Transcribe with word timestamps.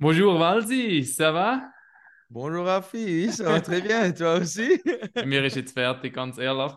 Bonjour 0.00 0.38
Valsi, 0.38 1.04
ça 1.04 1.30
va? 1.30 1.60
Bonjour 2.30 2.64
Rafi, 2.64 3.30
ça 3.30 3.44
va 3.44 3.60
très 3.60 3.82
bien, 3.82 4.10
toi 4.12 4.38
aussi? 4.40 4.80
Mir 5.26 5.44
ist 5.44 5.56
jetzt 5.56 5.74
fertig, 5.74 6.14
ganz 6.14 6.38
ehrlich. 6.38 6.72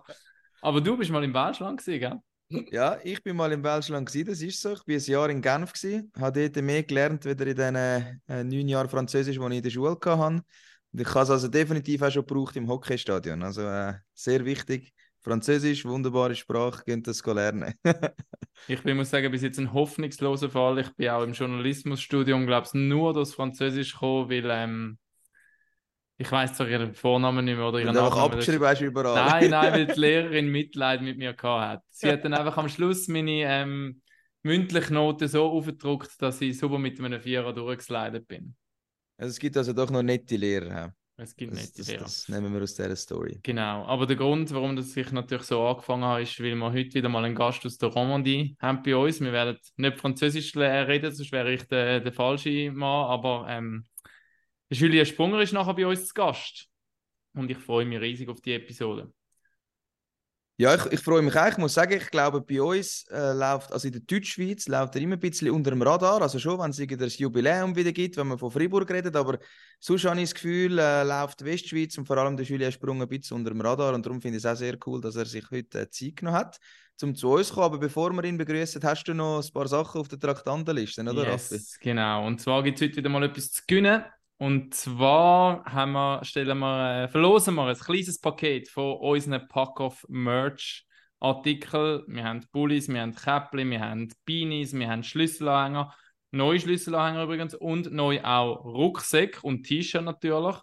Aber 0.62 0.82
du 0.82 0.98
bist 0.98 1.09
mal 1.09 1.24
im 1.24 1.33
Welschland 1.33 1.80
gewesen, 1.80 2.00
gell? 2.01 2.66
Ja, 2.70 2.98
ich 3.01 3.24
bin 3.24 3.38
mal 3.38 3.50
im 3.54 3.64
Welschland 3.64 4.09
gewesen, 4.09 4.28
das 4.28 4.42
ist 4.42 4.59
so. 4.59 4.74
Ich 4.74 4.83
bin 4.83 5.00
ein 5.00 5.06
Jahr 5.06 5.30
in 5.30 5.42
Genf 5.42 5.72
gewesen, 5.72 6.12
habe 6.20 6.50
dort 6.50 6.62
mehr 6.66 6.83
gelernt, 6.83 7.24
wieder 7.24 7.48
in 7.48 7.56
diesen 7.56 7.75
äh, 7.78 8.44
neun 8.44 8.68
Jahren 8.68 8.89
Französisch, 8.89 9.37
die 9.37 9.45
ich 9.45 9.57
in 9.57 9.63
der 9.63 9.69
Schule 9.69 9.91
hatte. 9.91 10.11
Und 10.11 10.43
ich 10.91 11.07
habe 11.07 11.21
es 11.21 11.29
also 11.29 11.47
definitiv 11.47 12.01
auch 12.01 12.11
schon 12.11 12.25
gebraucht 12.25 12.57
im 12.57 12.67
Hockeystadion. 12.67 13.41
Also 13.41 13.61
äh, 13.61 13.93
sehr 14.13 14.43
wichtig. 14.43 14.93
Französisch, 15.23 15.85
wunderbare 15.85 16.35
Sprache, 16.35 16.83
könnt 16.83 17.07
das 17.07 17.25
lernen. 17.25 17.73
ich 18.67 18.83
bin, 18.83 18.97
muss 18.97 19.09
sagen, 19.09 19.31
bis 19.31 19.41
jetzt 19.41 19.57
ein 19.57 19.71
hoffnungsloser 19.71 20.49
Fall. 20.49 20.79
Ich 20.79 20.93
bin 20.95 21.09
auch 21.09 21.23
im 21.23 21.31
Journalismusstudium, 21.31 22.45
glaube 22.45 22.67
ich, 22.67 22.73
nur 22.73 23.13
das 23.13 23.33
Französisch 23.33 23.93
gekommen, 23.93 24.29
weil 24.29 24.49
ähm, 24.49 24.97
ich 26.17 26.31
weiß 26.31 26.55
zwar 26.55 26.67
ihren 26.67 26.93
Vornamen 26.93 27.45
nicht 27.45 27.55
mehr 27.55 27.67
oder 27.67 27.79
ihren 27.79 27.95
Namen. 27.95 28.11
abgeschrieben 28.11 28.67
hast 28.67 28.81
überall. 28.81 29.15
Nein, 29.15 29.50
nein, 29.50 29.73
weil 29.73 29.87
die 29.93 30.00
Lehrerin 30.00 30.47
Mitleid 30.47 31.01
mit 31.01 31.17
mir 31.17 31.33
gehabt 31.33 31.71
hat. 31.71 31.83
Sie 31.89 32.09
hat 32.09 32.26
dann 32.26 32.34
einfach 32.34 32.58
am 32.58 32.67
Schluss 32.67 33.08
meine 33.08 33.44
ähm, 33.44 34.02
mündliche 34.44 34.94
Note 34.94 35.30
so 35.30 35.45
aufgedruckt, 35.45 36.22
dass 36.22 36.42
ich 36.42 36.58
super 36.58 36.80
mit 36.80 37.00
einem 37.00 37.22
Vierer 37.22 37.53
durchgeslidet 37.53 38.28
bin. 38.28 38.55
Also 39.17 39.31
es 39.31 39.40
gibt 39.40 39.55
also 39.55 39.72
doch 39.73 39.90
noch 39.90 40.03
nette 40.03 40.36
Lehrer. 40.36 40.94
Es 41.23 41.38
gibt 41.38 41.54
das, 41.54 41.62
nicht 41.62 41.80
das, 41.80 41.88
das, 41.88 42.30
nehmen 42.30 42.54
wir 42.54 42.62
aus 42.62 42.76
dieser 42.76 42.95
Story. 42.98 43.40
Genau, 43.44 43.86
aber 43.86 44.05
der 44.05 44.18
Grund, 44.18 44.54
warum 44.54 44.76
das 44.76 44.95
ich 44.98 45.09
natürlich 45.14 45.45
so 45.45 45.66
angefangen 45.66 46.04
habe, 46.04 46.22
ist, 46.22 46.38
weil 46.41 46.54
wir 46.54 46.73
heute 46.73 46.94
wieder 46.94 47.08
mal 47.08 47.23
einen 47.23 47.34
Gast 47.34 47.66
aus 47.66 47.77
der 47.77 47.90
Romandie 47.90 48.58
haben 48.59 48.84
bei 48.84 48.94
uns. 48.94 49.22
Wir 49.22 49.31
werden 49.31 49.58
nicht 49.78 50.00
Französisch 50.00 50.54
reden, 50.58 51.14
sonst 51.14 51.31
wäre 51.31 51.54
ich 51.54 51.64
der, 51.64 52.02
der 52.02 52.12
falsche 52.12 52.72
Mann, 52.73 53.05
aber 53.09 53.45
ähm, 53.48 53.86
Julien 54.70 55.05
Sprunger 55.05 55.41
ist 55.41 55.54
nachher 55.54 55.73
bei 55.73 55.88
uns 55.88 56.08
zu 56.08 56.14
Gast 56.14 56.67
und 57.33 57.50
ich 57.50 57.58
freue 57.58 57.86
mich 57.86 58.02
riesig 58.02 58.28
auf 58.28 58.42
die 58.42 58.53
Episode. 58.53 59.09
Ja, 60.56 60.76
ich, 60.76 60.86
ich 60.92 61.00
freue 61.00 61.23
mich 61.23 61.36
auch. 61.36 61.48
Ich 61.48 61.58
muss 61.58 61.73
sagen, 61.73 61.94
ich 61.94 62.12
glaube, 62.12 62.42
bei 62.42 62.62
uns 62.62 63.06
äh, 63.09 63.34
läuft, 63.34 63.72
also 63.72 63.88
in 63.88 63.94
der 63.94 64.02
Deutschschweiz, 64.02 64.68
läuft 64.68 64.95
er 64.95 65.02
immer 65.02 65.16
ein 65.16 65.20
bisschen 65.20 65.50
unter 65.50 65.72
dem 65.72 65.82
Radar. 65.82 66.22
Also 66.22 66.38
schon, 66.38 66.60
wenn 66.60 66.70
es 66.70 66.78
das 67.00 67.18
Jubiläum 67.18 67.76
wieder 67.76 67.92
gibt, 67.92 68.18
wenn 68.18 68.28
man 68.28 68.38
von 68.38 68.52
Freiburg 68.52 68.90
redet. 68.92 69.16
Aber 69.16 69.40
sonst 69.80 70.06
habe 70.06 70.18
ich 70.18 70.30
das 70.30 70.36
Gefühl, 70.36 70.78
äh, 70.78 71.04
läuft 71.04 71.40
die 71.40 71.45
Westschweiz 71.45 71.98
und 71.98 72.06
vor 72.06 72.18
allem 72.18 72.38
der 72.38 72.45
Julien 72.45 72.72
Sprung 72.72 73.02
ein 73.02 73.08
bisschen 73.08 73.38
unter 73.38 73.50
dem 73.50 73.62
Radar. 73.62 73.95
Und 73.95 74.06
darum 74.06 74.22
finde 74.22 74.38
ich 74.38 74.44
es 74.44 74.50
auch 74.52 74.56
sehr 74.56 74.78
cool, 74.86 75.02
dass 75.02 75.16
er 75.16 75.26
sich 75.26 75.50
heute 75.50 75.82
äh, 75.82 75.90
Zeit 75.90 76.18
genommen 76.18 76.38
hat, 76.38 76.60
um 77.02 77.16
zu 77.16 77.32
uns 77.32 77.48
zu 77.48 77.56
kommen. 77.56 77.66
Aber 77.66 77.80
bevor 77.80 78.12
wir 78.12 78.23
ihn 78.23 78.38
begrüßen, 78.38 78.80
hast 78.84 79.06
du 79.06 79.16
noch 79.16 79.44
ein 79.44 79.54
paar 79.54 79.67
Sachen 79.67 80.02
auf 80.02 80.08
der 80.08 80.20
Traktandenliste, 80.20 81.02
oder 81.02 81.32
yes, 81.32 81.52
Raffi? 81.52 81.64
Genau. 81.82 82.28
Und 82.28 82.42
zwar 82.42 82.62
gibt 82.62 82.80
es 82.80 82.88
heute 82.88 82.98
wieder 82.98 83.10
mal 83.10 83.23
etwas 83.23 83.52
zu 83.52 83.64
gewinnen. 83.66 84.04
Und 84.44 84.73
zwar 84.73 85.63
haben 85.63 85.94
wir, 85.94 86.25
stellen 86.25 86.59
wir, 86.59 87.03
äh, 87.03 87.08
verlosen 87.08 87.55
wir 87.55 87.63
ein 87.63 87.77
kleines 87.77 88.19
Paket 88.19 88.67
von 88.67 88.97
unseren 88.97 89.47
Pack-Off 89.47 90.05
Merch 90.09 90.86
Artikel. 91.22 92.03
Wir 92.09 92.25
haben 92.25 92.45
Bullies, 92.52 92.89
wir 92.89 92.99
haben 92.99 93.16
Käppli, 93.16 93.64
wir 93.69 93.80
haben 93.80 94.14
Beanies, 94.25 94.73
wir 94.73 94.89
haben 94.89 95.03
Schlüsselanhänger, 95.03 95.95
neue 96.31 96.59
Schlüsselanhänger 96.59 97.23
übrigens 97.23 97.55
und 97.55 97.94
neu 97.94 98.21
auch 98.21 98.66
Rucksack 98.66 99.41
und 99.45 99.64
T-Shirt 99.64 100.03
natürlich. 100.03 100.58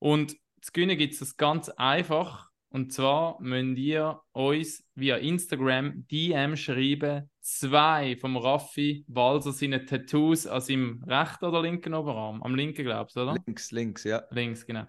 Und 0.00 0.32
zu 0.60 0.72
gewinnen 0.72 0.98
gibt 0.98 1.12
es 1.12 1.20
das 1.20 1.36
ganz 1.36 1.68
einfach. 1.68 2.50
Und 2.70 2.92
zwar 2.92 3.40
müsst 3.40 3.78
ihr 3.78 4.20
uns 4.32 4.84
via 4.96 5.18
Instagram 5.18 6.04
DM 6.08 6.56
schreiben, 6.56 7.30
zwei 7.44 8.16
vom 8.16 8.36
Raffi 8.36 9.04
Walser 9.06 9.52
seine 9.52 9.84
Tattoos 9.84 10.46
an 10.46 10.60
seinem 10.62 11.04
rechten 11.06 11.44
oder 11.44 11.60
linken 11.60 11.94
Oberarm? 11.94 12.42
Am 12.42 12.54
linken, 12.54 12.84
glaubst 12.84 13.16
du, 13.16 13.20
oder? 13.20 13.36
Links, 13.46 13.70
links, 13.70 14.04
ja. 14.04 14.22
Links, 14.30 14.66
genau. 14.66 14.86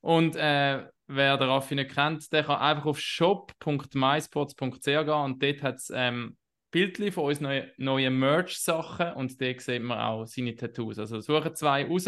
Und 0.00 0.34
äh, 0.36 0.86
wer 1.06 1.36
den 1.36 1.48
Raffi 1.48 1.74
nicht 1.74 1.94
kennt, 1.94 2.32
der 2.32 2.44
kann 2.44 2.60
einfach 2.60 2.86
auf 2.86 2.98
shop.mysports.ch 2.98 4.84
gehen 4.84 5.08
und 5.10 5.42
dort 5.42 5.62
hat 5.62 5.76
es 5.76 5.92
ähm, 5.94 6.36
Bildchen 6.70 7.12
von 7.12 7.24
uns 7.24 7.40
neuen 7.40 7.70
neue 7.76 8.10
Merch-Sachen 8.10 9.12
und 9.12 9.38
dort 9.40 9.60
sieht 9.60 9.82
man 9.82 9.98
auch 9.98 10.24
seine 10.24 10.56
Tattoos. 10.56 10.98
Also 10.98 11.20
suchen 11.20 11.54
zwei 11.54 11.86
raus 11.86 12.06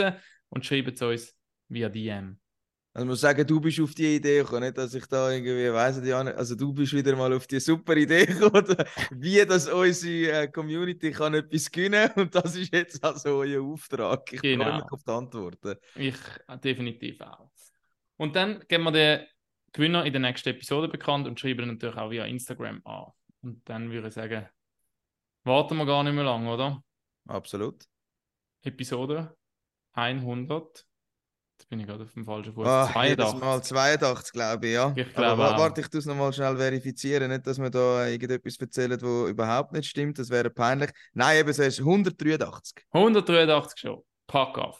und 0.48 0.64
schreiben 0.64 0.94
es 0.94 1.02
uns 1.02 1.36
via 1.68 1.90
DM. 1.90 2.38
Also 2.96 3.08
muss 3.08 3.22
sagen, 3.22 3.44
du 3.44 3.60
bist 3.60 3.80
auf 3.80 3.92
die 3.92 4.14
Idee 4.14 4.38
gekommen, 4.38 4.62
nicht, 4.62 4.78
dass 4.78 4.94
ich 4.94 5.04
da 5.06 5.32
irgendwie 5.32 5.72
weiss, 5.72 5.98
also 5.98 6.54
du 6.54 6.72
bist 6.72 6.92
wieder 6.92 7.16
mal 7.16 7.32
auf 7.32 7.44
die 7.48 7.58
super 7.58 7.96
Idee 7.96 8.24
gekommen, 8.26 8.76
wie 9.10 9.44
das 9.44 9.68
unsere 9.68 10.42
äh, 10.42 10.48
Community 10.48 11.10
kann 11.10 11.34
etwas 11.34 11.68
gewinnen 11.72 12.08
und 12.14 12.32
das 12.32 12.54
ist 12.54 12.72
jetzt 12.72 13.02
also 13.02 13.38
euer 13.38 13.64
Auftrag. 13.64 14.32
Ich 14.32 14.40
genau. 14.40 14.66
freue 14.66 14.74
mich 14.76 14.92
auf 14.92 15.02
die 15.02 15.10
Antworten. 15.10 15.74
Ich 15.96 16.14
definitiv 16.62 17.20
auch. 17.20 17.50
Und 18.16 18.36
dann 18.36 18.62
geben 18.68 18.84
wir 18.84 18.92
den 18.92 19.26
Gewinner 19.72 20.04
in 20.04 20.12
der 20.12 20.22
nächsten 20.22 20.50
Episode 20.50 20.86
bekannt 20.86 21.26
und 21.26 21.40
schreiben 21.40 21.66
natürlich 21.66 21.96
auch 21.96 22.12
via 22.12 22.26
Instagram 22.26 22.80
an. 22.84 23.06
Und 23.42 23.68
dann 23.68 23.90
würde 23.90 24.06
ich 24.06 24.14
sagen, 24.14 24.48
warten 25.42 25.76
wir 25.78 25.84
gar 25.86 26.04
nicht 26.04 26.14
mehr 26.14 26.22
lang, 26.22 26.46
oder? 26.46 26.80
Absolut. 27.26 27.84
Episode 28.62 29.36
100. 29.94 30.86
Jetzt 31.64 31.70
bin 31.70 31.80
ich 31.80 31.86
gerade 31.86 32.04
auf 32.04 32.12
dem 32.12 32.26
falschen 32.26 32.52
Fuß. 32.52 32.66
Oh, 32.66 32.92
82. 32.92 33.40
Mal 33.40 33.62
82, 33.62 34.32
glaube 34.34 34.66
ich, 34.66 34.74
ja. 34.74 34.92
Ich 34.94 35.14
glaube 35.14 35.42
Aber 35.44 35.58
warte, 35.58 35.80
ich 35.80 35.88
tue 35.88 35.98
es 35.98 36.04
nochmal 36.04 36.30
schnell 36.30 36.58
verifizieren. 36.58 37.30
Nicht, 37.30 37.46
dass 37.46 37.58
wir 37.58 37.70
da 37.70 38.06
irgendetwas 38.06 38.58
erzählen, 38.58 39.00
was 39.00 39.30
überhaupt 39.30 39.72
nicht 39.72 39.88
stimmt. 39.88 40.18
Das 40.18 40.28
wäre 40.28 40.50
peinlich. 40.50 40.90
Nein, 41.14 41.38
eben, 41.38 41.48
es 41.48 41.58
ist 41.58 41.78
183. 41.78 42.84
183 42.90 43.80
schon. 43.80 44.02
Pack 44.26 44.58
auf. 44.58 44.78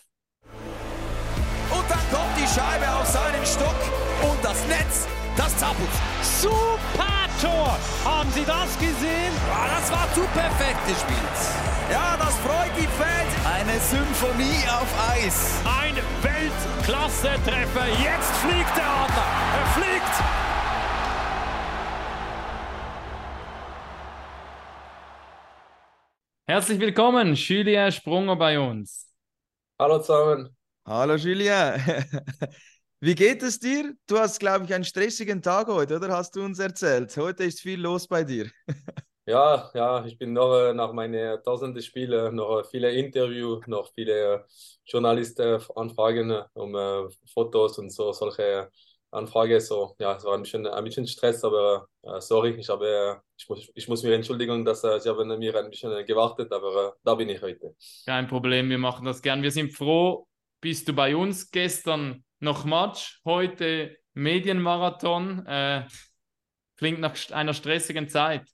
Und 1.71 1.91
dann 1.91 1.99
kommt 2.11 2.37
die 2.37 2.47
Scheibe 2.55 2.93
auf 2.93 3.07
seinen 3.07 3.47
Stock 3.47 4.31
und 4.31 4.45
das 4.45 4.69
Netz, 4.69 5.09
das 5.39 5.57
zappelt. 5.57 5.89
Super 6.23 7.14
Tor! 7.45 7.77
Haben 8.05 8.31
Sie 8.31 8.45
das 8.45 8.79
gesehen? 8.79 9.33
Ja, 9.49 9.69
das 9.77 9.93
war 9.93 10.09
zu 10.15 10.23
perfekt 10.33 10.81
gespielt. 10.89 11.39
Ja, 11.91 12.17
das 12.17 12.35
freut 12.39 12.73
die 12.79 12.89
Fans. 12.97 13.33
Eine 13.45 13.79
Symphonie 13.79 14.65
auf 14.69 14.89
Eis. 15.11 15.61
Ein 15.65 15.97
Weltklasse-Treffer. 16.23 17.87
Jetzt 18.03 18.33
fliegt 18.43 18.77
der 18.77 18.89
Adler. 18.89 19.29
Er 19.61 19.67
fliegt. 19.77 20.15
Herzlich 26.47 26.81
willkommen, 26.81 27.35
Julien 27.35 27.93
Sprunger 27.93 28.37
bei 28.37 28.59
uns. 28.59 29.11
Hallo 29.79 29.99
zusammen. 29.99 30.57
Hallo 30.87 31.17
Julien. 31.17 31.83
Wie 33.05 33.15
geht 33.15 33.43
es 33.43 33.61
dir? 33.61 33.93
Du 34.07 34.19
hast, 34.19 34.41
glaube 34.41 34.65
ich, 34.65 34.73
einen 34.73 34.83
stressigen 34.83 35.43
Tag 35.43 35.67
heute, 35.69 35.97
oder? 35.97 36.09
Hast 36.09 36.35
du 36.37 36.43
uns 36.43 36.59
erzählt? 36.59 37.15
Heute 37.19 37.45
ist 37.45 37.61
viel 37.61 37.79
los 37.79 38.09
bei 38.09 38.25
dir. 38.25 38.51
Ja, 39.27 39.71
ja, 39.73 40.05
ich 40.05 40.19
bin 40.19 40.35
noch 40.35 40.55
äh, 40.55 40.75
nach 40.75 40.93
meinen 40.93 41.43
tausenden 41.43 41.83
Spielen, 41.83 42.35
noch 42.35 42.63
viele 42.71 42.93
Interviews, 42.93 43.67
noch 43.67 43.91
viele 43.95 44.45
Journalistenanfragen 44.85 46.45
um 46.53 46.75
äh, 46.75 47.09
Fotos 47.33 47.79
und 47.79 47.89
so, 47.91 48.13
solche 48.13 48.71
Anfragen. 49.11 49.61
So, 49.61 49.97
ja, 49.99 50.17
es 50.17 50.25
war 50.25 50.35
ein 50.35 50.43
bisschen, 50.43 50.67
ein 50.67 50.85
bisschen 50.85 51.07
Stress, 51.07 51.43
aber 51.43 51.87
äh, 52.03 52.21
sorry, 52.21 52.51
ich 52.59 52.69
habe, 52.69 53.23
ich 53.39 53.49
muss, 53.49 53.71
ich 53.75 53.89
muss 53.89 54.03
mich 54.03 54.13
entschuldigen, 54.13 54.63
dass 54.63 54.85
äh, 54.85 55.01
Sie 55.01 55.09
haben 55.09 55.27
mir 55.39 55.57
ein 55.57 55.71
bisschen 55.71 56.05
gewartet, 56.05 56.53
aber 56.53 56.89
äh, 56.89 56.93
da 57.03 57.15
bin 57.15 57.31
ich 57.31 57.41
heute. 57.41 57.75
Kein 58.05 58.27
Problem, 58.29 58.69
wir 58.69 58.79
machen 58.79 59.07
das 59.07 59.23
gern. 59.23 59.43
Wir 59.43 59.51
sind 59.51 59.73
froh, 59.73 60.27
bist 60.61 60.87
du 60.87 60.93
bei 60.93 61.17
uns. 61.17 61.51
Gestern 61.51 62.23
noch 62.45 62.65
Match, 62.65 63.21
heute 63.25 63.97
Medienmarathon. 64.13 65.45
Äh, 65.47 65.87
klingt 66.77 67.01
nach 67.01 67.17
einer 67.31 67.55
stressigen 67.55 68.09
Zeit. 68.09 68.49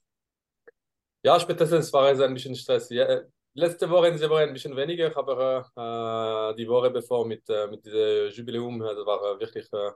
Ja, 1.23 1.39
spätestens 1.39 1.93
war 1.93 2.09
es 2.11 2.19
ein 2.19 2.33
bisschen 2.33 2.55
Stress. 2.55 2.89
Ja, 2.89 3.05
äh, 3.05 3.25
letzte 3.53 3.89
Woche, 3.89 4.11
diese 4.11 4.29
Woche 4.29 4.43
ein 4.43 4.53
bisschen 4.53 4.75
weniger, 4.75 5.15
aber 5.15 5.67
äh, 5.75 6.55
die 6.55 6.67
Woche 6.67 6.89
bevor 6.89 7.27
mit, 7.27 7.47
äh, 7.49 7.67
mit 7.67 7.85
diesem 7.85 8.29
Jubiläum, 8.31 8.81
also 8.81 9.05
war 9.05 9.39
wirklich 9.39 9.71
äh, 9.71 9.91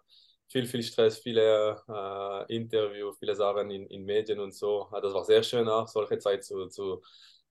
viel, 0.47 0.67
viel 0.67 0.83
Stress, 0.83 1.19
viele 1.19 1.81
äh, 1.87 2.55
Interviews, 2.55 3.17
viele 3.17 3.35
Sachen 3.35 3.71
in, 3.71 3.87
in 3.87 4.03
Medien 4.03 4.39
und 4.39 4.53
so. 4.53 4.87
Das 5.01 5.13
war 5.13 5.23
sehr 5.23 5.41
schön 5.41 5.67
auch, 5.67 5.87
solche 5.87 6.19
Zeit 6.19 6.43
zu, 6.43 6.67
zu, 6.67 7.01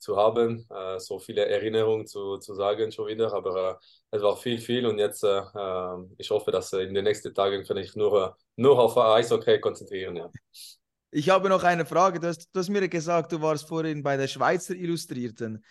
zu 0.04 0.16
haben, 0.16 0.66
äh, 0.70 0.98
so 1.00 1.18
viele 1.18 1.46
Erinnerungen 1.46 2.06
zu, 2.06 2.38
zu 2.38 2.54
sagen 2.54 2.92
schon 2.92 3.08
wieder, 3.08 3.32
aber 3.32 3.80
es 4.10 4.22
war 4.22 4.36
viel, 4.36 4.58
viel 4.58 4.86
und 4.86 4.98
jetzt, 4.98 5.24
ich 6.18 6.30
hoffe, 6.30 6.52
dass 6.52 6.72
in 6.72 6.94
den 6.94 7.02
nächsten 7.02 7.34
Tagen 7.34 7.64
kann 7.64 7.78
ich 7.78 7.96
nur, 7.96 8.36
nur 8.54 8.78
auf 8.78 8.96
Eishockey 8.96 9.58
konzentrieren. 9.58 10.14
Ja. 10.14 10.30
Ich 11.16 11.30
habe 11.30 11.48
noch 11.48 11.62
eine 11.62 11.86
Frage. 11.86 12.18
Du 12.18 12.26
hast, 12.26 12.48
du 12.52 12.58
hast, 12.58 12.68
mir 12.68 12.88
gesagt, 12.88 13.30
du 13.30 13.40
warst 13.40 13.68
vorhin 13.68 14.02
bei 14.02 14.16
der 14.16 14.26
Schweizer 14.26 14.74
Illustrierten. 14.74 15.64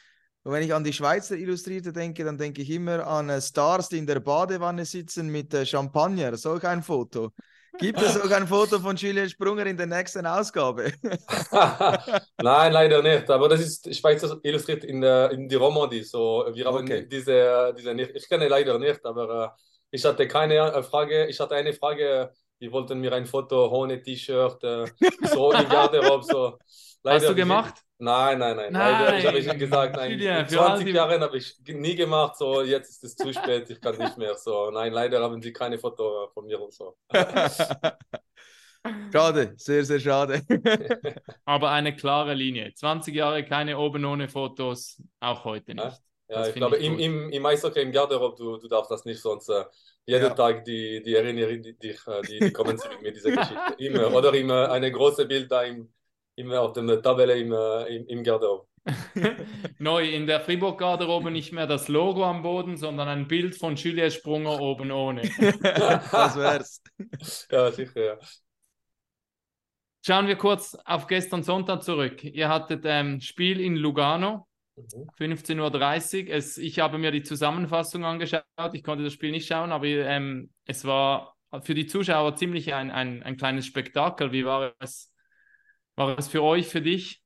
Und 0.43 0.51
wenn 0.51 0.63
ich 0.63 0.73
an 0.73 0.85
die 0.85 0.93
Schweizer 0.93 1.35
Illustrierte 1.35 1.91
denke, 1.91 2.23
dann 2.23 2.37
denke 2.37 2.61
ich 2.61 2.69
immer 2.69 3.05
an 3.05 3.29
äh, 3.29 3.41
Stars, 3.41 3.89
die 3.89 3.97
in 3.97 4.07
der 4.07 4.21
Badewanne 4.21 4.85
sitzen 4.85 5.27
mit 5.29 5.53
äh, 5.53 5.65
Champagner. 5.65 6.37
Solch 6.37 6.65
ein 6.65 6.81
Foto. 6.81 7.31
Gibt 7.79 8.01
es 8.01 8.13
sogar 8.13 8.37
ein 8.39 8.47
Foto 8.47 8.79
von 8.79 8.95
Julian 8.95 9.29
Sprunger 9.29 9.65
in 9.65 9.75
der 9.77 9.87
nächsten 9.87 10.25
Ausgabe? 10.25 10.93
Nein, 12.37 12.71
leider 12.71 13.01
nicht. 13.01 13.29
Aber 13.29 13.49
das 13.49 13.61
ist, 13.61 13.87
ich 13.87 14.03
weiß, 14.03 14.21
das 14.21 14.37
illustriert 14.43 14.83
in, 14.83 15.01
der, 15.01 15.31
in 15.31 15.47
die 15.49 15.55
Romandie. 15.55 16.03
So, 16.03 16.45
wir 16.53 16.65
haben 16.65 16.77
Okay. 16.77 17.07
diese, 17.07 17.73
diese 17.77 17.93
nicht. 17.93 18.11
Ich 18.15 18.27
kenne 18.29 18.47
leider 18.47 18.77
nicht, 18.79 19.03
aber 19.05 19.55
äh, 19.55 19.61
ich 19.91 20.05
hatte 20.05 20.27
keine 20.27 20.55
äh, 20.55 20.83
Frage. 20.83 21.25
Ich 21.27 21.39
hatte 21.39 21.55
eine 21.55 21.73
Frage. 21.73 22.31
Die 22.61 22.71
wollten 22.71 22.99
mir 22.99 23.11
ein 23.13 23.25
Foto 23.25 23.67
ohne 23.69 24.01
T-Shirt, 24.01 24.63
äh, 24.63 24.85
so 25.27 25.51
im 25.51 25.67
Garderobe. 25.69 26.23
So. 26.23 26.57
Hast 27.05 27.27
du 27.27 27.35
gemacht? 27.35 27.75
Nein, 28.03 28.39
nein, 28.39 28.55
nein. 28.57 28.73
Nein. 28.73 29.19
Ich 29.19 29.25
habe 29.27 29.39
ich 29.39 29.57
gesagt, 29.57 29.95
nein. 29.95 30.11
Julian, 30.11 30.39
in 30.41 30.47
für 30.49 30.59
all 30.61 30.67
20 30.77 30.85
die- 30.87 30.91
Jahren 30.93 31.21
habe 31.21 31.37
ich 31.37 31.55
nie 31.65 31.95
gemacht. 31.95 32.35
So, 32.37 32.61
jetzt 32.61 32.89
ist 32.89 33.03
es 33.03 33.15
zu 33.15 33.33
spät. 33.33 33.69
Ich 33.69 33.79
kann 33.79 33.97
nicht 33.97 34.17
mehr. 34.17 34.35
So, 34.35 34.69
nein, 34.71 34.91
leider 34.91 35.21
haben 35.21 35.41
sie 35.41 35.53
keine 35.53 35.77
Foto 35.79 36.29
von 36.33 36.45
mir 36.45 36.59
und 36.61 36.73
so. 36.73 36.97
schade, 39.13 39.53
sehr, 39.57 39.85
sehr 39.85 39.99
schade. 39.99 40.41
Aber 41.45 41.71
eine 41.71 41.95
klare 41.95 42.33
Linie. 42.33 42.73
20 42.73 43.15
Jahre 43.15 43.45
keine 43.45 43.77
oben 43.77 44.03
ohne 44.05 44.27
Fotos, 44.27 45.01
auch 45.19 45.45
heute 45.45 45.73
nicht. 45.75 46.01
Ja, 46.29 46.39
Das 46.39 46.49
ich 46.49 46.55
glaube, 46.55 46.77
ich 46.77 46.85
im, 46.85 46.99
im, 46.99 47.29
im 47.29 47.45
Eishockey, 47.45 47.81
im 47.81 47.91
Garderobe, 47.91 48.35
du, 48.37 48.57
du 48.57 48.67
darfst 48.67 48.91
das 48.91 49.05
nicht, 49.05 49.21
sonst 49.21 49.49
äh, 49.49 49.63
jeden 50.05 50.23
Ja. 50.23 50.29
Tag 50.31 50.65
die, 50.65 51.01
die 51.01 51.15
erinnern 51.15 51.61
die, 51.61 51.77
die, 51.77 51.79
die, 51.79 52.39
die 52.39 52.51
kommen 52.51 52.77
zurück 52.77 53.01
mit 53.01 53.15
dieser 53.15 53.31
Geschichte. 53.31 53.73
Immer. 53.77 54.13
Oder 54.13 54.33
immer 54.33 54.69
eine 54.71 54.91
große 54.91 55.25
Bild 55.25 55.51
da 55.51 55.63
im, 55.63 55.93
immer 56.35 56.61
auf 56.61 56.73
der 56.73 57.01
Tabelle 57.01 57.37
im, 57.37 57.51
äh, 57.51 57.95
im, 57.95 58.07
im 58.07 58.23
Garderobe. 58.23 58.67
Neu 59.79 60.09
in 60.09 60.27
der 60.27 60.41
Fribourg-Garderobe 60.41 61.31
nicht 61.31 61.53
mehr 61.53 61.67
das 61.67 61.87
Logo 61.87 62.25
am 62.25 62.41
Boden, 62.41 62.75
sondern 62.75 63.07
ein 63.07 63.27
Bild 63.27 63.55
von 63.55 63.75
Julien 63.75 64.11
Sprunger 64.11 64.59
oben 64.59 64.91
ohne. 64.91 65.21
das 65.61 66.35
wär's. 66.35 66.81
Ja, 67.49 67.71
sicher, 67.71 68.03
ja. 68.03 68.17
Schauen 70.05 70.27
wir 70.27 70.35
kurz 70.35 70.75
auf 70.83 71.07
gestern 71.07 71.43
Sonntag 71.43 71.81
zurück. 71.81 72.23
Ihr 72.25 72.49
hattet 72.49 72.83
ähm, 72.85 73.21
Spiel 73.21 73.61
in 73.61 73.77
Lugano, 73.77 74.47
Mhm. 74.75 75.09
15.30 75.19 76.27
Uhr. 76.27 76.33
Es, 76.33 76.57
ich 76.57 76.79
habe 76.79 76.97
mir 76.97 77.11
die 77.11 77.23
Zusammenfassung 77.23 78.05
angeschaut. 78.05 78.43
Ich 78.73 78.83
konnte 78.83 79.03
das 79.03 79.13
Spiel 79.13 79.31
nicht 79.31 79.47
schauen, 79.47 79.71
aber 79.71 79.85
ähm, 79.85 80.51
es 80.65 80.85
war 80.85 81.35
für 81.61 81.75
die 81.75 81.85
Zuschauer 81.85 82.35
ziemlich 82.35 82.73
ein, 82.73 82.89
ein, 82.89 83.21
ein 83.23 83.37
kleines 83.37 83.67
Spektakel. 83.67 84.31
Wie 84.31 84.45
war 84.45 84.73
es, 84.79 85.12
war 85.95 86.17
es 86.17 86.27
für 86.27 86.43
euch, 86.43 86.67
für 86.67 86.81
dich? 86.81 87.21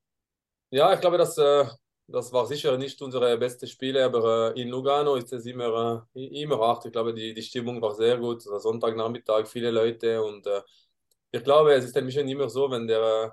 Ja, 0.69 0.93
ich 0.93 0.99
glaube, 0.99 1.17
das, 1.17 1.37
äh, 1.37 1.65
das 2.07 2.31
war 2.33 2.45
sicher 2.45 2.77
nicht 2.77 3.01
unsere 3.01 3.37
beste 3.37 3.67
Spiele, 3.67 4.03
aber 4.03 4.53
äh, 4.55 4.61
in 4.61 4.67
Lugano 4.69 5.15
ist 5.15 5.31
es 5.31 5.45
immer, 5.45 6.07
äh, 6.13 6.41
immer 6.41 6.59
hart. 6.59 6.85
Ich 6.85 6.91
glaube, 6.91 7.13
die, 7.13 7.33
die 7.33 7.41
Stimmung 7.41 7.81
war 7.81 7.93
sehr 7.95 8.17
gut. 8.17 8.41
Sonntagnachmittag, 8.41 9.47
viele 9.47 9.71
Leute 9.71 10.21
und 10.23 10.45
äh, 10.45 10.61
ich 11.31 11.43
glaube, 11.43 11.73
es 11.73 11.85
ist 11.85 11.97
ein 11.97 12.05
bisschen 12.05 12.27
immer 12.27 12.49
so, 12.49 12.69
wenn 12.71 12.87
der, 12.87 13.01
äh, 13.25 13.29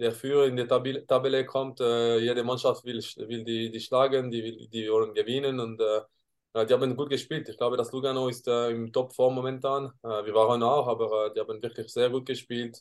der 0.00 0.12
Führer 0.12 0.46
in 0.46 0.56
die 0.56 0.66
Tabil 0.66 1.06
Tabelle 1.06 1.46
kommt, 1.46 1.80
äh, 1.80 2.18
jede 2.18 2.42
Mannschaft 2.44 2.84
will, 2.84 2.98
will 3.28 3.44
die, 3.44 3.70
die 3.70 3.80
schlagen, 3.80 4.30
die, 4.30 4.68
die 4.68 4.90
wollen 4.90 5.14
gewinnen 5.14 5.60
und 5.60 5.80
äh, 5.80 6.66
die 6.66 6.74
haben 6.74 6.96
gut 6.96 7.10
gespielt. 7.10 7.48
Ich 7.48 7.56
glaube, 7.56 7.76
dass 7.76 7.92
Lugano 7.92 8.28
ist 8.28 8.46
im 8.48 8.92
Top-Form 8.92 9.34
momentan. 9.34 9.90
Wir 10.02 10.34
waren 10.34 10.62
auch, 10.62 10.86
aber 10.86 11.30
die 11.30 11.40
haben 11.40 11.62
wirklich 11.62 11.90
sehr 11.90 12.10
gut 12.10 12.26
gespielt. 12.26 12.78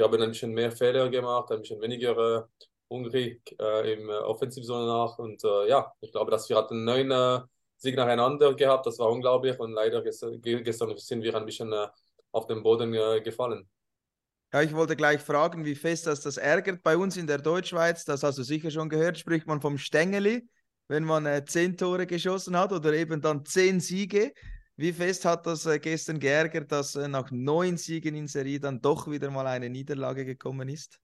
Wir 0.00 0.04
haben 0.06 0.22
ein 0.22 0.30
bisschen 0.30 0.52
mehr 0.52 0.72
Fehler 0.72 1.10
gemacht, 1.10 1.52
ein 1.52 1.60
bisschen 1.60 1.78
weniger 1.82 2.16
äh, 2.16 2.42
hungrig 2.88 3.42
äh, 3.60 3.92
im 3.92 4.08
äh, 4.08 4.12
Offensivzone 4.14 4.86
nach. 4.86 5.18
Und 5.18 5.44
äh, 5.44 5.68
ja, 5.68 5.92
ich 6.00 6.10
glaube, 6.10 6.30
dass 6.30 6.48
wir 6.48 6.56
hatten 6.56 6.84
neun 6.84 7.10
äh, 7.10 7.40
Sieg 7.76 7.96
nacheinander 7.96 8.54
gehabt. 8.54 8.86
Das 8.86 8.98
war 8.98 9.10
unglaublich. 9.10 9.58
Und 9.58 9.72
leider 9.72 10.00
gestern, 10.00 10.40
gestern 10.40 10.96
sind 10.96 11.22
wir 11.22 11.34
ein 11.34 11.44
bisschen 11.44 11.70
äh, 11.74 11.86
auf 12.32 12.46
den 12.46 12.62
Boden 12.62 12.94
äh, 12.94 13.20
gefallen. 13.20 13.68
Ja, 14.54 14.62
ich 14.62 14.74
wollte 14.74 14.96
gleich 14.96 15.20
fragen, 15.20 15.66
wie 15.66 15.74
fest 15.74 16.06
das 16.06 16.22
das 16.22 16.38
ärgert 16.38 16.82
bei 16.82 16.96
uns 16.96 17.18
in 17.18 17.26
der 17.26 17.36
Deutschschweiz. 17.36 18.06
Das 18.06 18.22
hast 18.22 18.38
du 18.38 18.42
sicher 18.42 18.70
schon 18.70 18.88
gehört. 18.88 19.18
Spricht 19.18 19.46
man 19.46 19.60
vom 19.60 19.76
Stängeli, 19.76 20.48
wenn 20.88 21.04
man 21.04 21.26
äh, 21.26 21.44
zehn 21.44 21.76
Tore 21.76 22.06
geschossen 22.06 22.56
hat 22.56 22.72
oder 22.72 22.94
eben 22.94 23.20
dann 23.20 23.44
zehn 23.44 23.80
Siege. 23.80 24.32
Wie 24.80 24.94
fest 24.94 25.26
hat 25.26 25.44
das 25.44 25.66
äh, 25.66 25.78
gestern 25.78 26.18
geärgert, 26.18 26.72
dass 26.72 26.96
äh, 26.96 27.06
nach 27.06 27.30
neun 27.30 27.76
Siegen 27.76 28.14
in 28.14 28.26
Serie 28.26 28.58
dann 28.58 28.80
doch 28.80 29.06
wieder 29.10 29.30
mal 29.30 29.46
eine 29.46 29.68
Niederlage 29.68 30.24
gekommen 30.24 30.70
ist? 30.70 30.98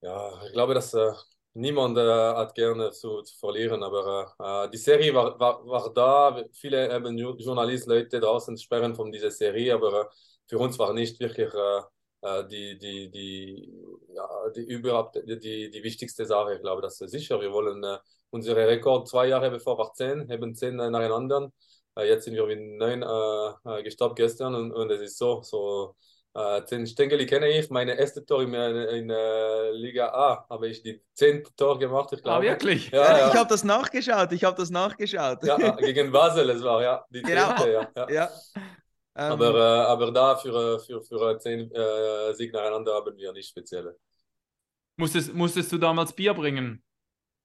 Ja, 0.00 0.44
ich 0.44 0.52
glaube, 0.52 0.74
dass 0.74 0.92
äh, 0.92 1.12
niemand 1.54 1.96
äh, 1.96 2.00
hat 2.00 2.56
gerne 2.56 2.90
zu, 2.90 3.22
zu 3.22 3.38
verlieren, 3.38 3.84
aber 3.84 4.34
äh, 4.36 4.70
die 4.70 4.78
Serie 4.78 5.14
war, 5.14 5.38
war, 5.38 5.64
war 5.64 5.94
da. 5.94 6.44
Viele 6.54 6.92
eben 6.92 7.16
Journalisten, 7.16 7.90
Leute 7.90 8.18
draußen 8.18 8.58
sperren 8.58 8.96
von 8.96 9.12
dieser 9.12 9.30
Serie, 9.30 9.74
aber 9.74 10.00
äh, 10.00 10.04
für 10.48 10.58
uns 10.58 10.76
war 10.76 10.92
nicht 10.92 11.20
wirklich 11.20 11.54
äh, 11.54 11.82
äh, 12.22 12.48
die, 12.48 12.78
die, 12.78 13.10
die, 13.12 13.72
ja, 14.12 14.28
die 14.56 14.62
überhaupt 14.62 15.22
die, 15.24 15.70
die, 15.70 15.82
wichtigste 15.84 16.26
Sache. 16.26 16.54
Ich 16.54 16.60
glaube, 16.60 16.82
das 16.82 17.00
ist 17.00 17.12
sicher. 17.12 17.40
Wir 17.40 17.52
wollen 17.52 17.84
äh, 17.84 17.98
unsere 18.30 18.66
Rekord 18.66 19.08
zwei 19.08 19.28
Jahre 19.28 19.52
bevor 19.52 19.78
war 19.78 19.92
zehn, 19.94 20.28
eben 20.28 20.52
zehn 20.56 20.80
äh, 20.80 20.90
nacheinander. 20.90 21.52
Äh, 21.96 22.08
jetzt 22.08 22.24
sind 22.24 22.34
wir 22.34 22.46
mit 22.46 22.58
neun 22.60 23.02
äh, 23.02 23.78
äh, 23.78 23.82
gestoppt 23.82 24.16
gestern 24.16 24.54
und, 24.54 24.72
und 24.72 24.90
es 24.90 25.00
ist 25.00 25.18
so, 25.18 25.42
so 25.42 25.94
äh, 26.34 26.62
den 26.62 26.86
Stengeli 26.86 27.26
kenne 27.26 27.48
ich. 27.48 27.68
Meine 27.70 27.98
erste 27.98 28.24
Tor 28.24 28.42
in, 28.42 28.54
äh, 28.54 28.96
in 28.98 29.10
äh, 29.10 29.70
Liga 29.72 30.08
A 30.08 30.46
habe 30.48 30.68
ich 30.68 30.82
die 30.82 31.02
zehnte 31.14 31.54
Tor 31.56 31.78
gemacht, 31.78 32.10
ich 32.12 32.20
Ah, 32.20 32.22
glaube. 32.22 32.46
wirklich? 32.46 32.90
Ja, 32.90 33.02
Ja, 33.02 33.18
ja. 33.18 33.28
Ich 33.28 33.34
habe 33.36 33.48
das 33.48 33.64
nachgeschaut, 33.64 34.32
ich 34.32 34.44
habe 34.44 34.56
das 34.56 34.70
nachgeschaut. 34.70 35.44
Ja, 35.44 35.56
gegen 35.76 36.10
Basel, 36.10 36.48
es 36.50 36.62
war 36.62 36.82
ja 36.82 37.04
die 37.10 37.22
Genau. 37.22 37.48
zehnte, 37.56 37.72
ja. 37.72 37.90
ja. 37.96 38.10
Ja. 38.10 38.30
Ähm, 39.14 39.32
Aber, 39.32 39.54
äh, 39.54 39.60
aber 39.92 40.10
da 40.10 40.36
für, 40.36 40.80
für, 40.80 41.02
für 41.02 41.38
zehn 41.38 41.70
äh, 41.70 42.32
Sieg 42.32 42.50
nacheinander 42.54 42.94
haben 42.94 43.14
wir 43.14 43.32
nicht 43.34 43.50
spezielle. 43.50 43.98
Musstest, 44.96 45.34
musstest 45.34 45.70
du 45.72 45.78
damals 45.78 46.14
Bier 46.14 46.32
bringen? 46.32 46.82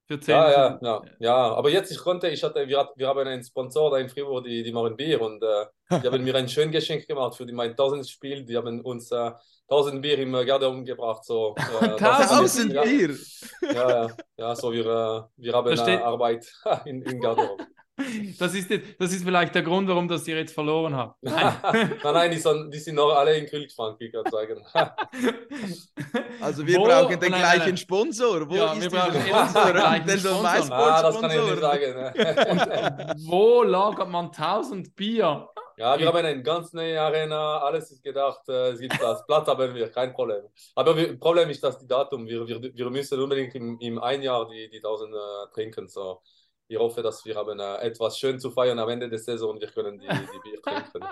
Für 0.08 0.20
10 0.20 0.34
Ja, 0.36 0.52
ja, 0.52 0.80
ja, 0.82 1.02
ja. 1.20 1.36
Aber 1.54 1.70
jetzt, 1.70 1.92
ich 1.92 1.98
konnte, 1.98 2.30
ich 2.30 2.42
hatte, 2.44 2.68
wir, 2.68 2.90
wir 2.96 3.08
haben 3.08 3.20
einen 3.28 3.44
Sponsor 3.44 3.92
da 3.92 3.98
in 3.98 4.08
Fribourg, 4.08 4.46
die, 4.46 4.64
die 4.64 4.72
machen 4.72 4.96
Bier 4.96 5.22
und 5.22 5.44
äh, 5.44 5.66
die 6.02 6.08
haben 6.08 6.24
mir 6.24 6.34
ein 6.36 6.48
schönes 6.48 6.72
Geschenk 6.72 7.06
gemacht 7.08 7.36
für 7.36 7.46
die, 7.46 7.52
mein 7.54 7.72
1000 7.72 8.08
Spiel. 8.08 8.46
Die 8.46 8.56
haben 8.56 8.80
uns 8.82 9.12
äh, 9.12 9.32
1000 9.70 10.02
Bier 10.02 10.18
im 10.20 10.34
äh, 10.34 10.46
Garderobe 10.46 10.84
gebracht. 10.86 11.26
So, 11.26 11.56
äh, 11.58 11.62
das 11.82 11.98
kann 12.00 12.22
ich- 12.24 12.28
Tausend 12.30 12.74
ja, 12.74 12.82
Bier! 12.84 13.16
Ja, 13.62 13.90
ja, 14.06 14.18
ja, 14.38 14.56
so 14.56 14.72
wir, 14.72 14.86
äh, 14.86 15.42
wir 15.44 15.54
haben 15.54 15.72
äh, 15.74 15.78
steht- 15.78 16.02
Arbeit 16.02 16.52
in, 16.86 17.02
in 17.02 17.20
Garderobe. 17.20 17.66
Das 18.40 18.54
ist, 18.54 18.70
das 19.00 19.12
ist 19.12 19.24
vielleicht 19.24 19.56
der 19.56 19.64
Grund, 19.64 19.88
warum 19.90 20.08
das 20.08 20.28
ihr 20.28 20.38
jetzt 20.38 20.54
verloren 20.54 20.96
habt. 20.96 21.18
Nein. 21.24 21.56
nein, 21.64 22.00
nein, 22.04 22.32
die 22.32 22.38
sind, 22.38 22.72
die 22.72 22.78
sind 22.78 22.96
noch 22.96 23.12
alle 23.16 23.36
in 23.38 23.46
Kühlschrank, 23.48 23.98
ich 24.00 24.12
kann 24.12 24.24
sagen. 24.32 24.64
Also 26.40 26.66
wir 26.66 26.78
Wo- 26.78 26.84
brauchen 26.86 27.20
den 27.20 27.32
Nein, 27.32 27.42
nein, 27.42 27.42
gleichen 27.42 27.70
nein. 27.70 27.78
Sponsor. 27.78 28.48
Wo 28.50 28.56
Ja, 28.56 28.74
ist 28.74 28.82
wir 28.82 28.90
brauchen 28.92 29.22
Sponsor? 29.22 29.66
den 29.66 29.74
gleichen 29.74 30.20
Sponsor. 30.20 30.42
meist 30.44 30.72
ah, 30.72 31.02
das 31.02 31.20
kann 31.20 31.32
ich 31.32 31.38
nicht 31.38 31.48
Sponsor. 31.48 31.62
sagen. 31.62 33.14
Wo 33.26 33.64
lagert 33.64 34.10
man 34.10 34.26
1000 34.28 34.96
Bier? 34.96 35.50
Ja, 35.78 35.98
wir 36.00 36.08
haben 36.08 36.18
eine 36.18 36.42
ganz 36.42 36.74
neue 36.74 37.00
Arena, 37.00 37.60
alles 37.60 37.92
ist 37.92 38.02
gedacht, 38.04 38.42
äh, 38.50 38.70
es 38.72 38.80
gibt 38.80 39.00
das. 39.02 39.24
Platz 39.28 39.48
haben 39.48 39.76
wir, 39.76 39.90
kein 39.92 40.12
Problem. 40.14 40.44
Aber 40.76 40.94
das 40.96 41.20
Problem 41.20 41.50
ist, 41.52 41.64
dass 41.64 41.78
die 41.78 41.88
Datum, 41.88 42.26
wir, 42.28 42.48
wir, 42.48 42.62
wir 42.74 42.90
müssen 42.90 43.20
unbedingt 43.22 43.54
im, 43.56 43.78
im 43.80 44.00
ein 44.02 44.22
Jahr 44.24 44.48
die, 44.50 44.70
die 44.70 44.78
1000 44.78 45.14
äh, 45.14 45.18
trinken. 45.54 45.88
So. 45.88 46.22
Ich 46.68 46.78
hoffe, 46.78 47.02
dass 47.02 47.24
wir 47.26 47.36
haben 47.36 47.60
äh, 47.60 47.78
etwas 47.78 48.18
schön 48.18 48.40
zu 48.40 48.52
feiern 48.52 48.80
am 48.80 48.90
Ende 48.90 49.10
der 49.10 49.20
Saison 49.20 49.52
und 49.52 49.62
wir 49.62 49.70
können 49.70 50.00
die, 50.00 50.08
die 50.08 50.40
Bier 50.44 50.62
trinken. 50.62 51.08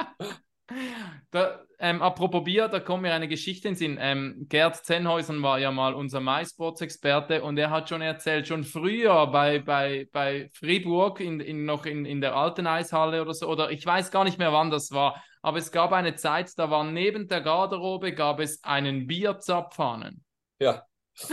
Da, 1.31 1.63
ähm, 1.79 2.01
apropos 2.01 2.43
Bier, 2.43 2.67
da 2.67 2.79
kommt 2.79 3.03
mir 3.03 3.13
eine 3.13 3.27
Geschichte 3.27 3.67
in 3.67 3.73
den 3.75 3.77
Sinn. 3.77 3.97
Ähm, 4.01 4.47
Gerd 4.49 4.83
Zenhäusen 4.83 5.41
war 5.43 5.59
ja 5.59 5.71
mal 5.71 5.93
unser 5.93 6.19
MySports-Experte 6.19 7.43
und 7.43 7.57
er 7.57 7.69
hat 7.69 7.87
schon 7.87 8.01
erzählt, 8.01 8.47
schon 8.47 8.63
früher 8.63 9.27
bei, 9.27 9.59
bei, 9.59 10.09
bei 10.11 10.49
Fribourg, 10.53 11.19
in, 11.19 11.39
in, 11.39 11.65
noch 11.65 11.85
in, 11.85 12.05
in 12.05 12.19
der 12.19 12.35
alten 12.35 12.65
Eishalle 12.67 13.21
oder 13.21 13.33
so, 13.33 13.47
oder 13.47 13.69
ich 13.69 13.85
weiß 13.85 14.09
gar 14.11 14.23
nicht 14.23 14.39
mehr, 14.39 14.53
wann 14.53 14.71
das 14.71 14.91
war, 14.91 15.23
aber 15.41 15.59
es 15.59 15.71
gab 15.71 15.93
eine 15.93 16.15
Zeit, 16.15 16.51
da 16.57 16.71
war 16.71 16.83
neben 16.83 17.27
der 17.27 17.41
Garderobe 17.41 18.13
gab 18.13 18.39
es 18.39 18.63
einen 18.63 19.05
Bierzapfhahnen. 19.05 20.23
Ja. 20.59 20.83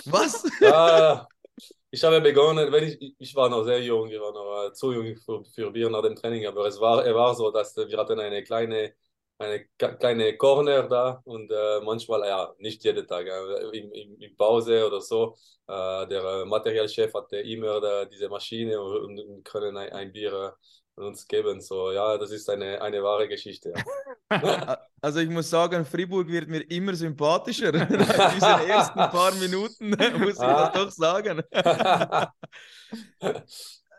Was? 0.04 0.44
Ja, 0.60 1.26
ich 1.92 2.04
habe 2.04 2.20
begonnen, 2.22 2.72
wenn 2.72 2.84
ich, 2.84 3.14
ich 3.18 3.34
war 3.36 3.48
noch 3.50 3.64
sehr 3.64 3.82
jung, 3.82 4.08
ich 4.10 4.20
war 4.20 4.32
noch 4.32 4.68
äh, 4.70 4.72
zu 4.74 4.92
jung 4.92 5.16
für, 5.16 5.44
für 5.44 5.70
Bier 5.72 5.90
nach 5.90 6.02
dem 6.02 6.16
Training, 6.16 6.46
aber 6.46 6.66
es 6.66 6.80
war, 6.80 7.06
es 7.06 7.14
war 7.14 7.34
so, 7.36 7.50
dass 7.52 7.76
äh, 7.78 7.86
wir 7.88 7.98
hatten 7.98 8.18
eine 8.20 8.42
kleine, 8.44 8.94
eine 9.38 9.66
kleine 9.78 10.36
Corner 10.38 10.88
da 10.88 11.20
und 11.24 11.50
äh, 11.52 11.80
manchmal, 11.82 12.26
ja, 12.28 12.54
nicht 12.58 12.84
jeden 12.84 13.06
Tag, 13.06 13.26
äh, 13.26 13.78
in, 13.78 13.92
in, 13.92 14.16
in 14.22 14.36
Pause 14.36 14.86
oder 14.86 15.00
so, 15.02 15.36
äh, 15.68 16.06
der 16.08 16.24
äh, 16.24 16.44
Materialchef 16.46 17.14
hatte 17.14 17.38
immer 17.38 17.80
da, 17.80 18.06
diese 18.06 18.28
Maschine 18.30 18.80
und, 18.82 19.20
und 19.20 19.44
können 19.44 19.76
ein, 19.76 19.92
ein 19.92 20.12
Bier 20.12 20.56
uns 20.96 21.26
geben, 21.28 21.60
so, 21.60 21.92
ja, 21.92 22.18
das 22.18 22.30
ist 22.32 22.50
eine, 22.50 22.82
eine 22.82 23.02
wahre 23.02 23.28
Geschichte, 23.28 23.72
ja. 23.74 23.84
Also 25.04 25.18
ich 25.18 25.28
muss 25.28 25.50
sagen, 25.50 25.84
Fribourg 25.84 26.28
wird 26.28 26.48
mir 26.48 26.60
immer 26.70 26.94
sympathischer. 26.94 27.72
Nach 27.72 27.88
diesen 28.34 28.68
ersten 28.68 28.98
paar 29.00 29.34
Minuten 29.34 29.90
muss 30.20 30.34
ich 30.34 30.40
Ah. 30.40 30.70
das 30.70 30.72
doch 30.72 30.90
sagen. 30.92 31.42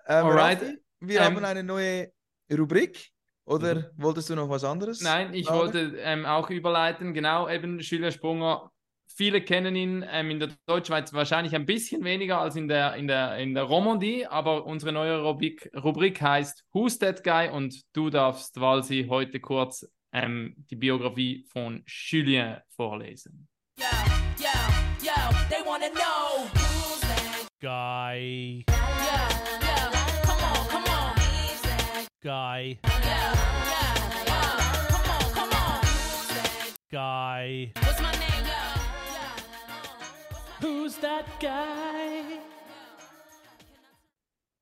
Ähm, 0.06 0.26
Alright. 0.26 0.62
Wir 1.00 1.20
Ähm, 1.22 1.36
haben 1.38 1.46
eine 1.46 1.64
neue 1.64 2.12
Rubrik. 2.52 3.10
Oder 3.46 3.76
Mhm. 3.76 3.86
wolltest 3.98 4.30
du 4.30 4.36
noch 4.36 4.50
was 4.50 4.64
anderes? 4.64 5.02
Nein, 5.02 5.34
ich 5.34 5.46
sagen? 5.46 5.60
wollte 5.60 5.80
ähm, 6.00 6.26
auch 6.26 6.50
überleiten, 6.50 7.14
genau, 7.14 7.50
eben 7.50 7.80
Julian 7.80 8.12
Sprunger. 8.12 8.70
Viele 9.16 9.42
kennen 9.42 9.76
ihn 9.76 10.06
ähm, 10.10 10.32
in 10.32 10.40
der 10.40 10.50
Deutschschweiz 10.66 11.12
wahrscheinlich 11.14 11.54
ein 11.56 11.66
bisschen 11.66 12.04
weniger 12.04 12.40
als 12.40 12.56
in 12.56 12.68
der, 12.68 12.96
in 12.96 13.08
der, 13.08 13.38
in 13.38 13.54
der 13.54 13.64
Romandie, 13.64 14.26
aber 14.26 14.66
unsere 14.66 14.92
neue 14.94 15.22
Rubrik, 15.22 15.70
Rubrik 15.76 16.22
heißt 16.22 16.64
Who's 16.74 17.00
That 17.00 17.24
Guy? 17.24 17.50
Und 17.50 17.82
du 17.94 18.10
darfst, 18.10 18.60
Walsi, 18.60 19.08
heute 19.10 19.40
kurz 19.42 19.86
ähm, 20.14 20.56
die 20.70 20.76
Biografie 20.76 21.46
von 21.52 21.84
Julien 21.88 22.62
vorlesen. 22.70 23.48
Yo, 23.80 23.86
yo, 24.40 24.50
yo, 25.02 25.14
Guy, 27.60 28.64
come 30.26 30.44
on, 30.44 30.68
come 30.68 30.90
on. 30.90 31.16
Guy, 32.22 32.80
guy. 36.92 37.72
What's 37.82 38.02
my 38.02 38.12
name? 38.12 38.46
Yo, 38.46 38.62
yo. 39.16 39.24
Who's 40.62 40.98
that 40.98 41.26
guy? 41.40 42.53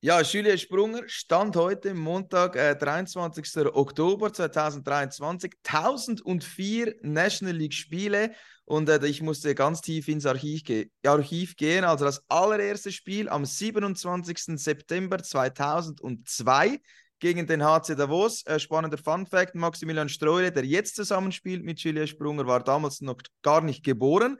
Ja, 0.03 0.19
Julia 0.21 0.57
Sprunger, 0.57 1.03
Stand 1.05 1.55
heute, 1.55 1.93
Montag, 1.93 2.55
äh, 2.55 2.75
23. 2.75 3.67
Oktober 3.67 4.33
2023, 4.33 5.53
1004 5.61 6.95
National 7.03 7.55
League 7.55 7.75
Spiele 7.75 8.31
und 8.65 8.89
äh, 8.89 9.05
ich 9.05 9.21
musste 9.21 9.53
ganz 9.53 9.79
tief 9.81 10.07
ins 10.07 10.25
Archiv, 10.25 10.63
ge 10.63 10.89
Archiv 11.05 11.55
gehen. 11.55 11.83
Also 11.83 12.05
das 12.05 12.23
allererste 12.29 12.91
Spiel 12.91 13.29
am 13.29 13.45
27. 13.45 14.59
September 14.59 15.21
2002 15.21 16.79
gegen 17.19 17.45
den 17.45 17.63
HC 17.63 17.93
Davos. 17.95 18.43
Äh, 18.47 18.57
spannender 18.57 18.97
Fun 18.97 19.27
Fact, 19.27 19.53
Maximilian 19.53 20.09
Streule, 20.09 20.51
der 20.51 20.65
jetzt 20.65 20.95
zusammenspielt 20.95 21.63
mit 21.63 21.79
Julia 21.79 22.07
Sprunger, 22.07 22.47
war 22.47 22.63
damals 22.63 23.01
noch 23.01 23.21
gar 23.43 23.61
nicht 23.61 23.83
geboren. 23.83 24.39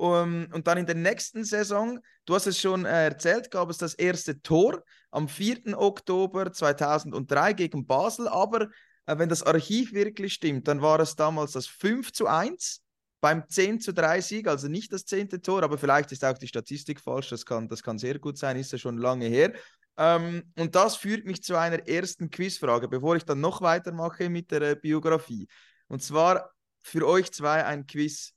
Um, 0.00 0.46
und 0.54 0.66
dann 0.66 0.78
in 0.78 0.86
der 0.86 0.94
nächsten 0.94 1.44
Saison, 1.44 2.00
du 2.24 2.34
hast 2.34 2.46
es 2.46 2.58
schon 2.58 2.86
äh, 2.86 3.04
erzählt, 3.04 3.50
gab 3.50 3.68
es 3.68 3.76
das 3.76 3.92
erste 3.92 4.40
Tor 4.40 4.82
am 5.10 5.28
4. 5.28 5.78
Oktober 5.78 6.50
2003 6.50 7.52
gegen 7.52 7.86
Basel. 7.86 8.26
Aber 8.26 8.62
äh, 9.04 9.18
wenn 9.18 9.28
das 9.28 9.42
Archiv 9.42 9.92
wirklich 9.92 10.32
stimmt, 10.32 10.68
dann 10.68 10.80
war 10.80 11.00
es 11.00 11.16
damals 11.16 11.52
das 11.52 11.66
5 11.66 12.12
zu 12.12 12.26
1 12.26 12.80
beim 13.20 13.46
10 13.46 13.80
zu 13.80 13.92
3 13.92 14.22
Sieg, 14.22 14.48
also 14.48 14.68
nicht 14.68 14.90
das 14.90 15.04
zehnte 15.04 15.42
Tor, 15.42 15.62
aber 15.62 15.76
vielleicht 15.76 16.12
ist 16.12 16.24
auch 16.24 16.38
die 16.38 16.48
Statistik 16.48 16.98
falsch, 16.98 17.28
das 17.28 17.44
kann, 17.44 17.68
das 17.68 17.82
kann 17.82 17.98
sehr 17.98 18.18
gut 18.18 18.38
sein, 18.38 18.56
ist 18.56 18.72
ja 18.72 18.78
schon 18.78 18.96
lange 18.96 19.26
her. 19.26 19.52
Ähm, 19.98 20.50
und 20.58 20.74
das 20.76 20.96
führt 20.96 21.26
mich 21.26 21.42
zu 21.42 21.56
einer 21.56 21.86
ersten 21.86 22.30
Quizfrage, 22.30 22.88
bevor 22.88 23.16
ich 23.16 23.26
dann 23.26 23.42
noch 23.42 23.60
weitermache 23.60 24.30
mit 24.30 24.50
der 24.50 24.62
äh, 24.62 24.76
Biografie. 24.76 25.46
Und 25.88 26.02
zwar 26.02 26.50
für 26.80 27.06
euch 27.06 27.30
zwei 27.32 27.66
ein 27.66 27.86
Quiz. 27.86 28.32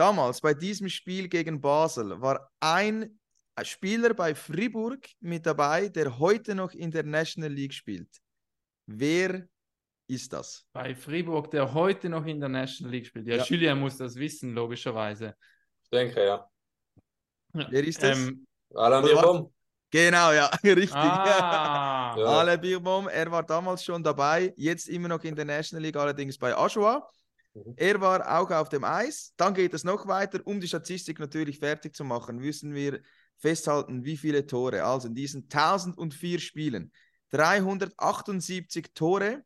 Damals 0.00 0.40
bei 0.40 0.54
diesem 0.54 0.88
Spiel 0.88 1.28
gegen 1.28 1.60
Basel 1.60 2.18
war 2.22 2.50
ein 2.58 3.20
Spieler 3.62 4.14
bei 4.14 4.34
Fribourg 4.34 5.06
mit 5.20 5.44
dabei, 5.44 5.90
der 5.90 6.18
heute 6.18 6.54
noch 6.54 6.72
in 6.72 6.90
der 6.90 7.02
National 7.02 7.52
League 7.52 7.74
spielt. 7.74 8.08
Wer 8.86 9.46
ist 10.06 10.32
das? 10.32 10.64
Bei 10.72 10.94
Fribourg, 10.94 11.50
der 11.50 11.74
heute 11.74 12.08
noch 12.08 12.24
in 12.24 12.40
der 12.40 12.48
National 12.48 12.92
League 12.94 13.08
spielt. 13.08 13.26
Ja, 13.26 13.36
Ja. 13.36 13.44
Julien 13.44 13.78
muss 13.78 13.98
das 13.98 14.14
wissen, 14.16 14.54
logischerweise. 14.54 15.34
Ich 15.82 15.90
denke, 15.90 16.24
ja. 16.24 16.48
Wer 17.52 17.84
ist 17.84 18.02
das? 18.02 18.16
Ähm, 18.20 18.46
Alain 18.74 19.04
Bierbom? 19.04 19.52
Genau, 19.90 20.32
ja, 20.32 20.46
richtig. 20.64 20.94
ah, 20.94 22.14
Ja. 22.16 22.24
Ale 22.24 22.56
Birbaum, 22.56 23.06
er 23.06 23.30
war 23.30 23.42
damals 23.42 23.84
schon 23.84 24.02
dabei, 24.02 24.54
jetzt 24.56 24.88
immer 24.88 25.08
noch 25.08 25.22
in 25.24 25.36
der 25.36 25.44
National 25.44 25.82
League, 25.82 25.96
allerdings 25.96 26.38
bei 26.38 26.56
Aschua. 26.56 27.06
Mhm. 27.54 27.74
Er 27.76 28.00
war 28.00 28.40
auch 28.40 28.50
auf 28.50 28.68
dem 28.68 28.84
Eis. 28.84 29.32
Dann 29.36 29.54
geht 29.54 29.74
es 29.74 29.84
noch 29.84 30.06
weiter, 30.06 30.40
um 30.44 30.60
die 30.60 30.68
Statistik 30.68 31.18
natürlich 31.18 31.58
fertig 31.58 31.94
zu 31.94 32.04
machen, 32.04 32.36
müssen 32.36 32.74
wir 32.74 33.00
festhalten, 33.38 34.04
wie 34.04 34.16
viele 34.16 34.46
Tore. 34.46 34.84
Also 34.84 35.08
in 35.08 35.14
diesen 35.14 35.44
1004 35.44 36.38
Spielen 36.38 36.92
378 37.30 38.92
Tore 38.94 39.42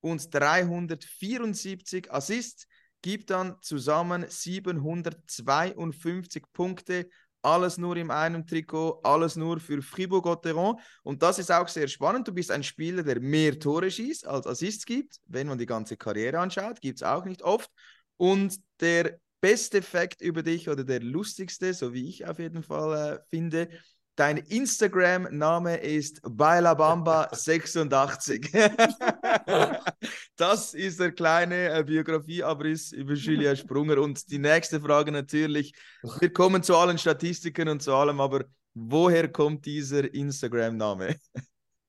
und 0.00 0.34
374 0.34 2.12
Assists 2.12 2.66
gibt 3.02 3.30
dann 3.30 3.56
zusammen 3.62 4.24
752 4.28 6.44
Punkte. 6.52 7.08
Alles 7.42 7.76
nur 7.76 7.96
in 7.96 8.10
einem 8.10 8.46
Trikot, 8.46 9.00
alles 9.02 9.36
nur 9.36 9.58
für 9.58 9.82
Fribourg-Gotteron. 9.82 10.78
Und 11.02 11.22
das 11.22 11.38
ist 11.38 11.50
auch 11.50 11.68
sehr 11.68 11.88
spannend. 11.88 12.28
Du 12.28 12.32
bist 12.32 12.50
ein 12.50 12.62
Spieler, 12.62 13.02
der 13.02 13.20
mehr 13.20 13.58
Tore 13.58 13.90
schießt 13.90 14.26
als 14.26 14.46
Assists 14.46 14.86
gibt. 14.86 15.18
Wenn 15.26 15.48
man 15.48 15.58
die 15.58 15.66
ganze 15.66 15.96
Karriere 15.96 16.38
anschaut, 16.38 16.80
gibt 16.80 16.98
es 16.98 17.02
auch 17.02 17.24
nicht 17.24 17.42
oft. 17.42 17.70
Und 18.16 18.60
der 18.80 19.18
beste 19.40 19.82
Fakt 19.82 20.22
über 20.22 20.42
dich 20.44 20.68
oder 20.68 20.84
der 20.84 21.00
lustigste, 21.00 21.74
so 21.74 21.92
wie 21.92 22.08
ich 22.08 22.26
auf 22.26 22.38
jeden 22.38 22.62
Fall 22.62 23.16
äh, 23.16 23.18
finde, 23.28 23.68
dein 24.16 24.38
Instagram-Name 24.38 25.76
ist 25.78 26.20
Bailabamba86. 26.24 28.52
das 30.36 30.74
ist 30.74 31.00
der 31.00 31.12
kleine 31.12 31.70
äh, 31.70 31.84
Biografieabriss 31.84 32.92
über 32.92 33.14
Julia 33.14 33.56
Sprunger. 33.62 33.98
Und 33.98 34.30
die 34.30 34.38
nächste 34.38 34.80
Frage 34.80 35.12
natürlich, 35.12 35.72
wir 36.20 36.32
kommen 36.32 36.62
zu 36.62 36.76
allen 36.76 36.98
Statistiken 36.98 37.68
und 37.68 37.82
zu 37.82 37.94
allem, 37.94 38.20
aber 38.20 38.44
woher 38.74 39.28
kommt 39.28 39.66
dieser 39.66 40.12
Instagram-Name? 40.12 41.16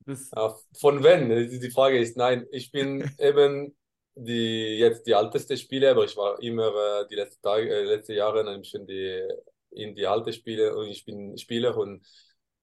Ja, 0.06 0.56
von 0.80 1.04
wenn? 1.04 1.30
Die 1.30 1.60
die 1.60 1.72
Frage 1.72 2.00
ist 2.00 2.18
nein. 2.18 2.46
Ich 2.52 2.72
bin 2.72 3.10
eben 3.18 3.76
die 4.16 4.78
jetzt 4.78 5.08
die 5.08 5.14
älteste 5.14 5.58
Spieler, 5.58 5.92
aber 5.92 6.06
ich 6.06 6.16
war 6.16 6.40
immer 6.42 6.68
äh, 6.68 7.08
die 7.10 7.16
letzten 7.16 7.42
Tage, 7.42 7.74
äh, 7.74 7.84
letzte 7.84 8.14
Jahre 8.14 8.48
ein 8.48 8.62
bisschen 8.62 8.86
die, 8.86 9.28
in 9.76 9.96
die 9.96 10.08
alte 10.08 10.34
Spiele 10.34 10.76
und 10.76 10.88
ich 10.88 11.06
bin 11.06 11.38
Spieler 11.38 11.76
und 11.78 12.06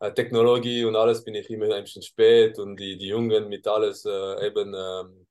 äh, 0.01 0.13
Technologie 0.13 0.85
und 0.85 0.97
alles 0.97 1.25
bin 1.25 1.35
ich 1.35 1.51
immer 1.51 1.75
ein 1.75 1.85
bisschen 1.85 2.03
spät 2.03 2.59
und 2.59 2.77
die, 2.79 2.97
die 2.99 3.09
Jungen 3.09 3.49
mit 3.49 3.67
alles 3.67 4.05
äh, 4.05 4.47
eben 4.47 4.75
ähm, 4.75 5.27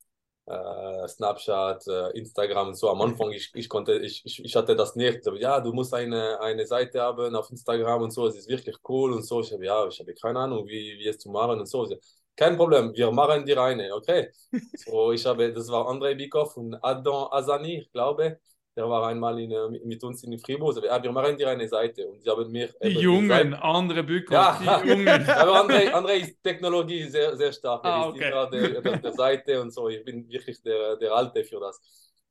äh, 0.49 1.07
Snapchat, 1.07 1.87
äh, 1.87 2.17
Instagram 2.17 2.69
und 2.69 2.75
so. 2.75 2.89
Am 2.89 3.01
Anfang, 3.01 3.31
ich, 3.31 3.51
ich 3.53 3.69
konnte, 3.69 3.99
ich, 3.99 4.23
ich, 4.25 4.43
ich 4.43 4.55
hatte 4.55 4.75
das 4.75 4.95
nicht. 4.95 5.27
Aber 5.27 5.37
ja, 5.39 5.59
du 5.59 5.73
musst 5.73 5.93
eine, 5.93 6.39
eine 6.41 6.65
Seite 6.65 7.01
haben 7.01 7.35
auf 7.35 7.49
Instagram 7.51 8.03
und 8.03 8.11
so, 8.11 8.27
es 8.27 8.35
ist 8.35 8.49
wirklich 8.49 8.77
cool 8.87 9.13
und 9.13 9.23
so. 9.23 9.41
Ich 9.41 9.51
habe, 9.51 9.65
ja, 9.65 9.87
ich 9.87 9.99
habe 9.99 10.13
keine 10.15 10.39
Ahnung, 10.39 10.67
wie, 10.67 10.97
wie 10.99 11.07
es 11.07 11.19
zu 11.19 11.29
machen 11.29 11.59
und 11.59 11.67
so. 11.67 11.87
Kein 12.35 12.55
Problem, 12.57 12.93
wir 12.95 13.11
machen 13.11 13.45
die 13.45 13.51
reine, 13.51 13.93
okay. 13.93 14.31
So, 14.77 15.11
ich 15.11 15.25
habe, 15.25 15.51
das 15.53 15.67
war 15.69 15.87
Andrei 15.87 16.15
Bikov 16.15 16.55
und 16.57 16.75
Adam 16.81 17.27
Azani, 17.31 17.81
ich 17.81 17.91
glaube. 17.91 18.39
Der 18.79 18.87
war 18.89 19.05
einmal 19.09 19.37
in, 19.41 19.51
äh, 19.51 19.67
mit 19.83 20.01
uns 20.05 20.23
in 20.23 20.39
Fribourg. 20.39 20.81
Ja, 20.85 21.03
wir 21.03 21.11
machen 21.11 21.35
die 21.37 21.43
reine 21.43 21.67
Seite 21.67 22.07
und 22.07 22.21
sie 22.23 22.29
haben 22.29 22.49
mir 22.49 22.67
die 22.81 22.87
eben 22.87 22.99
Jungen, 23.01 23.27
gesagt- 23.49 23.61
andere 23.61 24.03
Bücke, 24.03 24.33
Ja. 24.33 24.81
die 24.81 24.87
Jungen. 24.89 25.07
aber 25.41 25.53
André, 25.63 25.91
André 25.91 26.13
ist 26.23 26.41
Technologie 26.41 27.03
sehr, 27.09 27.35
sehr 27.35 27.51
stark. 27.51 27.83
Er 27.83 27.91
Ah, 27.93 28.07
ist 28.07 28.15
okay. 28.15 28.29
immer 28.31 28.49
der, 28.49 28.81
der, 28.81 28.97
der 28.99 29.11
Seite 29.11 29.61
und 29.61 29.71
so. 29.73 29.89
Ich 29.89 30.01
bin 30.05 30.25
wirklich 30.29 30.61
der, 30.63 30.95
der 30.95 31.11
Alte 31.11 31.43
für 31.43 31.59
das. 31.59 31.75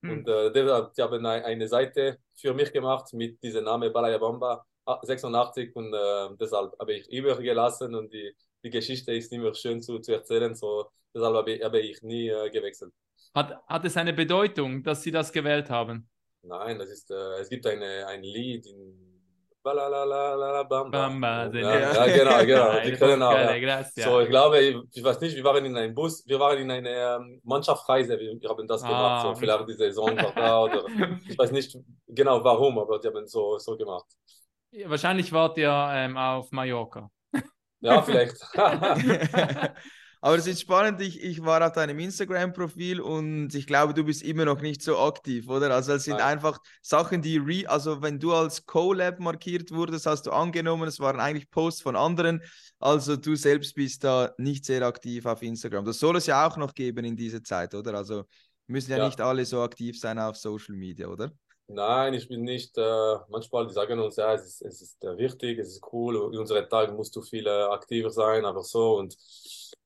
Hm. 0.02 0.10
Und 0.10 0.28
äh, 0.28 0.50
die 0.96 1.02
haben 1.02 1.26
ein- 1.26 1.44
eine 1.44 1.68
Seite 1.68 2.16
für 2.34 2.54
mich 2.54 2.72
gemacht 2.72 3.12
mit 3.12 3.42
diesem 3.42 3.64
Namen 3.64 3.92
Balaya 3.92 4.16
Bamba 4.16 4.64
86 5.02 5.76
und 5.76 5.92
äh, 5.92 6.28
deshalb 6.40 6.72
habe 6.80 6.94
ich 6.94 7.06
übergelassen 7.12 7.94
und 7.94 8.10
die, 8.10 8.32
die 8.64 8.70
Geschichte 8.70 9.12
ist 9.12 9.30
immer 9.34 9.52
schön 9.52 9.82
zu, 9.82 9.98
zu 9.98 10.12
erzählen. 10.14 10.54
So, 10.54 10.86
deshalb 11.14 11.34
habe 11.36 11.50
ich, 11.52 11.62
habe 11.62 11.78
ich 11.80 12.00
nie 12.02 12.28
äh, 12.30 12.48
gewechselt. 12.48 12.94
Hat, 13.34 13.60
hat 13.66 13.84
es 13.84 13.98
eine 13.98 14.14
Bedeutung, 14.14 14.82
dass 14.82 15.02
Sie 15.02 15.10
das 15.10 15.30
gewählt 15.30 15.68
haben? 15.68 16.08
Nein, 16.42 16.78
das 16.78 16.90
ist, 16.90 17.10
äh, 17.10 17.40
es 17.40 17.48
gibt 17.48 17.66
eine, 17.66 18.06
ein 18.06 18.22
Lied 18.22 18.66
in 18.66 19.08
Bamba. 19.62 20.88
Bamba, 20.90 21.46
ja, 21.52 21.78
ja, 21.78 22.06
genau, 22.06 22.46
genau. 22.46 22.80
Die 22.84 22.92
können 22.92 23.22
auch. 23.22 23.32
Ja. 23.32 24.04
So, 24.04 24.20
ich 24.20 24.28
glaube, 24.28 24.60
ich, 24.92 25.04
weiß 25.04 25.20
nicht, 25.20 25.36
wir 25.36 25.44
waren 25.44 25.64
in 25.64 25.76
einem 25.76 25.94
Bus, 25.94 26.24
wir 26.26 26.40
waren 26.40 26.58
in 26.58 26.70
einer 26.70 27.16
ähm, 27.16 27.40
Mannschaftsreise, 27.44 28.18
wir, 28.18 28.48
haben 28.48 28.66
das 28.66 28.82
Ah. 28.82 28.88
gemacht, 28.88 29.22
so 29.22 29.34
vielleicht 29.34 29.68
die 29.68 29.74
Saison 29.74 30.16
war 30.16 30.32
da 30.34 30.62
oder 30.62 30.84
ich 31.28 31.36
weiß 31.36 31.52
nicht 31.52 31.76
genau 32.06 32.42
warum, 32.42 32.78
aber 32.78 32.98
die 32.98 33.08
haben 33.08 33.26
so, 33.26 33.58
so 33.58 33.76
gemacht. 33.76 34.06
Wahrscheinlich 34.86 35.32
wart 35.32 35.58
ihr 35.58 35.88
ähm, 35.92 36.16
auf 36.16 36.50
Mallorca. 36.52 37.10
Ja, 37.80 38.02
vielleicht. 38.02 38.36
Aber 40.20 40.36
es 40.36 40.46
ist 40.46 40.60
spannend, 40.60 41.00
ich, 41.00 41.22
ich 41.22 41.44
war 41.44 41.64
auf 41.64 41.72
deinem 41.72 41.98
Instagram-Profil 41.98 43.00
und 43.00 43.54
ich 43.54 43.66
glaube, 43.66 43.94
du 43.94 44.04
bist 44.04 44.22
immer 44.22 44.44
noch 44.44 44.60
nicht 44.60 44.82
so 44.82 44.98
aktiv, 44.98 45.48
oder? 45.48 45.72
Also 45.72 45.92
es 45.92 46.04
sind 46.04 46.18
Nein. 46.18 46.38
einfach 46.38 46.58
Sachen, 46.82 47.22
die, 47.22 47.38
re 47.38 47.64
also 47.68 48.02
wenn 48.02 48.18
du 48.18 48.32
als 48.34 48.66
Collab 48.66 49.20
markiert 49.20 49.70
wurdest, 49.70 50.06
hast 50.06 50.26
du 50.26 50.32
angenommen, 50.32 50.88
es 50.88 50.98
waren 50.98 51.20
eigentlich 51.20 51.50
Posts 51.50 51.82
von 51.82 51.96
anderen, 51.96 52.42
also 52.80 53.16
du 53.16 53.36
selbst 53.36 53.74
bist 53.74 54.02
da 54.02 54.32
nicht 54.38 54.64
sehr 54.64 54.82
aktiv 54.82 55.24
auf 55.26 55.42
Instagram. 55.42 55.84
Das 55.84 55.98
soll 55.98 56.16
es 56.16 56.26
ja 56.26 56.46
auch 56.46 56.56
noch 56.56 56.74
geben 56.74 57.04
in 57.04 57.16
dieser 57.16 57.42
Zeit, 57.42 57.74
oder? 57.74 57.94
Also 57.94 58.24
müssen 58.66 58.90
ja, 58.90 58.98
Ja. 58.98 59.06
nicht 59.06 59.20
alle 59.20 59.44
so 59.44 59.60
aktiv 59.62 59.98
sein 59.98 60.18
auf 60.18 60.36
Social 60.36 60.74
Media, 60.74 61.06
oder? 61.08 61.32
Nein, 61.70 62.14
ich 62.14 62.28
bin 62.28 62.42
nicht, 62.42 62.78
äh, 62.78 63.16
manchmal 63.28 63.66
die 63.66 63.74
sagen 63.74 64.00
uns, 64.00 64.16
ja, 64.16 64.32
es 64.32 64.46
ist, 64.46 64.62
es 64.62 64.80
ist 64.80 65.04
äh, 65.04 65.18
wichtig, 65.18 65.58
es 65.58 65.68
ist 65.72 65.82
cool, 65.92 66.16
in 66.32 66.38
unseren 66.38 66.66
Tagen 66.68 66.96
musst 66.96 67.14
du 67.14 67.20
viel 67.20 67.46
äh, 67.46 67.50
aktiver 67.50 68.10
sein, 68.10 68.46
aber 68.46 68.62
so 68.62 68.96
und 68.96 69.14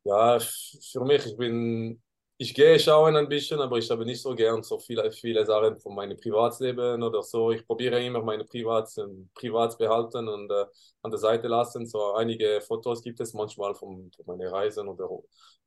ja, 0.05 0.39
für 0.41 1.01
mich, 1.05 1.27
ich 1.27 1.37
bin, 1.37 2.03
ich 2.39 2.55
gehe 2.55 2.79
schauen 2.81 3.17
ein 3.17 3.29
bisschen, 3.29 3.61
aber 3.61 3.79
ich 3.79 3.91
habe 3.91 4.05
nicht 4.05 4.21
so 4.23 4.35
gern 4.35 4.63
so 4.63 4.79
viele, 4.79 5.11
viele 5.13 5.45
Sachen 5.47 5.79
von 5.81 5.95
meinem 5.95 6.17
Privatleben 6.19 7.03
oder 7.03 7.23
so. 7.23 7.53
Ich 7.53 7.67
probiere 7.67 8.03
immer 8.05 8.23
meine 8.23 8.45
Privat, 8.45 8.89
Privat 9.35 9.79
behalten 9.79 10.29
und 10.29 10.51
äh, 10.51 10.65
an 11.03 11.11
der 11.11 11.19
Seite 11.19 11.49
lassen. 11.49 11.87
So 11.87 12.15
einige 12.15 12.61
Fotos 12.61 13.03
gibt 13.03 13.21
es 13.21 13.33
manchmal 13.35 13.75
von, 13.75 14.11
von 14.13 14.27
meinen 14.27 14.49
Reisen 14.53 14.89
oder 14.89 15.09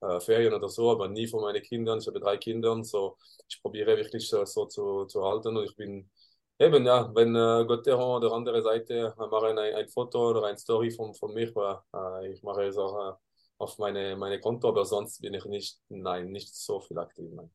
äh, 0.01 0.19
Ferien 0.19 0.53
oder 0.53 0.69
so, 0.69 0.91
aber 0.91 1.07
nie 1.07 1.27
von 1.27 1.41
meinen 1.41 1.61
Kindern. 1.63 1.99
Ich 1.99 2.07
habe 2.07 2.19
drei 2.19 2.37
Kinder, 2.37 2.83
so 2.83 3.17
ich 3.47 3.61
probiere 3.61 3.97
wirklich 3.97 4.27
so, 4.27 4.43
so 4.45 4.65
zu, 4.65 5.05
zu 5.05 5.23
halten 5.23 5.55
und 5.57 5.63
ich 5.65 5.75
bin 5.75 6.09
Eben, 6.57 6.85
ja, 6.85 7.11
wenn 7.13 7.35
äh, 7.35 7.65
Gotteron 7.67 8.23
oder 8.23 8.31
andere 8.33 8.61
Seite 8.61 9.13
äh, 9.17 9.27
machen 9.27 9.57
ein, 9.59 9.75
ein 9.75 9.89
Foto 9.89 10.29
oder 10.29 10.45
ein 10.45 10.57
Story 10.57 10.89
von, 10.89 11.13
von 11.13 11.33
mir, 11.33 11.49
äh, 11.93 12.31
ich 12.31 12.41
mache 12.43 12.69
auch 12.79 13.09
äh, 13.11 13.13
auf 13.57 13.77
meine, 13.77 14.15
meine 14.15 14.39
Konto, 14.39 14.69
aber 14.69 14.85
sonst 14.85 15.21
bin 15.21 15.33
ich 15.33 15.45
nicht, 15.45 15.79
nein, 15.89 16.31
nicht 16.31 16.55
so 16.55 16.79
viel 16.79 16.97
aktiv. 16.97 17.29
Nein. 17.33 17.51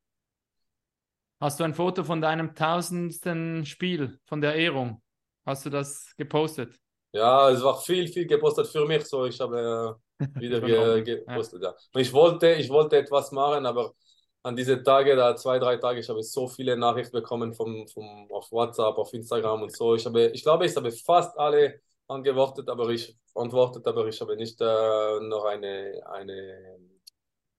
Hast 1.40 1.58
du 1.58 1.64
ein 1.64 1.74
Foto 1.74 2.04
von 2.04 2.20
deinem 2.20 2.54
tausendsten 2.54 3.64
Spiel, 3.64 4.18
von 4.26 4.40
der 4.40 4.54
Ehrung? 4.54 5.02
Hast 5.46 5.64
du 5.64 5.70
das 5.70 6.14
gepostet? 6.16 6.78
Ja, 7.12 7.50
es 7.50 7.62
war 7.62 7.80
viel, 7.80 8.06
viel 8.08 8.26
gepostet 8.26 8.68
für 8.68 8.86
mich, 8.86 9.04
so 9.04 9.24
ich 9.26 9.40
habe 9.40 9.98
äh, 10.18 10.40
wieder 10.40 10.60
ge, 11.02 11.02
gepostet. 11.02 11.62
Ja. 11.62 11.74
Und 11.92 12.00
ich 12.00 12.12
wollte, 12.12 12.52
ich 12.52 12.68
wollte 12.68 12.98
etwas 12.98 13.32
machen, 13.32 13.66
aber 13.66 13.94
an 14.42 14.56
diese 14.56 14.82
Tage, 14.82 15.16
da 15.16 15.36
zwei, 15.36 15.58
drei 15.58 15.76
Tage, 15.76 16.00
ich 16.00 16.08
habe 16.08 16.22
so 16.22 16.48
viele 16.48 16.76
Nachrichten 16.76 17.12
bekommen 17.12 17.52
vom, 17.52 17.86
vom, 17.88 18.28
auf 18.30 18.50
WhatsApp, 18.52 18.96
auf 18.96 19.12
Instagram 19.12 19.62
und 19.62 19.76
so. 19.76 19.94
Ich 19.94 20.06
habe, 20.06 20.26
ich 20.28 20.42
glaube, 20.42 20.66
ich 20.66 20.76
habe 20.76 20.90
fast 20.92 21.38
alle 21.38 21.80
angewortet, 22.10 22.68
aber 22.68 22.88
ich 22.90 23.16
antwortet, 23.34 23.86
aber 23.86 24.06
ich 24.06 24.20
habe 24.20 24.36
nicht 24.36 24.60
äh, 24.60 24.64
noch 24.64 25.44
eine, 25.44 26.02
eine, 26.10 26.78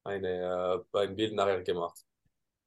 eine, 0.04 0.84
äh, 0.94 0.98
ein 0.98 1.16
Bild 1.16 1.34
nachher 1.34 1.62
gemacht. 1.64 2.00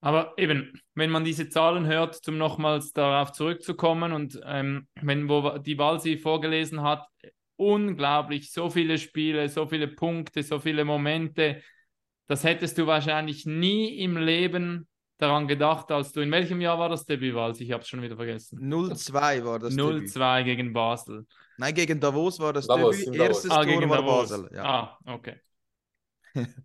Aber 0.00 0.34
eben, 0.36 0.78
wenn 0.94 1.10
man 1.10 1.24
diese 1.24 1.48
Zahlen 1.48 1.86
hört, 1.86 2.20
um 2.28 2.36
nochmals 2.36 2.92
darauf 2.92 3.32
zurückzukommen 3.32 4.12
und 4.12 4.38
ähm, 4.44 4.86
wenn 5.00 5.28
wo 5.28 5.56
die 5.58 5.78
Walsi 5.78 6.18
vorgelesen 6.18 6.82
hat, 6.82 7.06
unglaublich, 7.56 8.52
so 8.52 8.68
viele 8.68 8.98
Spiele, 8.98 9.48
so 9.48 9.66
viele 9.66 9.88
Punkte, 9.88 10.42
so 10.42 10.58
viele 10.58 10.84
Momente, 10.84 11.62
das 12.26 12.44
hättest 12.44 12.76
du 12.78 12.86
wahrscheinlich 12.86 13.46
nie 13.46 13.98
im 13.98 14.16
Leben 14.16 14.88
daran 15.18 15.46
gedacht, 15.48 15.90
als 15.90 16.12
du, 16.12 16.20
in 16.20 16.30
welchem 16.30 16.60
Jahr 16.60 16.78
war 16.78 16.88
das 16.88 17.04
Debüt, 17.06 17.34
Walsi? 17.34 17.64
Ich 17.64 17.72
habe 17.72 17.82
es 17.82 17.88
schon 17.88 18.02
wieder 18.02 18.16
vergessen. 18.16 18.58
0-2 18.60 19.44
war 19.44 19.58
das 19.58 19.74
Debüt. 19.74 20.08
0-2 20.08 20.44
gegen 20.44 20.72
Basel. 20.72 21.26
Nein, 21.56 21.74
gegen 21.74 22.00
Davos 22.00 22.38
war 22.40 22.52
das 22.52 22.66
Davos, 22.66 22.98
Debüt. 22.98 23.20
Erstes 23.20 23.50
Ah, 23.50 23.62
Tor 23.62 23.66
gegen 23.66 23.88
war 23.88 23.98
Davos. 23.98 24.28
Basel. 24.30 24.50
Ja. 24.54 24.64
Ah, 24.64 24.98
okay. 25.14 25.36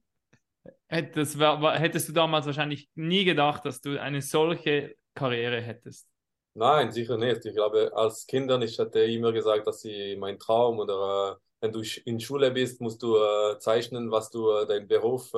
Hättest, 0.87 1.37
war- 1.37 1.61
war- 1.61 1.77
hättest 1.77 2.09
du 2.09 2.13
damals 2.13 2.47
wahrscheinlich 2.47 2.89
nie 2.95 3.23
gedacht, 3.23 3.63
dass 3.65 3.79
du 3.81 4.01
eine 4.01 4.21
solche 4.21 4.95
Karriere 5.13 5.61
hättest. 5.61 6.07
Nein, 6.55 6.91
sicher 6.91 7.15
nicht. 7.17 7.45
Ich 7.45 7.53
glaube, 7.53 7.91
als 7.95 8.25
Kindern, 8.25 8.63
ich 8.63 8.79
hatte 8.79 9.01
immer 9.01 9.31
gesagt, 9.31 9.67
dass 9.67 9.81
sie 9.81 10.17
mein 10.19 10.39
Traum 10.39 10.79
oder 10.79 11.37
äh, 11.39 11.41
wenn 11.61 11.71
du 11.71 11.81
in 12.05 12.19
Schule 12.19 12.51
bist, 12.51 12.81
musst 12.81 13.01
du 13.03 13.17
äh, 13.17 13.57
zeichnen, 13.59 14.11
was 14.11 14.29
du 14.31 14.49
äh, 14.51 14.65
deinen 14.67 14.87
Beruf, 14.87 15.33
äh, 15.33 15.37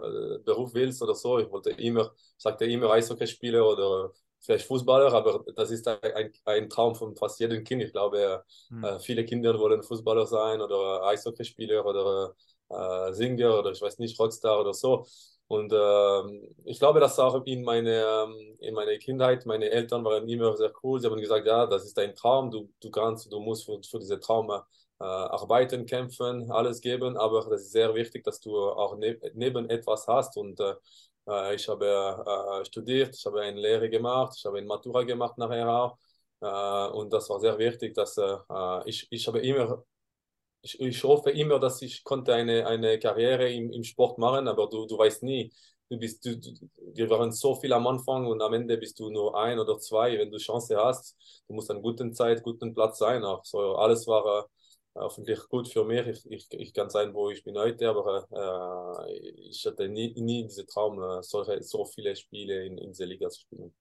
äh, 0.00 0.38
Beruf 0.44 0.74
willst 0.74 1.02
oder 1.02 1.14
so. 1.14 1.38
Ich 1.38 1.50
wollte 1.50 1.70
immer, 1.70 2.12
sagte 2.36 2.64
immer 2.66 2.90
Eishockeyspieler 2.90 3.66
oder 3.68 4.12
vielleicht 4.40 4.66
Fußballer, 4.66 5.12
aber 5.12 5.44
das 5.54 5.70
ist 5.70 5.86
ein, 5.88 6.32
ein 6.44 6.68
Traum 6.68 6.94
von 6.94 7.14
fast 7.16 7.38
jedem 7.40 7.62
Kind. 7.64 7.82
Ich 7.82 7.92
glaube, 7.92 8.44
Hm. 8.70 8.82
äh, 8.82 8.98
viele 8.98 9.24
Kinder 9.24 9.58
wollen 9.58 9.82
Fußballer 9.82 10.26
sein 10.26 10.60
oder 10.60 11.04
Eishockeyspieler 11.06 11.84
oder 11.86 12.34
äh, 12.68 13.12
Singer 13.12 13.58
oder 13.58 13.70
ich 13.72 13.80
weiß 13.80 13.98
nicht, 13.98 14.18
Rockstar 14.18 14.60
oder 14.60 14.74
so. 14.74 15.06
Und 15.48 15.72
ähm, 15.74 16.48
ich 16.64 16.78
glaube, 16.78 16.98
das 17.00 17.18
auch 17.18 17.44
in 17.44 17.62
meine, 17.62 17.90
ähm, 18.04 18.56
in 18.60 18.74
meiner 18.74 18.96
Kindheit, 18.98 19.44
meine 19.44 19.68
Eltern 19.70 20.02
waren 20.04 20.26
immer 20.28 20.56
sehr 20.56 20.72
cool. 20.82 20.98
Sie 21.00 21.06
haben 21.08 21.20
gesagt, 21.20 21.46
ja, 21.46 21.66
das 21.66 21.84
ist 21.84 21.96
dein 21.98 22.14
Traum, 22.14 22.50
du, 22.50 22.70
du 22.80 22.90
kannst, 22.90 23.30
du 23.30 23.38
musst 23.40 23.66
für, 23.66 23.78
für 23.82 23.98
diese 23.98 24.18
Traum 24.18 24.50
äh, 24.50 24.60
arbeiten, 25.04 25.86
kämpfen, 25.86 26.50
alles 26.50 26.80
geben, 26.80 27.16
aber 27.16 27.46
das 27.50 27.62
ist 27.62 27.72
sehr 27.72 27.94
wichtig, 27.94 28.24
dass 28.24 28.40
du 28.40 28.56
auch 28.58 28.96
ne 28.96 29.18
neben 29.34 29.68
etwas 29.70 30.06
hast. 30.06 30.36
Und 30.36 30.60
äh, 30.60 30.74
äh, 31.28 31.54
ich 31.54 31.68
habe 31.68 31.86
äh, 32.62 32.64
studiert, 32.64 33.14
ich 33.16 33.24
habe 33.26 33.40
eine 33.42 33.60
Lehre 33.60 33.88
gemacht, 33.90 34.34
ich 34.38 34.44
habe 34.44 34.58
eine 34.58 34.66
Matura 34.66 35.02
gemacht 35.04 35.38
nachher 35.38 35.68
auch. 35.68 35.98
Äh, 36.40 36.92
und 36.96 37.12
das 37.12 37.28
war 37.30 37.40
sehr 37.40 37.58
wichtig, 37.58 37.94
dass 37.94 38.16
äh, 38.18 38.36
äh, 38.50 38.82
ich, 38.88 39.06
ich 39.10 39.26
habe 39.28 39.40
immer 39.40 39.84
ich, 40.62 40.80
ich 40.80 41.02
hoffe 41.04 41.30
immer, 41.30 41.58
dass 41.58 41.82
ich 41.82 42.04
konnte 42.04 42.34
eine, 42.34 42.66
eine 42.66 42.98
Karriere 42.98 43.50
im, 43.52 43.72
im 43.72 43.84
Sport 43.84 44.18
machen, 44.18 44.48
aber 44.48 44.68
du, 44.68 44.86
du 44.86 44.98
weißt 44.98 45.22
nie. 45.22 45.52
Du 45.90 45.98
bist, 45.98 46.24
du, 46.24 46.38
du, 46.38 46.50
wir 46.94 47.10
waren 47.10 47.32
so 47.32 47.54
viel 47.54 47.72
am 47.72 47.86
Anfang 47.86 48.26
und 48.26 48.40
am 48.40 48.54
Ende 48.54 48.78
bist 48.78 48.98
du 48.98 49.10
nur 49.10 49.36
ein 49.38 49.58
oder 49.58 49.78
zwei. 49.78 50.16
Wenn 50.18 50.30
du 50.30 50.38
Chance 50.38 50.76
hast, 50.82 51.16
du 51.48 51.54
musst 51.54 51.70
an 51.70 51.82
guten 51.82 52.14
Zeit, 52.14 52.42
guten 52.42 52.72
Platz 52.74 52.98
sein. 52.98 53.24
Auch 53.24 53.44
so 53.44 53.74
alles 53.76 54.06
war 54.06 54.24
äh, 54.44 54.48
hoffentlich 54.94 55.38
gut 55.48 55.68
für 55.68 55.84
mich. 55.84 56.06
Ich, 56.06 56.30
ich, 56.30 56.46
ich 56.52 56.74
kann 56.74 56.90
sein, 56.90 57.12
wo 57.14 57.30
ich 57.30 57.42
bin 57.44 57.56
heute, 57.56 57.88
aber 57.88 58.26
äh, 59.08 59.12
ich 59.48 59.64
hatte 59.66 59.88
nie, 59.88 60.12
nie 60.20 60.44
diesen 60.44 60.66
Traum, 60.66 61.02
äh, 61.02 61.22
solche, 61.22 61.62
so 61.62 61.84
viele 61.84 62.14
Spiele 62.16 62.66
in, 62.66 62.78
in 62.78 62.90
dieser 62.92 63.06
Liga 63.06 63.28
zu 63.28 63.40
spielen. 63.40 63.74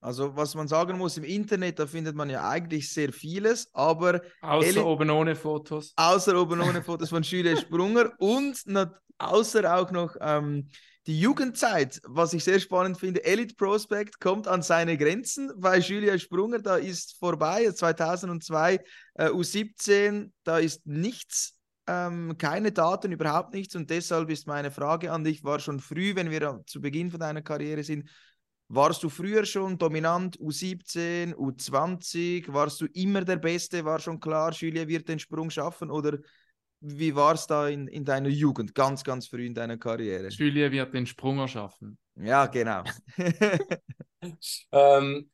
Also, 0.00 0.36
was 0.36 0.54
man 0.54 0.68
sagen 0.68 0.98
muss, 0.98 1.16
im 1.16 1.24
Internet, 1.24 1.78
da 1.78 1.86
findet 1.86 2.14
man 2.14 2.28
ja 2.28 2.46
eigentlich 2.46 2.92
sehr 2.92 3.10
vieles, 3.10 3.70
aber 3.72 4.20
Außer 4.42 4.68
Eli- 4.68 4.80
oben 4.80 5.08
ohne 5.08 5.34
Fotos. 5.34 5.94
außer 5.96 6.38
oben 6.38 6.60
ohne 6.60 6.82
Fotos 6.82 7.08
von 7.08 7.22
Julius 7.22 7.62
Sprunger 7.62 8.12
und 8.18 8.62
außer 9.18 9.74
auch 9.78 9.90
noch 9.90 10.14
ähm, 10.20 10.68
die 11.06 11.20
Jugendzeit, 11.20 12.00
was 12.06 12.32
ich 12.32 12.44
sehr 12.44 12.60
spannend 12.60 12.98
finde. 12.98 13.24
Elite 13.24 13.54
Prospect 13.54 14.20
kommt 14.20 14.48
an 14.48 14.62
seine 14.62 14.96
Grenzen, 14.96 15.52
weil 15.56 15.80
Julia 15.80 16.18
Sprunger, 16.18 16.60
da 16.60 16.76
ist 16.76 17.18
vorbei, 17.18 17.70
2002 17.70 18.80
äh, 19.14 19.28
U17, 19.28 20.30
da 20.44 20.58
ist 20.58 20.86
nichts, 20.86 21.58
ähm, 21.86 22.36
keine 22.38 22.72
Daten, 22.72 23.12
überhaupt 23.12 23.52
nichts 23.52 23.76
und 23.76 23.90
deshalb 23.90 24.30
ist 24.30 24.46
meine 24.46 24.70
Frage 24.70 25.12
an 25.12 25.24
dich, 25.24 25.44
war 25.44 25.60
schon 25.60 25.80
früh, 25.80 26.14
wenn 26.14 26.30
wir 26.30 26.62
zu 26.66 26.80
Beginn 26.80 27.10
von 27.10 27.20
deiner 27.20 27.42
Karriere 27.42 27.84
sind, 27.84 28.08
warst 28.68 29.02
du 29.02 29.10
früher 29.10 29.44
schon 29.44 29.76
dominant 29.76 30.38
U17, 30.38 31.34
U20? 31.34 32.50
Warst 32.50 32.80
du 32.80 32.86
immer 32.86 33.22
der 33.22 33.36
Beste? 33.36 33.84
War 33.84 33.98
schon 33.98 34.18
klar, 34.18 34.52
Julia 34.52 34.88
wird 34.88 35.06
den 35.06 35.18
Sprung 35.18 35.50
schaffen? 35.50 35.90
Oder 35.90 36.18
wie 36.86 37.14
war 37.14 37.34
es 37.34 37.46
da 37.46 37.68
in, 37.68 37.88
in 37.88 38.04
deiner 38.04 38.28
Jugend, 38.28 38.74
ganz, 38.74 39.02
ganz 39.02 39.26
früh 39.26 39.46
in 39.46 39.54
deiner 39.54 39.78
Karriere? 39.78 40.28
Julia 40.28 40.70
wird 40.70 40.92
den 40.92 41.06
Sprung 41.06 41.38
erschaffen. 41.38 41.98
Ja, 42.16 42.46
genau. 42.46 42.84
Ähm, 44.72 45.30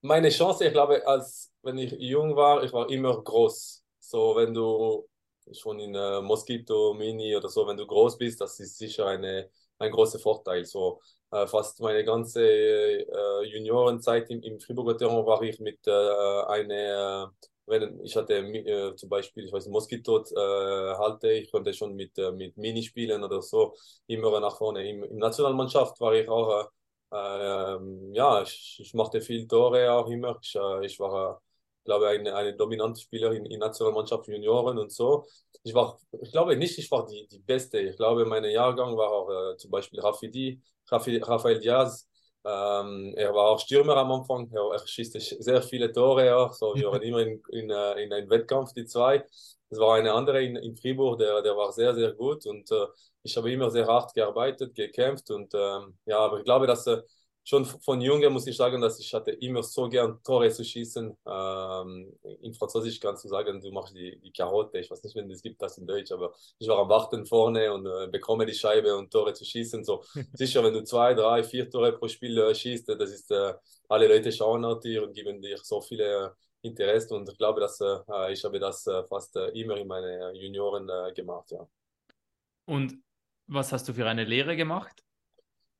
meine 0.00 0.28
Chance, 0.28 0.66
ich 0.66 0.72
glaube, 0.72 1.06
als 1.06 1.52
wenn 1.62 1.78
ich 1.78 1.92
jung 1.92 2.34
war, 2.34 2.64
ich 2.64 2.72
war 2.72 2.90
immer 2.90 3.22
groß. 3.22 3.84
So, 4.00 4.34
wenn 4.34 4.52
du 4.52 5.08
schon 5.52 5.78
in 5.78 5.94
äh, 5.94 6.20
Mosquito, 6.20 6.92
Mini 6.94 7.36
oder 7.36 7.48
so, 7.48 7.66
wenn 7.66 7.76
du 7.76 7.86
groß 7.86 8.18
bist, 8.18 8.40
das 8.40 8.58
ist 8.58 8.78
sicher 8.78 9.06
eine, 9.06 9.48
ein 9.78 9.92
großer 9.92 10.18
Vorteil. 10.18 10.64
So, 10.64 11.00
äh, 11.30 11.46
fast 11.46 11.80
meine 11.80 12.04
ganze 12.04 12.42
äh, 12.44 13.44
Juniorenzeit 13.44 14.28
im, 14.30 14.42
im 14.42 14.58
Friburger 14.60 14.96
Terrain 14.96 15.24
war 15.24 15.40
ich 15.42 15.60
mit 15.60 15.86
äh, 15.86 15.90
einer, 15.90 17.32
äh, 17.32 17.46
wenn 17.66 18.00
ich 18.04 18.16
hatte 18.16 18.34
äh, 18.36 18.94
zum 18.96 19.08
Beispiel, 19.08 19.44
ich 19.46 19.52
weiß, 19.52 19.66
Mosquito 19.68 20.18
äh, 20.18 20.94
halte, 20.96 21.32
ich 21.32 21.50
konnte 21.50 21.72
schon 21.74 21.94
mit, 21.94 22.16
äh, 22.18 22.32
mit 22.32 22.56
Mini 22.56 22.82
spielen 22.82 23.22
oder 23.24 23.40
so, 23.42 23.74
immer 24.06 24.40
nach 24.40 24.56
vorne. 24.58 24.88
Im, 24.88 25.04
im 25.04 25.18
Nationalmannschaft 25.18 26.00
war 26.00 26.14
ich 26.14 26.28
auch 26.28 26.62
äh, 26.62 26.64
ähm, 27.12 28.12
ja, 28.14 28.42
ich, 28.42 28.78
ich 28.80 28.94
machte 28.94 29.20
viel 29.20 29.46
Tore 29.46 29.92
auch 29.92 30.08
immer. 30.08 30.38
Ich, 30.42 30.54
äh, 30.54 30.86
ich 30.86 30.98
war, 30.98 31.42
glaube 31.84 32.08
eine, 32.08 32.34
eine 32.34 32.54
dominante 32.56 33.00
Spielerin 33.00 33.46
in 33.46 33.58
Nationalmannschaft 33.60 34.26
Junioren 34.28 34.78
und 34.78 34.92
so. 34.92 35.26
Ich 35.62 35.74
war, 35.74 35.98
ich 36.20 36.32
glaube 36.32 36.56
nicht, 36.56 36.78
ich 36.78 36.90
war 36.90 37.06
die, 37.06 37.26
die 37.28 37.38
Beste. 37.40 37.78
Ich 37.80 37.96
glaube, 37.96 38.24
mein 38.24 38.44
Jahrgang 38.44 38.96
war 38.96 39.10
auch 39.10 39.52
äh, 39.52 39.56
zum 39.56 39.70
Beispiel 39.70 40.00
Rafidi, 40.00 40.60
Rafi, 40.90 41.18
Rafael 41.18 41.60
Diaz. 41.60 42.08
Ähm, 42.44 43.14
er 43.16 43.34
war 43.34 43.46
auch 43.50 43.60
Stürmer 43.60 43.96
am 43.96 44.10
Anfang. 44.12 44.50
Er, 44.52 44.72
er 44.72 44.86
schießt 44.86 45.12
sehr 45.42 45.62
viele 45.62 45.92
Tore 45.92 46.34
auch. 46.36 46.52
So, 46.52 46.74
wir 46.74 46.88
waren 46.90 47.02
immer 47.02 47.20
in, 47.20 47.42
in, 47.50 47.70
äh, 47.70 48.02
in 48.02 48.12
einem 48.12 48.30
Wettkampf, 48.30 48.72
die 48.74 48.84
zwei. 48.86 49.24
Es 49.70 49.78
war 49.78 49.94
eine 49.96 50.12
andere 50.12 50.42
in, 50.44 50.56
in 50.56 50.76
Fribourg, 50.76 51.18
der, 51.18 51.40
der 51.42 51.56
war 51.56 51.72
sehr, 51.72 51.94
sehr 51.94 52.12
gut 52.12 52.44
und 52.46 52.70
äh, 52.70 52.86
ich 53.22 53.36
habe 53.36 53.50
immer 53.52 53.70
sehr 53.70 53.86
hart 53.86 54.12
gearbeitet, 54.14 54.74
gekämpft 54.74 55.30
und 55.30 55.54
ähm, 55.54 55.96
ja, 56.04 56.18
aber 56.18 56.38
ich 56.38 56.44
glaube, 56.44 56.66
dass 56.66 56.86
äh, 56.86 57.00
schon 57.44 57.64
von 57.64 58.00
Junge 58.00 58.30
muss 58.30 58.46
ich 58.46 58.56
sagen, 58.56 58.80
dass 58.80 59.00
ich 59.00 59.12
hatte 59.12 59.32
immer 59.32 59.62
so 59.62 59.88
gern 59.88 60.22
Tore 60.22 60.50
zu 60.50 60.64
schießen. 60.64 61.16
Ähm, 61.26 62.12
in 62.40 62.54
Französisch 62.54 63.00
kannst 63.00 63.24
du 63.24 63.28
sagen, 63.28 63.60
du 63.60 63.70
machst 63.72 63.94
die, 63.96 64.18
die 64.20 64.32
Karotte. 64.32 64.78
Ich 64.78 64.90
weiß 64.90 65.02
nicht, 65.02 65.16
wenn 65.16 65.30
es 65.30 65.42
gibt 65.42 65.60
das 65.60 65.78
in 65.78 65.86
Deutsch, 65.86 66.12
aber 66.12 66.32
ich 66.58 66.68
war 66.68 66.78
am 66.78 66.88
Warten 66.88 67.26
vorne 67.26 67.72
und 67.72 67.86
äh, 67.86 68.06
bekomme 68.08 68.46
die 68.46 68.54
Scheibe 68.54 68.96
und 68.96 69.10
Tore 69.10 69.32
zu 69.32 69.44
schießen. 69.44 69.84
So 69.84 70.02
sicher, 70.34 70.62
wenn 70.62 70.74
du 70.74 70.84
zwei, 70.84 71.14
drei, 71.14 71.42
vier 71.42 71.68
Tore 71.68 71.92
pro 71.92 72.08
Spiel 72.08 72.38
äh, 72.38 72.54
schießt, 72.54 72.88
das 72.88 73.10
ist 73.10 73.30
äh, 73.30 73.54
alle 73.88 74.08
Leute 74.08 74.30
schauen 74.32 74.64
auf 74.64 74.80
dir 74.80 75.02
und 75.02 75.12
geben 75.12 75.42
dir 75.42 75.58
so 75.58 75.80
viele 75.80 76.26
äh, 76.26 76.30
Interesse 76.62 77.14
und 77.14 77.28
ich 77.28 77.36
glaube, 77.36 77.60
dass 77.60 77.80
äh, 77.80 78.32
ich 78.32 78.44
habe 78.44 78.60
das 78.60 78.86
äh, 78.86 79.02
fast 79.04 79.34
äh, 79.36 79.48
immer 79.48 79.76
in 79.76 79.88
meine 79.88 80.32
Junioren 80.32 80.88
äh, 80.88 81.12
gemacht, 81.12 81.50
ja. 81.50 81.66
Und 82.66 83.02
was 83.48 83.72
hast 83.72 83.88
du 83.88 83.92
für 83.92 84.08
eine 84.08 84.24
Lehre 84.24 84.56
gemacht? 84.56 85.02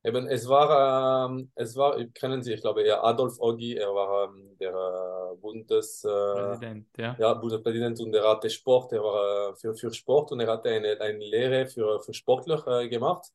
Eben, 0.05 0.27
es 0.27 0.47
war, 0.49 1.29
ähm, 1.29 1.49
es 1.55 1.77
war, 1.77 1.97
kennen 2.13 2.43
Sie, 2.43 2.53
ich 2.53 2.61
glaube, 2.61 2.83
eher 2.83 3.01
Adolf 3.05 3.39
Ogi, 3.39 3.77
er 3.77 3.87
war 3.95 4.25
ähm, 4.25 4.57
der 4.59 4.73
äh, 4.73 5.35
Bundes, 5.37 6.03
äh, 6.03 6.83
ja. 6.97 7.15
ja, 7.17 7.33
Bundespräsident 7.35 7.99
und 8.01 8.13
er 8.13 8.29
hatte 8.29 8.49
Sport, 8.49 8.91
er 8.91 9.01
war 9.01 9.51
äh, 9.51 9.55
für, 9.55 9.73
für 9.73 9.93
Sport 9.93 10.33
und 10.33 10.41
er 10.41 10.47
hatte 10.47 10.69
eine, 10.69 10.99
eine 10.99 11.19
Lehre 11.19 11.67
für, 11.67 12.01
für 12.01 12.13
Sportler 12.13 12.67
äh, 12.67 12.89
gemacht. 12.89 13.31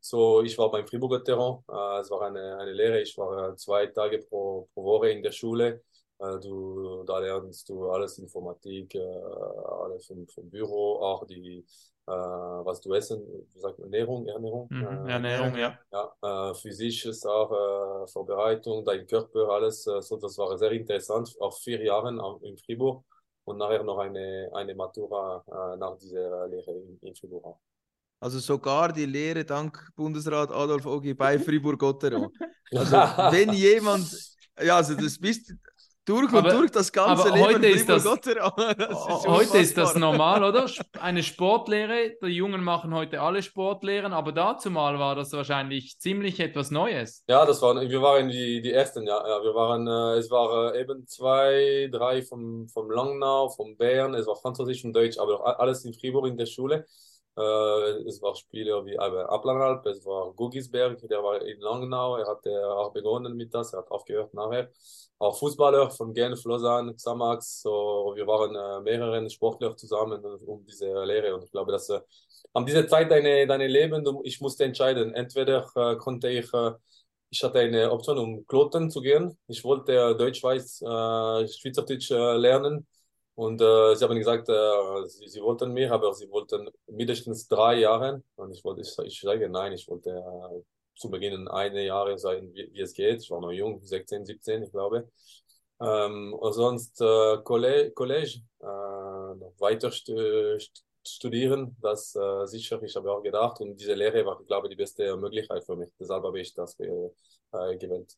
So, 0.00 0.40
ich 0.42 0.56
war 0.56 0.70
beim 0.70 0.86
Friburger 0.86 1.22
Terrain, 1.22 1.58
äh, 1.68 2.00
es 2.00 2.10
war 2.10 2.22
eine, 2.22 2.56
eine 2.58 2.72
Lehre, 2.72 3.02
ich 3.02 3.18
war 3.18 3.50
äh, 3.50 3.56
zwei 3.56 3.86
Tage 3.86 4.20
pro, 4.20 4.68
pro 4.72 4.84
Woche 4.84 5.10
in 5.10 5.22
der 5.22 5.32
Schule. 5.32 5.82
Äh, 6.18 6.38
du, 6.40 7.04
da 7.04 7.18
lernst 7.18 7.68
du 7.68 7.90
alles, 7.90 8.18
Informatik, 8.18 8.94
äh, 8.94 9.00
alles 9.82 10.06
vom, 10.06 10.26
vom 10.28 10.48
Büro, 10.50 10.96
auch 11.00 11.26
die, 11.26 11.58
äh, 12.06 12.10
was 12.12 12.80
du 12.80 12.94
essen, 12.94 13.20
wie 13.52 13.60
sagt 13.60 13.78
man, 13.78 13.92
Ernährung, 13.92 14.26
Ernährung, 14.26 14.70
Mhm. 14.70 15.08
äh, 15.08 15.12
Ernährung, 15.12 15.56
ja. 15.56 15.78
ja, 15.92 16.50
äh, 16.50 16.54
physisches 16.54 17.24
auch, 17.26 18.04
äh, 18.04 18.08
Vorbereitung, 18.08 18.84
dein 18.84 19.06
Körper, 19.06 19.48
alles, 19.50 19.82
so, 19.84 20.16
das 20.16 20.38
war 20.38 20.56
sehr 20.58 20.72
interessant, 20.72 21.34
auch 21.40 21.56
vier 21.58 21.82
Jahre 21.84 22.10
in 22.42 22.56
Fribourg 22.58 23.04
und 23.44 23.58
nachher 23.58 23.82
noch 23.84 23.98
eine, 23.98 24.50
eine 24.54 24.74
Matura 24.74 25.44
nach 25.78 25.96
dieser 25.98 26.48
Lehre 26.48 26.72
in, 26.72 26.98
in 27.02 27.14
Fribourg. 27.14 27.44
auch. 27.46 27.60
Also 28.20 28.38
sogar 28.38 28.92
die 28.92 29.06
Lehre 29.06 29.44
dank 29.44 29.90
Bundesrat 29.94 30.50
Adolf 30.50 30.86
Ogi 30.86 31.14
bei 31.14 31.38
Fribourg-Gotteron. 31.38 32.32
Also 32.72 32.96
wenn 33.22 33.52
jemand, 33.52 34.08
ja, 34.60 34.76
also 34.76 34.94
das 34.94 35.18
bist 35.18 35.54
durch 36.06 36.32
und 36.32 36.38
Aber- 36.38 36.50
durch 36.52 36.70
das 36.70 36.90
ganze 36.92 37.24
aber 37.26 37.34
Leben 37.34 37.46
heute 37.46 37.66
ist 37.66 37.88
das- 37.88 38.02
Fribourg-Gotteron. 38.02 38.74
Das 38.78 39.26
Heute 39.26 39.58
ist 39.58 39.76
das 39.76 39.94
normal, 39.96 40.44
oder? 40.44 40.66
Eine 41.00 41.22
Sportlehre. 41.22 42.16
Die 42.22 42.28
Jungen 42.28 42.62
machen 42.62 42.94
heute 42.94 43.20
alle 43.20 43.42
Sportlehren, 43.42 44.12
aber 44.12 44.32
dazu 44.32 44.70
mal 44.70 44.98
war 44.98 45.14
das 45.14 45.32
wahrscheinlich 45.32 45.98
ziemlich 45.98 46.38
etwas 46.40 46.70
Neues. 46.70 47.24
Ja, 47.28 47.44
das 47.44 47.60
waren, 47.60 47.88
wir 47.88 48.02
waren 48.02 48.28
die, 48.28 48.62
die 48.62 48.72
Ersten, 48.72 49.06
ja. 49.06 49.18
ja 49.26 49.42
wir 49.42 49.54
waren, 49.54 49.86
äh, 49.86 50.18
es 50.18 50.30
war 50.30 50.74
äh, 50.74 50.80
eben 50.80 51.06
zwei, 51.06 51.88
drei 51.90 52.22
vom, 52.22 52.68
vom 52.68 52.90
Langnau, 52.90 53.48
vom 53.48 53.76
Bern, 53.76 54.14
es 54.14 54.26
war 54.26 54.36
Französisch 54.36 54.84
und 54.84 54.92
Deutsch, 54.94 55.18
aber 55.18 55.58
alles 55.60 55.84
in 55.84 55.92
Fribourg 55.92 56.26
in 56.28 56.36
der 56.36 56.46
Schule. 56.46 56.86
Äh, 57.36 58.08
es 58.08 58.20
war 58.22 58.34
Spieler 58.34 58.84
wie 58.84 58.98
aber 58.98 59.30
Aplanalp, 59.30 59.84
es 59.86 60.04
war 60.06 60.32
Gugisberg, 60.32 60.98
der 61.08 61.22
war 61.22 61.42
in 61.42 61.60
Langnau, 61.60 62.16
er 62.16 62.26
hat 62.26 62.46
äh, 62.46 62.56
auch 62.64 62.92
begonnen 62.92 63.36
mit 63.36 63.52
das, 63.54 63.72
er 63.72 63.80
hat 63.80 63.90
aufgehört 63.90 64.32
nachher. 64.34 64.70
Auch 65.18 65.38
Fußballer 65.38 65.90
von 65.90 66.12
Genf, 66.14 66.44
Lausanne, 66.44 66.94
Xamax, 66.94 67.62
so, 67.62 68.12
wir 68.14 68.26
waren 68.26 68.54
äh, 68.54 68.80
mehrere 68.82 69.28
Sportler 69.30 69.76
zusammen 69.76 70.22
um 70.24 70.64
diese 70.64 70.86
Lehre 71.04 71.34
und 71.34 71.44
ich 71.44 71.50
glaube, 71.50 71.72
dass 71.72 71.88
äh, 71.90 72.00
an 72.54 72.64
dieser 72.66 72.86
Zeit 72.88 73.10
deine, 73.10 73.46
deine 73.46 73.66
Leben, 73.66 74.04
du, 74.04 74.20
ich 74.24 74.40
musste 74.40 74.64
entscheiden, 74.64 75.14
entweder 75.14 75.66
äh, 75.76 75.96
konnte 75.96 76.28
ich 76.28 76.52
äh, 76.54 76.72
ich 77.30 77.42
hatte 77.42 77.58
eine 77.58 77.90
Option, 77.90 78.18
um 78.18 78.46
Kloten 78.46 78.90
zu 78.90 79.00
gehen. 79.00 79.36
Ich 79.48 79.64
wollte 79.64 79.92
äh, 79.92 80.16
Deutsch-Weiß, 80.16 80.82
äh, 80.82 81.48
Schweizerdeutsch 81.48 82.10
äh, 82.12 82.36
lernen. 82.36 82.86
Und 83.36 83.60
äh, 83.60 83.94
sie 83.94 84.04
haben 84.04 84.16
gesagt, 84.18 84.48
äh, 84.48 85.06
sie, 85.08 85.28
sie 85.28 85.42
wollten 85.42 85.72
mir, 85.72 85.92
aber 85.92 86.14
sie 86.14 86.30
wollten 86.30 86.70
mindestens 86.88 87.48
drei 87.48 87.80
Jahre. 87.80 88.22
Und 88.36 88.52
ich 88.52 88.64
wollte, 88.64 88.80
ich, 88.82 88.98
ich 89.04 89.20
sage 89.20 89.48
nein, 89.50 89.72
ich 89.72 89.86
wollte 89.88 90.10
äh, 90.10 90.62
zu 90.96 91.10
Beginn 91.10 91.46
eine 91.48 91.84
Jahre 91.84 92.18
sein, 92.18 92.52
wie, 92.54 92.70
wie 92.72 92.80
es 92.80 92.94
geht. 92.94 93.22
Ich 93.22 93.30
war 93.30 93.40
noch 93.40 93.52
jung, 93.52 93.84
16, 93.84 94.24
17, 94.24 94.62
ich 94.64 94.72
glaube. 94.72 95.08
Ähm, 95.80 96.32
und 96.34 96.52
sonst 96.54 97.00
äh, 97.02 97.38
College, 97.44 98.40
äh, 98.60 98.64
noch 98.64 99.54
weiter 99.58 99.90
stu 99.92 100.58
st 100.58 100.82
studieren, 101.06 101.76
das 101.80 102.16
äh, 102.16 102.46
sicher, 102.46 102.82
ich 102.82 102.96
habe 102.96 103.12
auch 103.12 103.22
gedacht. 103.22 103.60
Und 103.60 103.76
diese 103.80 103.94
Lehre 103.94 104.24
war, 104.26 104.40
ich 104.40 104.46
glaube, 104.48 104.68
die 104.68 104.76
beste 104.76 105.16
Möglichkeit 105.16 105.64
für 105.64 105.76
mich. 105.76 105.90
Deshalb 106.00 106.24
habe 106.24 106.40
ich 106.40 106.52
das 106.54 106.78
äh, 106.80 106.86
äh, 107.52 107.76
gewählt. 107.78 108.16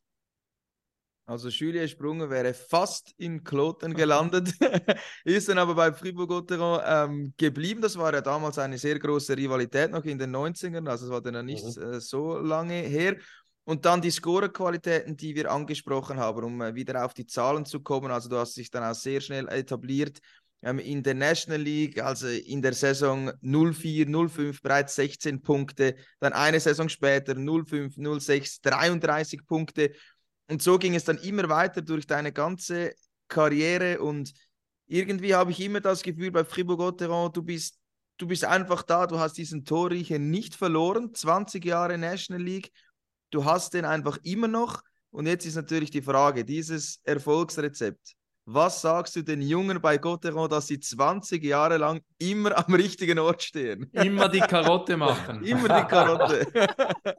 Also 1.29 1.49
Julien 1.49 1.87
Sprunger 1.87 2.27
wäre 2.31 2.55
fast 2.55 3.13
in 3.17 3.43
Kloten 3.43 3.93
gelandet, 3.93 4.51
ist 5.23 5.47
dann 5.47 5.59
aber 5.59 5.75
bei 5.75 5.93
Fribourg-Gotteron 5.93 6.81
ähm, 6.83 7.33
geblieben. 7.37 7.81
Das 7.81 7.95
war 7.95 8.11
ja 8.11 8.21
damals 8.21 8.57
eine 8.57 8.79
sehr 8.79 8.97
große 8.97 9.37
Rivalität 9.37 9.91
noch 9.91 10.03
in 10.05 10.17
den 10.17 10.35
90ern, 10.35 10.89
also 10.89 11.05
es 11.05 11.11
war 11.11 11.21
dann 11.21 11.35
ja 11.35 11.43
nicht 11.43 11.63
Mhm. 11.63 11.83
äh, 11.83 12.01
so 12.01 12.39
lange 12.39 12.73
her. 12.73 13.15
Und 13.63 13.85
dann 13.85 14.01
die 14.01 14.09
Scorerqualitäten, 14.09 15.15
die 15.15 15.35
wir 15.35 15.51
angesprochen 15.51 16.17
haben, 16.17 16.43
um 16.43 16.61
äh, 16.61 16.73
wieder 16.73 17.05
auf 17.05 17.13
die 17.13 17.27
Zahlen 17.27 17.63
zu 17.63 17.81
kommen. 17.81 18.09
Also 18.09 18.27
du 18.27 18.37
hast 18.37 18.57
dich 18.57 18.71
dann 18.71 18.83
auch 18.83 18.95
sehr 18.95 19.21
schnell 19.21 19.47
etabliert 19.49 20.17
ähm, 20.63 20.79
in 20.79 21.03
der 21.03 21.13
National 21.13 21.61
League, 21.61 22.01
also 22.01 22.27
in 22.27 22.63
der 22.63 22.73
Saison 22.73 23.31
04, 23.41 24.07
05 24.07 24.63
bereits 24.63 24.95
16 24.95 25.43
Punkte, 25.43 25.95
dann 26.19 26.33
eine 26.33 26.59
Saison 26.59 26.89
später 26.89 27.35
05, 27.35 27.93
06 28.19 28.61
33 28.61 29.45
Punkte. 29.45 29.91
Und 30.49 30.63
so 30.63 30.79
ging 30.79 30.95
es 30.95 31.03
dann 31.03 31.17
immer 31.19 31.47
weiter 31.49 31.81
durch 31.81 32.07
deine 32.07 32.31
ganze 32.31 32.93
Karriere 33.27 33.99
und 33.99 34.33
irgendwie 34.87 35.35
habe 35.35 35.51
ich 35.51 35.59
immer 35.59 35.79
das 35.79 36.01
Gefühl 36.01 36.31
bei 36.31 36.43
Fribourg-Gotteron, 36.43 37.31
du 37.31 37.43
bist, 37.43 37.77
du 38.17 38.25
bist 38.25 38.43
einfach 38.43 38.81
da, 38.81 39.05
du 39.05 39.19
hast 39.19 39.33
diesen 39.37 39.63
Torriecher 39.63 40.17
nicht 40.17 40.55
verloren, 40.55 41.13
20 41.13 41.63
Jahre 41.63 41.97
National 41.99 42.41
League, 42.41 42.71
du 43.29 43.45
hast 43.45 43.75
den 43.75 43.85
einfach 43.85 44.17
immer 44.23 44.47
noch 44.47 44.81
und 45.11 45.27
jetzt 45.27 45.45
ist 45.45 45.55
natürlich 45.55 45.91
die 45.91 46.01
Frage, 46.01 46.43
dieses 46.43 46.99
Erfolgsrezept, 47.03 48.15
was 48.45 48.81
sagst 48.81 49.15
du 49.15 49.21
den 49.21 49.43
Jungen 49.43 49.79
bei 49.79 49.99
Gotteron, 49.99 50.49
dass 50.49 50.65
sie 50.65 50.79
20 50.79 51.43
Jahre 51.43 51.77
lang 51.77 52.01
immer 52.17 52.57
am 52.57 52.73
richtigen 52.73 53.19
Ort 53.19 53.43
stehen? 53.43 53.87
Immer 53.91 54.27
die 54.27 54.39
Karotte 54.39 54.97
machen. 54.97 55.43
Immer 55.43 55.81
die 55.81 55.87
Karotte. 55.87 56.47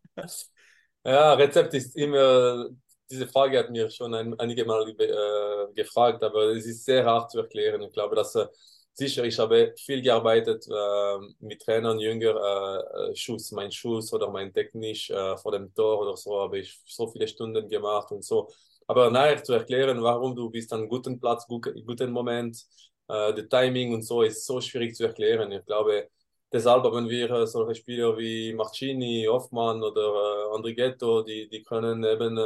Ja, 1.03 1.33
Rezept 1.33 1.73
ist 1.73 1.97
immer, 1.97 2.67
diese 3.11 3.27
Frage 3.29 3.59
hat 3.59 3.71
mir 3.71 3.91
schon 3.91 4.15
ein, 4.15 4.39
einige 4.39 4.65
Mal 4.65 4.89
äh, 4.89 5.73
gefragt, 5.75 6.23
aber 6.23 6.51
es 6.57 6.67
ist 6.67 6.85
sehr 6.85 7.05
hart 7.05 7.31
zu 7.31 7.39
erklären. 7.41 7.83
Ich 7.83 7.93
glaube, 7.93 8.15
dass 8.17 8.35
äh, 8.35 8.47
sicher, 8.93 9.25
ich 9.25 9.39
habe 9.39 9.75
viel 9.79 10.03
gearbeitet 10.03 10.67
äh, 10.69 11.19
mit 11.41 11.63
Trainern, 11.63 11.99
Jünger, 11.99 12.35
äh, 13.07 13.11
äh, 13.13 13.17
Schuss, 13.17 13.53
mein 13.53 13.71
Schuss 13.73 14.13
oder 14.13 14.31
mein 14.31 14.53
Technisch 14.53 15.11
äh, 15.11 15.37
vor 15.39 15.53
dem 15.53 15.73
Tor 15.75 16.01
oder 16.01 16.17
so, 16.17 16.41
habe 16.41 16.59
ich 16.59 16.81
so 16.87 17.09
viele 17.09 17.27
Stunden 17.29 17.69
gemacht 17.69 18.11
und 18.13 18.25
so. 18.25 18.49
Aber 18.87 19.11
nachher 19.11 19.43
zu 19.43 19.53
erklären, 19.55 20.03
warum 20.03 20.35
du 20.35 20.51
bist 20.51 20.73
an 20.73 20.89
guten 20.89 21.19
Platz, 21.21 21.47
gu 21.47 21.61
guten 21.61 22.11
Moment, 22.13 22.57
äh, 23.09 23.35
der 23.35 23.49
Timing 23.49 23.95
und 23.95 24.03
so, 24.03 24.23
ist 24.23 24.45
so 24.47 24.61
schwierig 24.61 24.95
zu 24.97 25.05
erklären. 25.05 25.51
Ich 25.53 25.65
glaube, 25.67 26.09
Deshalb 26.53 26.83
haben 26.85 27.09
wir 27.09 27.31
äh, 27.31 27.47
solche 27.47 27.77
Spieler 27.77 28.17
wie 28.19 28.53
Marcini, 28.53 29.25
Hoffmann 29.29 29.83
oder 29.85 30.51
äh, 30.51 30.57
Andrighetto, 30.57 31.23
die, 31.23 31.49
die 31.49 31.63
können 31.63 32.03
eben 32.05 32.37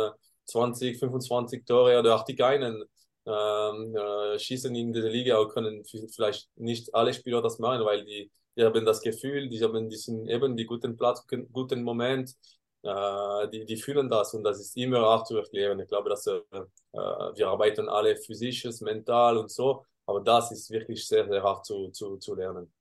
20, 0.46 0.98
25 0.98 1.64
Tore 1.64 1.98
oder 1.98 2.16
auch 2.16 2.24
die 2.24 2.36
keinen 2.36 2.84
ähm, 3.26 3.96
äh, 3.96 4.38
schießen 4.38 4.74
in 4.74 4.92
der 4.92 5.10
Liga 5.10 5.38
und 5.38 5.48
können 5.50 5.84
vielleicht 5.84 6.48
nicht 6.56 6.94
alle 6.94 7.14
Spieler 7.14 7.42
das 7.42 7.58
machen, 7.58 7.84
weil 7.84 8.04
die, 8.04 8.30
die 8.56 8.64
haben 8.64 8.84
das 8.84 9.00
Gefühl, 9.00 9.48
die 9.48 9.62
haben 9.62 9.88
diesen 9.88 10.28
eben 10.28 10.56
die 10.56 10.66
guten 10.66 10.96
Platz, 10.96 11.26
guten, 11.26 11.50
guten 11.52 11.82
Moment, 11.82 12.34
äh, 12.82 13.48
die, 13.48 13.64
die 13.64 13.76
fühlen 13.76 14.10
das 14.10 14.34
und 14.34 14.44
das 14.44 14.60
ist 14.60 14.76
immer 14.76 15.06
auch 15.08 15.24
zu 15.24 15.36
erklären. 15.38 15.80
Ich 15.80 15.88
glaube, 15.88 16.10
dass 16.10 16.26
äh, 16.26 16.40
äh, 16.52 16.66
wir 16.92 17.48
arbeiten 17.48 17.88
alle 17.88 18.16
physisches, 18.16 18.80
mental 18.82 19.38
und 19.38 19.50
so, 19.50 19.84
aber 20.06 20.20
das 20.20 20.52
ist 20.52 20.70
wirklich 20.70 21.06
sehr, 21.06 21.26
sehr 21.26 21.42
hart 21.42 21.64
zu, 21.64 21.88
zu, 21.90 22.18
zu 22.18 22.34
lernen. 22.34 22.72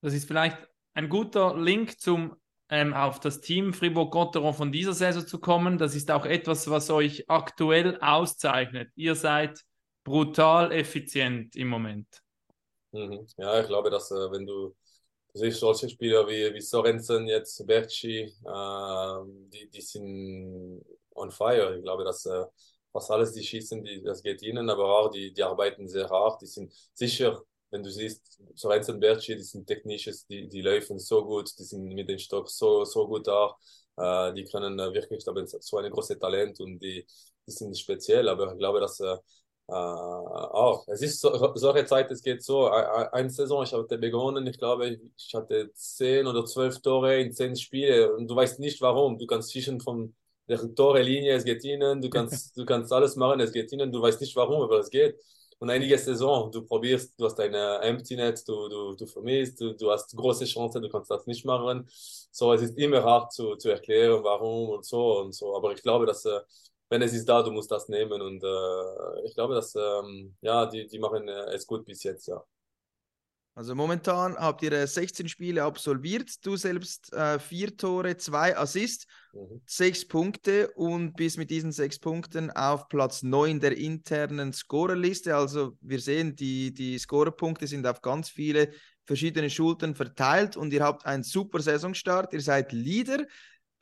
Das 0.00 0.14
ist 0.14 0.26
vielleicht 0.26 0.58
ein 0.94 1.08
guter 1.08 1.56
Link 1.56 1.98
zum 2.00 2.36
ähm, 2.68 2.94
auf 2.94 3.20
das 3.20 3.40
Team 3.40 3.72
Fribourg-Gotteron 3.72 4.54
von 4.54 4.72
dieser 4.72 4.92
Saison 4.92 5.26
zu 5.26 5.38
kommen. 5.38 5.78
Das 5.78 5.94
ist 5.94 6.10
auch 6.10 6.26
etwas, 6.26 6.68
was 6.68 6.90
euch 6.90 7.28
aktuell 7.28 7.98
auszeichnet. 8.00 8.90
Ihr 8.96 9.14
seid 9.14 9.60
brutal 10.04 10.72
effizient 10.72 11.56
im 11.56 11.68
Moment. 11.68 12.06
Mhm. 12.92 13.26
Ja, 13.36 13.60
ich 13.60 13.66
glaube, 13.66 13.90
dass 13.90 14.10
äh, 14.10 14.30
wenn 14.30 14.46
du, 14.46 14.74
siehst 15.34 15.60
solche 15.60 15.88
Spieler 15.88 16.26
wie, 16.26 16.54
wie 16.54 16.60
Sorensen, 16.60 17.26
jetzt 17.26 17.66
Berchi, 17.66 18.22
äh, 18.22 19.20
die, 19.52 19.68
die 19.70 19.80
sind 19.80 20.84
on 21.14 21.30
fire. 21.30 21.76
Ich 21.76 21.82
glaube, 21.82 22.04
dass 22.04 22.24
äh, 22.26 22.44
fast 22.92 23.10
alles, 23.10 23.32
die 23.32 23.42
schießen, 23.42 23.82
die, 23.84 24.02
das 24.02 24.22
geht 24.22 24.42
ihnen, 24.42 24.70
aber 24.70 24.84
auch 24.84 25.10
die, 25.10 25.32
die 25.32 25.42
arbeiten 25.42 25.88
sehr 25.88 26.08
hart. 26.08 26.40
Die 26.40 26.46
sind 26.46 26.72
sicher, 26.94 27.42
wenn 27.70 27.82
du 27.82 27.90
siehst, 27.90 28.38
Sorensen, 28.54 29.00
Berchi, 29.00 29.36
die 29.36 29.42
sind 29.42 29.66
technisches, 29.66 30.26
die, 30.26 30.48
die 30.48 30.60
laufen 30.62 30.98
so 30.98 31.24
gut, 31.24 31.50
die 31.58 31.64
sind 31.64 31.84
mit 31.84 32.08
dem 32.08 32.18
Stock 32.18 32.48
so, 32.50 32.84
so 32.84 33.06
gut 33.06 33.28
auch. 33.28 33.58
Äh, 33.96 34.32
die 34.34 34.44
können 34.44 34.78
äh, 34.78 34.92
wirklich, 34.92 35.18
ich 35.18 35.24
glaube, 35.24 35.46
so 35.46 35.76
eine 35.78 35.90
große 35.90 36.18
Talent 36.18 36.60
und 36.60 36.78
die, 36.80 37.06
die 37.46 37.50
sind 37.52 37.76
speziell, 37.78 38.28
aber 38.28 38.52
ich 38.52 38.58
glaube, 38.58 38.80
dass 38.80 39.00
äh, 39.00 39.16
äh, 39.68 39.72
auch. 39.72 40.86
Es 40.88 41.02
ist 41.02 41.20
so, 41.20 41.52
solche 41.56 41.84
Zeit, 41.84 42.10
es 42.10 42.22
geht 42.22 42.42
so. 42.42 42.68
Ein- 42.68 42.84
ein- 42.86 43.08
Eine 43.12 43.30
Saison, 43.30 43.62
ich 43.64 43.72
hatte 43.72 43.98
begonnen, 43.98 44.46
ich 44.46 44.58
glaube, 44.58 44.98
ich 45.16 45.34
hatte 45.34 45.70
zehn 45.74 46.26
oder 46.26 46.44
zwölf 46.44 46.80
Tore 46.80 47.20
in 47.20 47.32
zehn 47.32 47.56
Spiele 47.56 48.12
und 48.14 48.28
du 48.28 48.36
weißt 48.36 48.60
nicht 48.60 48.80
warum. 48.80 49.18
Du 49.18 49.26
kannst 49.26 49.52
schießen 49.52 49.80
von 49.80 50.14
der 50.48 50.58
Tore-Linie, 50.74 51.34
es 51.34 51.44
geht 51.44 51.64
ihnen, 51.64 52.00
du 52.00 52.08
kannst, 52.10 52.56
du 52.56 52.64
kannst 52.64 52.92
alles 52.92 53.16
machen, 53.16 53.40
es 53.40 53.52
geht 53.52 53.72
ihnen, 53.72 53.90
du 53.92 54.00
weißt 54.02 54.20
nicht 54.20 54.36
warum, 54.36 54.62
aber 54.62 54.78
es 54.80 54.90
geht. 54.90 55.16
Und 55.58 55.70
einige 55.70 55.96
Saison, 55.98 56.50
du 56.52 56.62
probierst, 56.66 57.18
du 57.18 57.24
hast 57.26 57.38
eine 57.40 57.78
Empty 57.80 58.16
Net, 58.16 58.42
du, 58.46 58.68
du, 58.68 58.94
du 58.94 59.06
vermisst, 59.06 59.60
du, 59.60 59.74
du 59.74 59.90
hast 59.90 60.14
große 60.16 60.44
Chancen, 60.44 60.82
du 60.82 60.88
kannst 60.90 61.10
das 61.10 61.26
nicht 61.26 61.44
machen. 61.44 61.86
So, 61.88 62.52
es 62.52 62.62
ist 62.62 62.76
immer 62.78 63.02
hart 63.02 63.32
zu, 63.32 63.56
zu 63.56 63.70
erklären, 63.70 64.22
warum 64.24 64.70
und 64.70 64.84
so 64.84 65.20
und 65.20 65.32
so. 65.34 65.56
Aber 65.56 65.72
ich 65.72 65.82
glaube, 65.82 66.06
dass 66.06 66.24
äh, 66.26 66.40
wenn 66.88 67.02
es 67.02 67.12
ist 67.14 67.26
da, 67.28 67.42
du 67.42 67.50
musst 67.50 67.70
das 67.70 67.88
nehmen 67.88 68.20
und 68.22 68.42
äh, 68.44 69.26
ich 69.26 69.34
glaube, 69.34 69.54
dass 69.54 69.74
ähm, 69.74 70.36
ja, 70.40 70.66
die, 70.66 70.86
die 70.86 70.98
machen 70.98 71.28
äh, 71.28 71.54
es 71.54 71.66
gut 71.66 71.84
bis 71.84 72.02
jetzt, 72.04 72.26
ja. 72.28 72.44
Also 73.56 73.74
momentan 73.74 74.36
habt 74.36 74.62
ihr 74.62 74.70
äh, 74.72 74.86
16 74.86 75.28
Spiele 75.30 75.64
absolviert, 75.64 76.44
du 76.44 76.56
selbst 76.56 77.10
äh, 77.14 77.38
vier 77.38 77.74
Tore, 77.76 78.16
zwei 78.18 78.56
Assists, 78.56 79.06
Mhm. 79.32 79.60
sechs 79.66 80.06
Punkte 80.06 80.70
und 80.76 81.14
bist 81.16 81.36
mit 81.36 81.50
diesen 81.50 81.70
sechs 81.72 81.98
Punkten 81.98 82.50
auf 82.50 82.88
Platz 82.88 83.22
9 83.22 83.60
der 83.60 83.76
internen 83.76 84.52
Scorerliste. 84.52 85.34
Also 85.36 85.76
wir 85.82 86.00
sehen, 86.00 86.36
die, 86.36 86.72
die 86.72 86.98
Scorerpunkte 86.98 87.66
sind 87.66 87.86
auf 87.86 88.00
ganz 88.00 88.30
viele 88.30 88.70
verschiedene 89.04 89.50
Schultern 89.50 89.94
verteilt 89.94 90.56
und 90.56 90.72
ihr 90.72 90.82
habt 90.82 91.04
einen 91.06 91.22
super 91.22 91.60
Saisonstart, 91.60 92.32
ihr 92.32 92.40
seid 92.40 92.72
Leader. 92.72 93.26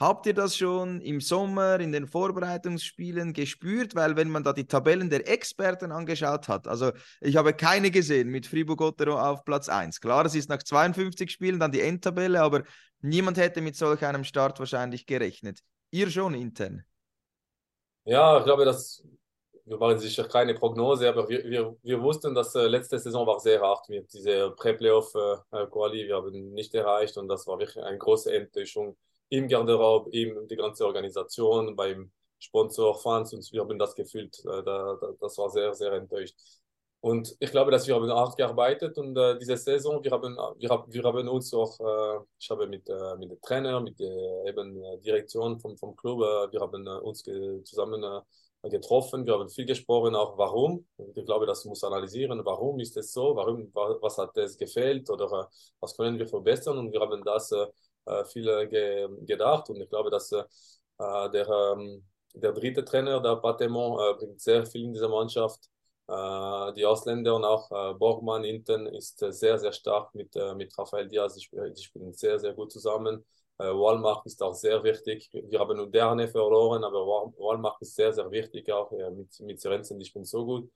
Habt 0.01 0.27
ihr 0.27 0.35
das 0.35 0.57
schon 0.57 1.01
im 1.03 1.21
Sommer 1.21 1.79
in 1.79 1.93
den 1.93 2.09
Vorbereitungsspielen 2.09 3.33
gespürt? 3.33 3.95
Weil 3.95 4.17
wenn 4.17 4.29
man 4.29 4.43
da 4.43 4.53
die 4.53 4.67
Tabellen 4.67 5.09
der 5.09 5.29
Experten 5.29 5.93
angeschaut 5.93 6.49
hat, 6.49 6.67
also 6.67 6.91
ich 7.21 7.37
habe 7.37 7.55
keine 7.55 7.93
gesehen 7.93 8.29
mit 8.29 8.47
Fribourg-Gottero 8.47 9.21
auf 9.21 9.45
Platz 9.45 9.69
1. 9.69 10.01
Klar, 10.01 10.27
es 10.27 10.35
ist 10.35 10.49
nach 10.49 10.63
52 10.63 11.31
Spielen 11.31 11.61
dann 11.61 11.71
die 11.71 11.81
Endtabelle, 11.81 12.41
aber 12.43 12.65
niemand 13.03 13.39
hätte 13.39 13.61
mit 13.61 13.77
solch 13.77 14.05
einem 14.05 14.25
Start 14.25 14.59
wahrscheinlich 14.59 15.07
gerechnet. 15.07 15.61
Ihr 15.93 16.11
schon 16.11 16.35
intern. 16.35 16.85
Ja, 18.05 18.39
ich 18.39 18.45
glaube, 18.45 18.65
dass 18.65 19.03
wir 19.67 19.81
waren 19.81 19.99
sicher 19.99 20.25
keine 20.25 20.55
Prognose, 20.55 21.09
aber 21.09 21.29
wir, 21.29 21.45
wir, 21.45 21.77
wir 21.83 22.03
wussten, 22.03 22.35
dass 22.35 22.55
äh, 22.55 22.67
letzte 22.67 22.99
Saison 22.99 23.27
war 23.27 23.41
sehr 23.41 23.61
hart 23.63 23.89
mit 23.89 24.13
dieser 24.13 24.51
Pre-Playoff-Quali. 24.51 26.07
wir 26.07 26.17
haben 26.17 26.53
nicht 26.53 26.75
erreicht 26.75 27.17
und 27.17 27.29
das 27.29 27.47
war 27.47 27.59
wirklich 27.59 27.83
eine 27.83 27.97
große 27.97 28.35
Enttäuschung 28.35 28.97
im 29.37 29.49
Garderobe, 29.49 30.11
in 30.11 30.47
die 30.49 30.57
ganze 30.57 30.87
Organisation, 30.87 31.75
beim 31.77 32.11
Sponsor, 32.39 32.95
Fans 33.01 33.33
und 33.33 33.51
wir 33.53 33.61
haben 33.63 33.79
das 33.79 33.95
gefühlt. 33.95 34.39
Äh, 34.41 34.63
da, 34.65 34.97
da, 35.01 35.13
das 35.21 35.39
war 35.39 35.51
sehr, 35.51 35.75
sehr 35.75 35.93
enttäuscht. 35.93 36.35
Und 37.01 37.37
ich 37.39 37.51
glaube, 37.51 37.71
dass 37.71 37.87
wir 37.87 37.95
haben 37.95 38.11
hart 38.11 38.37
gearbeitet 38.37 38.97
und 38.97 39.15
äh, 39.17 39.39
diese 39.39 39.57
Saison, 39.59 40.03
wir 40.03 40.11
haben, 40.11 40.37
wir, 40.59 40.85
wir 40.89 41.03
haben 41.05 41.29
uns 41.29 41.53
auch, 41.53 41.79
äh, 41.81 42.25
ich 42.39 42.49
habe 42.51 42.67
mit, 42.67 42.89
äh, 42.89 43.17
mit 43.19 43.31
dem 43.31 43.41
Trainer, 43.43 43.81
mit 43.81 43.99
der 44.01 44.45
eben 44.47 44.83
äh, 44.83 44.99
Direktion 45.01 45.61
vom, 45.61 45.77
vom 45.77 45.95
Club, 45.97 46.21
äh, 46.23 46.53
wir 46.53 46.61
haben 46.61 46.87
äh, 46.87 46.91
uns 47.01 47.23
ge 47.23 47.63
zusammen 47.65 48.03
getroffen, 48.63 49.27
wir 49.27 49.35
haben 49.35 49.51
viel 49.51 49.67
gesprochen, 49.67 50.15
auch 50.15 50.39
warum. 50.39 50.87
Ich 51.15 51.25
glaube, 51.27 51.45
das 51.45 51.67
muss 51.67 51.85
analysieren, 51.85 52.41
warum 52.45 52.81
ist 52.81 52.97
es 52.97 53.13
so, 53.13 53.37
warum, 53.37 53.69
wa- 53.75 53.99
was 54.01 54.17
hat 54.17 54.35
es 54.39 54.57
gefehlt 54.57 55.11
oder 55.11 55.49
was 55.81 55.97
können 55.97 56.19
wir 56.19 56.27
verbessern 56.27 56.79
und 56.79 56.91
wir 56.91 57.01
haben 57.01 57.23
das 57.25 57.53
äh, 58.07 58.25
viel 58.25 58.49
äh, 58.49 58.67
ge 58.69 59.09
gedacht 59.27 59.69
und 59.71 59.81
ich 59.81 59.89
glaube, 59.89 60.11
dass 60.11 60.33
äh, 60.33 60.45
der, 60.99 61.49
ähm, 61.49 62.05
der 62.35 62.53
dritte 62.53 62.85
Trainer, 62.85 63.21
der 63.21 63.37
Patemont, 63.37 64.01
äh, 64.01 64.15
bringt 64.19 64.41
sehr 64.41 64.67
viel 64.67 64.85
in 64.85 64.93
dieser 64.93 65.09
Mannschaft. 65.09 65.69
Die 66.77 66.85
Ausländer 66.85 67.35
und 67.35 67.45
auch 67.47 67.71
äh, 67.71 67.95
Borgmann 67.95 68.45
hinten 68.45 68.87
ist 68.89 69.19
sehr, 69.19 69.59
sehr 69.59 69.73
stark 69.73 70.15
mit, 70.15 70.35
mit 70.55 70.77
Rafael 70.79 71.09
Diaz. 71.09 71.35
Die, 71.35 71.49
die 71.75 71.83
spielen 71.83 72.13
sehr, 72.13 72.39
sehr 72.39 72.53
gut 72.53 72.73
zusammen. 72.73 73.25
Äh, 73.59 73.65
Walmart 73.65 74.27
ist 74.27 74.43
auch 74.43 74.53
sehr 74.55 74.83
wichtig. 74.85 75.31
Wir 75.33 75.59
haben 75.59 75.77
nur 75.79 75.91
Derne 75.91 76.29
verloren, 76.29 76.85
aber 76.85 77.07
Wal- 77.07 77.33
Walmart 77.39 77.81
ist 77.81 77.95
sehr, 77.95 78.13
sehr 78.13 78.31
wichtig 78.31 78.71
auch 78.71 78.93
äh, 78.93 79.11
mit, 79.11 79.41
mit 79.41 79.61
Serenzen, 79.61 79.99
die 79.99 80.05
spielen 80.05 80.25
so 80.27 80.45
gut. 80.45 80.71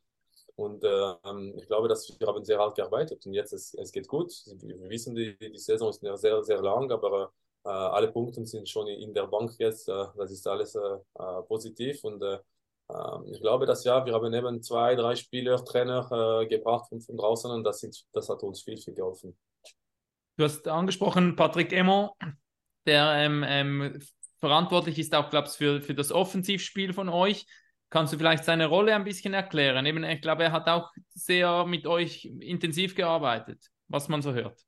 Und 0.59 0.83
äh, 0.83 1.14
ähm, 1.25 1.55
ich 1.57 1.68
glaube, 1.68 1.87
dass 1.87 2.18
wir 2.18 2.27
haben 2.27 2.44
sehr 2.44 2.59
hart 2.59 2.75
gearbeitet 2.75 3.25
und 3.25 3.33
jetzt 3.33 3.53
es, 3.53 3.75
es 3.75 3.92
geht 3.92 4.09
gut. 4.09 4.33
Wir 4.61 4.90
wissen, 4.90 5.14
die, 5.14 5.38
die 5.38 5.57
Saison 5.57 5.90
ist 5.90 6.01
sehr, 6.01 6.42
sehr 6.42 6.61
lang, 6.61 6.90
aber 6.90 7.33
äh, 7.64 7.68
alle 7.68 8.11
Punkte 8.11 8.44
sind 8.44 8.68
schon 8.68 8.88
in 8.88 9.14
der 9.14 9.29
Bank 9.29 9.53
jetzt. 9.59 9.88
Äh, 9.88 10.07
das 10.16 10.33
ist 10.33 10.49
alles 10.49 10.75
äh, 10.75 10.81
äh, 10.81 11.42
positiv 11.47 12.03
und 12.03 12.21
äh, 12.25 12.40
ähm, 12.90 13.25
ich 13.31 13.40
glaube, 13.40 13.66
dass 13.66 13.85
ja, 13.85 14.05
wir 14.05 14.12
haben 14.12 14.35
eben 14.35 14.61
zwei, 14.61 14.97
drei 14.97 15.14
Spieler, 15.14 15.64
Trainer 15.64 16.44
gebracht 16.49 16.88
von, 16.88 17.01
von 17.03 17.16
draußen 17.16 17.53
und 17.53 17.62
das, 17.62 17.79
sind, 17.79 18.05
das 18.12 18.29
hat 18.29 18.42
uns 18.42 18.61
viel, 18.62 18.79
viel 18.79 18.94
geholfen. 18.94 19.38
Du 20.38 20.42
hast 20.42 20.66
angesprochen, 20.66 21.37
Patrick 21.37 21.73
Emmon, 21.73 22.11
der 22.85 23.12
ähm, 23.14 23.44
ähm, 23.47 24.01
verantwortlich 24.40 24.99
ist 24.99 25.14
auch, 25.14 25.31
glaube 25.31 25.47
ich, 25.47 25.55
für, 25.55 25.81
für 25.83 25.94
das 25.94 26.11
Offensivspiel 26.11 26.92
von 26.92 27.09
euch. 27.09 27.47
Kannst 27.90 28.12
du 28.12 28.18
vielleicht 28.18 28.44
seine 28.44 28.66
Rolle 28.66 28.94
ein 28.94 29.05
bisschen 29.05 29.33
erklären? 29.33 29.87
Eben, 29.87 30.05
ich 30.05 30.20
glaube, 30.20 30.44
er 30.44 30.53
hat 30.53 30.68
auch 30.68 30.90
sehr 31.11 31.64
mit 31.64 31.87
euch 31.87 32.27
intensiv 32.40 32.94
gearbeitet, 32.94 33.70
was 33.88 34.09
man 34.09 34.22
so 34.22 34.33
hört. 34.33 34.59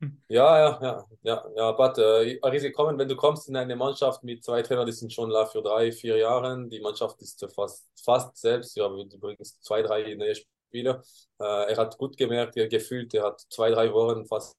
Ja, 0.28 0.58
ja, 0.58 0.78
ja, 0.80 1.04
ja, 1.24 1.44
ja, 1.56 1.72
Pat, 1.72 1.98
äh, 1.98 2.70
kommen, 2.70 2.98
wenn 2.98 3.06
du 3.06 3.16
kommst 3.16 3.50
in 3.50 3.56
eine 3.56 3.76
Mannschaft 3.76 4.24
mit 4.24 4.42
zwei 4.42 4.62
Trainern, 4.62 4.86
die 4.86 4.92
sind 4.92 5.12
schon 5.12 5.28
da 5.28 5.44
für 5.44 5.60
drei, 5.60 5.92
vier 5.92 6.16
Jahre, 6.16 6.66
die 6.70 6.80
Mannschaft 6.80 7.20
ist 7.20 7.46
fast, 7.54 7.86
fast 8.02 8.34
selbst, 8.38 8.74
ja, 8.78 8.88
du 8.88 9.18
bringst 9.18 9.62
zwei, 9.62 9.82
drei 9.82 10.14
neue 10.14 10.34
Spieler. 10.70 11.02
Äh, 11.40 11.72
er 11.72 11.76
hat 11.76 11.98
gut 11.98 12.16
gemerkt, 12.16 12.56
er 12.56 12.68
gefühlt, 12.68 13.12
er 13.14 13.24
hat 13.24 13.40
zwei, 13.50 13.70
drei 13.70 13.92
Wochen 13.92 14.24
fast 14.26 14.56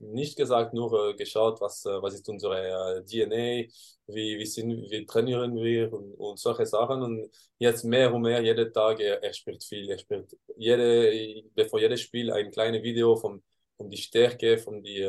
nicht 0.00 0.36
gesagt, 0.36 0.72
nur 0.74 1.10
äh, 1.10 1.14
geschaut, 1.14 1.60
was, 1.60 1.84
äh, 1.84 2.02
was 2.02 2.14
ist 2.14 2.28
unsere 2.28 2.98
äh, 3.00 3.04
DNA, 3.04 3.70
wie, 4.06 4.38
wie, 4.38 4.46
sind, 4.46 4.70
wie 4.90 5.04
trainieren 5.06 5.54
wir 5.56 5.92
und, 5.92 6.14
und 6.14 6.38
solche 6.38 6.66
Sachen. 6.66 7.02
Und 7.02 7.30
jetzt 7.58 7.84
mehr 7.84 8.12
und 8.14 8.22
mehr, 8.22 8.42
jeden 8.42 8.72
Tag, 8.72 9.00
er, 9.00 9.22
er 9.22 9.32
spielt 9.34 9.62
viel, 9.64 9.90
er 9.90 9.98
spielt 9.98 10.36
jede, 10.56 11.42
bevor 11.54 11.80
jedes 11.80 12.00
Spiel 12.00 12.30
ein 12.32 12.50
kleines 12.50 12.82
Video 12.82 13.16
vom 13.16 13.42
von 13.76 13.90
die 13.90 13.96
Stärke, 13.96 14.58
von 14.58 14.82
die 14.82 15.02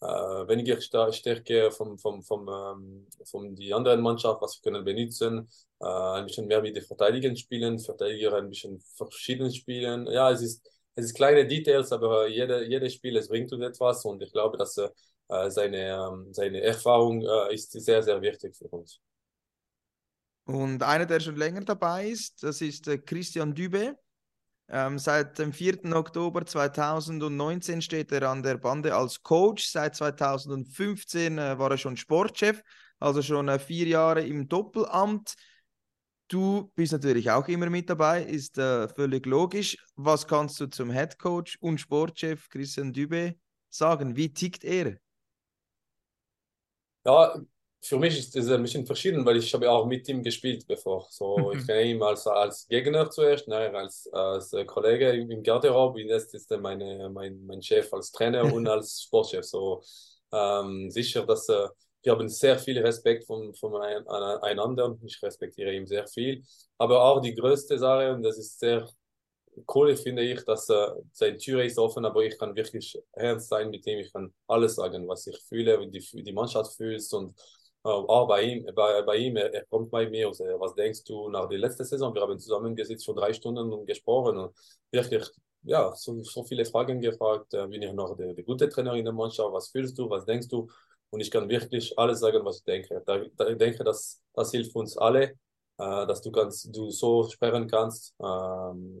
äh, 0.00 0.06
weniger 0.06 0.80
Stärke 0.80 1.70
vom, 1.70 1.98
vom, 1.98 2.22
vom, 2.22 2.48
ähm, 2.48 3.06
von 3.24 3.54
die 3.56 3.72
anderen 3.74 4.00
Mannschaft, 4.00 4.40
was 4.40 4.60
wir 4.62 4.72
können 4.72 4.84
benutzen, 4.84 5.48
äh, 5.80 5.86
ein 5.86 6.26
bisschen 6.26 6.46
mehr 6.46 6.62
mit 6.62 6.76
den 6.76 6.84
Verteidigern 6.84 7.36
spielen, 7.36 7.78
Verteidiger 7.78 8.34
ein 8.36 8.48
bisschen 8.48 8.80
verschieden 8.96 9.52
spielen. 9.52 10.06
Ja, 10.06 10.30
es 10.30 10.42
ist, 10.42 10.68
es 10.94 11.06
ist 11.06 11.14
kleine 11.14 11.46
Details, 11.46 11.92
aber 11.92 12.28
jede, 12.28 12.64
jedes 12.66 12.94
Spiel, 12.94 13.16
es 13.16 13.28
bringt 13.28 13.52
uns 13.52 13.64
etwas 13.64 14.04
und 14.04 14.22
ich 14.22 14.32
glaube, 14.32 14.56
dass 14.56 14.76
äh, 14.76 15.50
seine, 15.50 15.94
ähm, 15.94 16.32
seine 16.32 16.60
Erfahrung 16.62 17.22
äh, 17.22 17.54
ist 17.54 17.72
sehr, 17.72 18.02
sehr 18.02 18.20
wichtig 18.22 18.56
für 18.56 18.68
uns. 18.68 19.00
Und 20.44 20.82
einer, 20.82 21.04
der 21.04 21.20
schon 21.20 21.36
länger 21.36 21.60
dabei 21.60 22.08
ist, 22.08 22.42
das 22.42 22.60
ist 22.62 22.88
äh, 22.88 22.98
Christian 22.98 23.54
Dübe. 23.54 23.98
Ähm, 24.70 24.98
seit 24.98 25.38
dem 25.38 25.52
4. 25.52 25.96
Oktober 25.96 26.44
2019 26.44 27.80
steht 27.80 28.12
er 28.12 28.24
an 28.24 28.42
der 28.42 28.58
Bande 28.58 28.94
als 28.94 29.22
Coach. 29.22 29.66
Seit 29.66 29.96
2015 29.96 31.38
äh, 31.38 31.58
war 31.58 31.70
er 31.70 31.78
schon 31.78 31.96
Sportchef, 31.96 32.62
also 32.98 33.22
schon 33.22 33.48
äh, 33.48 33.58
vier 33.58 33.86
Jahre 33.86 34.22
im 34.26 34.46
Doppelamt. 34.48 35.34
Du 36.28 36.70
bist 36.74 36.92
natürlich 36.92 37.30
auch 37.30 37.48
immer 37.48 37.70
mit 37.70 37.88
dabei, 37.88 38.22
ist 38.22 38.58
äh, 38.58 38.88
völlig 38.88 39.24
logisch. 39.24 39.78
Was 39.96 40.26
kannst 40.26 40.60
du 40.60 40.66
zum 40.66 40.90
Head 40.90 41.18
Coach 41.18 41.56
und 41.60 41.80
Sportchef 41.80 42.50
Christian 42.50 42.92
Dübe 42.92 43.36
sagen? 43.70 44.16
Wie 44.16 44.30
tickt 44.34 44.64
er? 44.64 44.98
Ja, 47.06 47.40
für 47.80 47.98
mich 47.98 48.18
ist 48.18 48.34
das 48.34 48.48
ein 48.50 48.62
bisschen 48.62 48.86
verschieden, 48.86 49.24
weil 49.24 49.36
ich 49.36 49.54
habe 49.54 49.70
auch 49.70 49.86
mit 49.86 50.08
ihm 50.08 50.22
gespielt 50.22 50.66
bevor. 50.66 51.06
So, 51.10 51.52
ich 51.52 51.66
kenne 51.66 51.84
ihn 51.84 52.02
als, 52.02 52.26
als 52.26 52.66
Gegner 52.66 53.10
zuerst, 53.10 53.46
nein, 53.48 53.74
als, 53.74 54.08
als 54.12 54.54
Kollege 54.66 55.10
im 55.10 55.42
Garderobe. 55.42 56.02
Jetzt 56.02 56.34
ist 56.34 56.50
er 56.50 56.58
meine, 56.58 57.08
mein, 57.10 57.44
mein 57.46 57.62
Chef 57.62 57.92
als 57.92 58.10
Trainer 58.10 58.52
und 58.52 58.66
als 58.68 59.02
Sportchef. 59.02 59.44
So, 59.44 59.82
ähm, 60.32 60.90
sicher, 60.90 61.24
dass 61.24 61.48
äh, 61.48 61.68
wir 62.02 62.12
haben 62.12 62.28
sehr 62.28 62.58
viel 62.58 62.78
Respekt 62.78 63.24
von, 63.26 63.54
von 63.54 63.76
ein, 63.76 64.06
einander. 64.08 64.96
Ich 65.04 65.22
respektiere 65.22 65.72
ihn 65.72 65.86
sehr 65.86 66.06
viel. 66.06 66.42
Aber 66.78 67.02
auch 67.02 67.20
die 67.20 67.34
größte 67.34 67.78
Sache, 67.78 68.12
und 68.12 68.22
das 68.22 68.38
ist 68.38 68.58
sehr 68.58 68.88
cool, 69.74 69.96
finde 69.96 70.22
ich, 70.22 70.44
dass 70.44 70.68
äh, 70.68 70.88
seine 71.12 71.38
Tür 71.38 71.62
ist 71.64 71.78
offen, 71.78 72.04
aber 72.04 72.22
ich 72.24 72.38
kann 72.38 72.54
wirklich 72.54 72.98
ernst 73.12 73.48
sein 73.48 73.70
mit 73.70 73.86
ihm. 73.86 73.98
Ich 73.98 74.12
kann 74.12 74.32
alles 74.46 74.76
sagen, 74.76 75.06
was 75.08 75.26
ich 75.26 75.40
fühle, 75.48 75.80
wie 75.80 75.90
die, 75.90 76.22
die 76.22 76.32
Mannschaft 76.32 76.76
fühlt 76.76 77.02
und 77.12 77.34
äh, 77.88 77.90
auch 77.90 78.28
bei 78.28 78.42
ihm, 78.42 78.66
bei, 78.74 79.02
bei 79.02 79.16
ihm, 79.16 79.36
er, 79.36 79.52
er 79.54 79.64
kommt 79.66 79.90
bei 79.90 80.08
mir 80.08 80.28
und 80.28 80.34
sagt, 80.34 80.50
was 80.60 80.74
denkst 80.74 81.04
du 81.04 81.28
nach 81.30 81.48
der 81.48 81.58
letzten 81.58 81.84
Saison? 81.84 82.14
Wir 82.14 82.22
haben 82.22 82.38
zusammengesetzt 82.38 83.04
für 83.06 83.14
drei 83.14 83.32
Stunden 83.32 83.72
und 83.72 83.86
gesprochen 83.86 84.36
und 84.38 84.54
wirklich, 84.90 85.24
ja, 85.62 85.94
so, 85.94 86.22
so 86.22 86.44
viele 86.44 86.64
Fragen 86.64 87.00
gefragt. 87.00 87.54
Äh, 87.54 87.66
bin 87.68 87.82
ich 87.82 87.92
noch 87.92 88.16
der, 88.16 88.34
der 88.34 88.44
gute 88.44 88.68
Trainer 88.68 88.94
in 88.94 89.04
der 89.04 89.14
Mannschaft? 89.14 89.52
Was 89.52 89.68
fühlst 89.70 89.98
du? 89.98 90.08
Was 90.10 90.24
denkst 90.26 90.48
du? 90.48 90.68
Und 91.10 91.20
ich 91.20 91.30
kann 91.30 91.48
wirklich 91.48 91.98
alles 91.98 92.20
sagen, 92.20 92.44
was 92.44 92.58
ich 92.58 92.64
denke. 92.64 93.02
Da, 93.06 93.18
da, 93.36 93.48
ich 93.48 93.58
denke, 93.58 93.82
dass 93.84 94.20
das 94.34 94.50
hilft 94.50 94.74
uns 94.76 94.96
alle, 94.98 95.22
äh, 95.78 96.06
dass 96.06 96.20
du 96.22 96.30
kannst, 96.30 96.74
du 96.76 96.90
so 96.90 97.28
sprechen 97.28 97.66
kannst. 97.68 98.14
Ähm, 98.22 99.00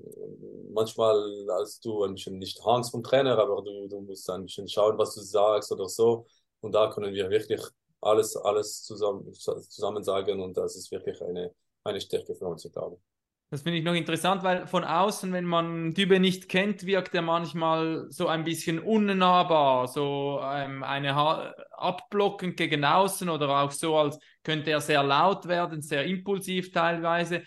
manchmal 0.72 1.46
hast 1.60 1.84
du 1.84 2.04
ein 2.04 2.14
bisschen 2.14 2.38
nicht 2.38 2.60
Angst 2.64 2.90
vom 2.92 3.02
Trainer, 3.02 3.38
aber 3.38 3.62
du, 3.62 3.88
du 3.88 4.00
musst 4.00 4.28
ein 4.30 4.44
bisschen 4.44 4.68
schauen, 4.68 4.96
was 4.98 5.14
du 5.14 5.20
sagst 5.20 5.70
oder 5.72 5.88
so. 5.88 6.26
Und 6.60 6.72
da 6.74 6.90
können 6.90 7.14
wir 7.14 7.30
wirklich 7.30 7.60
alles, 8.00 8.36
alles 8.36 8.82
zusammen, 8.82 9.32
zusammen 9.32 10.04
sagen 10.04 10.40
und 10.40 10.56
das 10.56 10.76
ist 10.76 10.90
wirklich 10.90 11.20
eine, 11.22 11.52
eine 11.84 12.00
Stärke 12.00 12.34
für 12.34 12.70
glaube. 12.72 12.98
Das 13.50 13.62
finde 13.62 13.78
ich 13.78 13.84
noch 13.84 13.94
interessant, 13.94 14.42
weil 14.42 14.66
von 14.66 14.84
außen, 14.84 15.32
wenn 15.32 15.46
man 15.46 15.94
Dübe 15.94 16.20
nicht 16.20 16.50
kennt, 16.50 16.84
wirkt 16.84 17.14
er 17.14 17.22
manchmal 17.22 18.04
so 18.10 18.28
ein 18.28 18.44
bisschen 18.44 18.78
unnahbar, 18.78 19.88
so 19.88 20.40
ähm, 20.44 20.82
eine 20.82 21.14
ha 21.14 21.54
abblockend 21.72 22.58
gegen 22.58 22.84
außen 22.84 23.30
oder 23.30 23.48
auch 23.48 23.70
so, 23.70 23.96
als 23.96 24.18
könnte 24.42 24.70
er 24.70 24.82
sehr 24.82 25.02
laut 25.02 25.48
werden, 25.48 25.80
sehr 25.80 26.04
impulsiv 26.04 26.72
teilweise. 26.72 27.42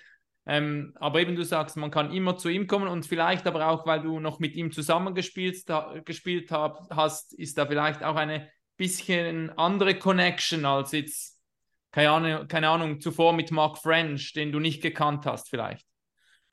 Ähm, 0.47 0.91
aber 0.95 1.19
eben 1.19 1.35
du 1.35 1.45
sagst, 1.45 1.77
man 1.77 1.91
kann 1.91 2.11
immer 2.11 2.35
zu 2.35 2.49
ihm 2.49 2.65
kommen 2.65 2.87
und 2.87 3.05
vielleicht 3.05 3.45
aber 3.45 3.67
auch, 3.67 3.85
weil 3.85 4.01
du 4.01 4.19
noch 4.19 4.39
mit 4.39 4.55
ihm 4.55 4.71
zusammengespielt 4.71 5.65
gespielt 6.03 6.51
hast, 6.51 7.33
ist 7.33 7.59
da 7.59 7.67
vielleicht 7.67 8.03
auch 8.03 8.15
eine 8.15 8.49
bisschen 8.81 9.51
andere 9.57 9.97
Connection 9.97 10.65
als 10.65 10.91
jetzt, 10.91 11.37
keine 11.91 12.09
Ahnung, 12.09 12.47
keine 12.47 12.69
Ahnung, 12.69 12.99
zuvor 12.99 13.33
mit 13.33 13.51
Mark 13.51 13.77
French, 13.77 14.33
den 14.33 14.51
du 14.51 14.59
nicht 14.59 14.81
gekannt 14.81 15.25
hast 15.25 15.49
vielleicht. 15.49 15.85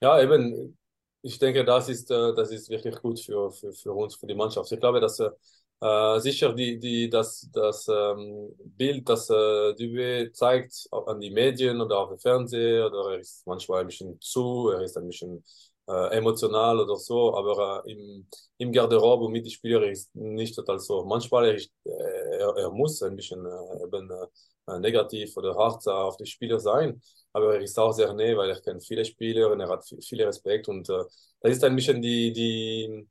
Ja, 0.01 0.21
eben, 0.21 0.79
ich 1.23 1.39
denke, 1.39 1.65
das 1.65 1.89
ist, 1.89 2.11
äh, 2.11 2.35
das 2.35 2.51
ist 2.51 2.69
wirklich 2.69 2.97
gut 2.97 3.19
für, 3.19 3.51
für, 3.51 3.73
für 3.73 3.93
uns, 3.93 4.17
für 4.17 4.27
die 4.27 4.35
Mannschaft. 4.35 4.71
Ich 4.71 4.79
glaube, 4.79 5.01
dass 5.01 5.19
äh, 5.21 6.21
sicher 6.21 6.53
die, 6.53 6.79
die, 6.79 7.09
das, 7.09 7.49
das 7.53 7.89
ähm, 7.89 8.55
Bild, 8.77 9.09
das 9.09 9.31
äh, 9.31 9.73
Dubé 9.73 10.31
zeigt 10.33 10.87
an 10.91 11.21
die 11.21 11.31
Medien 11.31 11.81
oder 11.81 11.99
auf 11.99 12.11
dem 12.11 12.19
Fernseher, 12.19 12.87
oder 12.89 13.13
er 13.13 13.21
ist 13.21 13.47
manchmal 13.47 13.81
ein 13.81 13.87
bisschen 13.87 14.21
zu, 14.21 14.69
er 14.69 14.83
ist 14.83 14.97
ein 14.97 15.07
bisschen 15.07 15.43
äh, 15.89 16.17
emotional 16.17 16.81
oder 16.81 16.97
so, 16.97 17.35
aber 17.37 17.83
äh, 17.87 17.93
im, 17.93 18.27
im 18.59 18.73
Garderobe 18.73 19.25
und 19.27 19.33
mit 19.33 19.45
den 19.47 19.51
Spielern 19.53 19.85
ist 19.85 20.15
nicht 20.15 20.55
total 20.55 20.79
so. 20.81 21.05
Manchmal 21.05 21.55
ist, 21.57 21.73
äh, 21.85 21.91
er, 22.39 22.55
er 22.57 22.71
muss 22.71 23.03
ein 23.03 23.17
bisschen 23.17 23.45
äh, 23.47 23.85
eben, 23.85 24.11
äh, 24.11 24.79
negativ 24.81 25.37
oder 25.37 25.55
hart 25.57 25.87
auf 25.89 26.17
die 26.17 26.27
Spieler 26.27 26.61
sein, 26.61 27.01
aber 27.33 27.55
er 27.55 27.61
ist 27.63 27.79
auch 27.79 27.93
sehr 27.93 28.13
nah, 28.13 28.37
weil 28.37 28.51
er 28.51 28.61
kennt 28.61 28.85
viele 28.85 29.05
Spieler 29.05 29.51
und 29.51 29.61
er 29.61 29.69
hat 29.69 29.85
viel 29.87 30.23
Respekt 30.23 30.69
und 30.69 30.89
äh, 30.91 31.05
das 31.41 31.53
ist 31.53 31.65
ein 31.65 31.75
bisschen 31.77 32.03
die, 32.03 32.33
die 32.33 33.09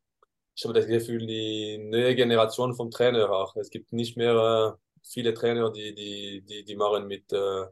ich 0.56 0.63
habe 0.66 0.74
das 0.74 0.88
Gefühl, 0.88 1.26
die 1.28 1.78
neue 1.80 2.16
Generation 2.16 2.74
vom 2.76 2.90
Trainer 2.92 3.30
auch. 3.32 3.56
Es 3.58 3.70
gibt 3.70 3.94
nicht 3.94 4.18
mehr 4.18 4.76
äh, 4.76 4.98
viele 5.04 5.34
Trainer, 5.34 5.72
die, 5.72 5.94
die, 5.94 6.42
die, 6.48 6.63
die 6.66 6.76
machen 6.76 7.08
mit, 7.08 7.32
äh, 7.32 7.66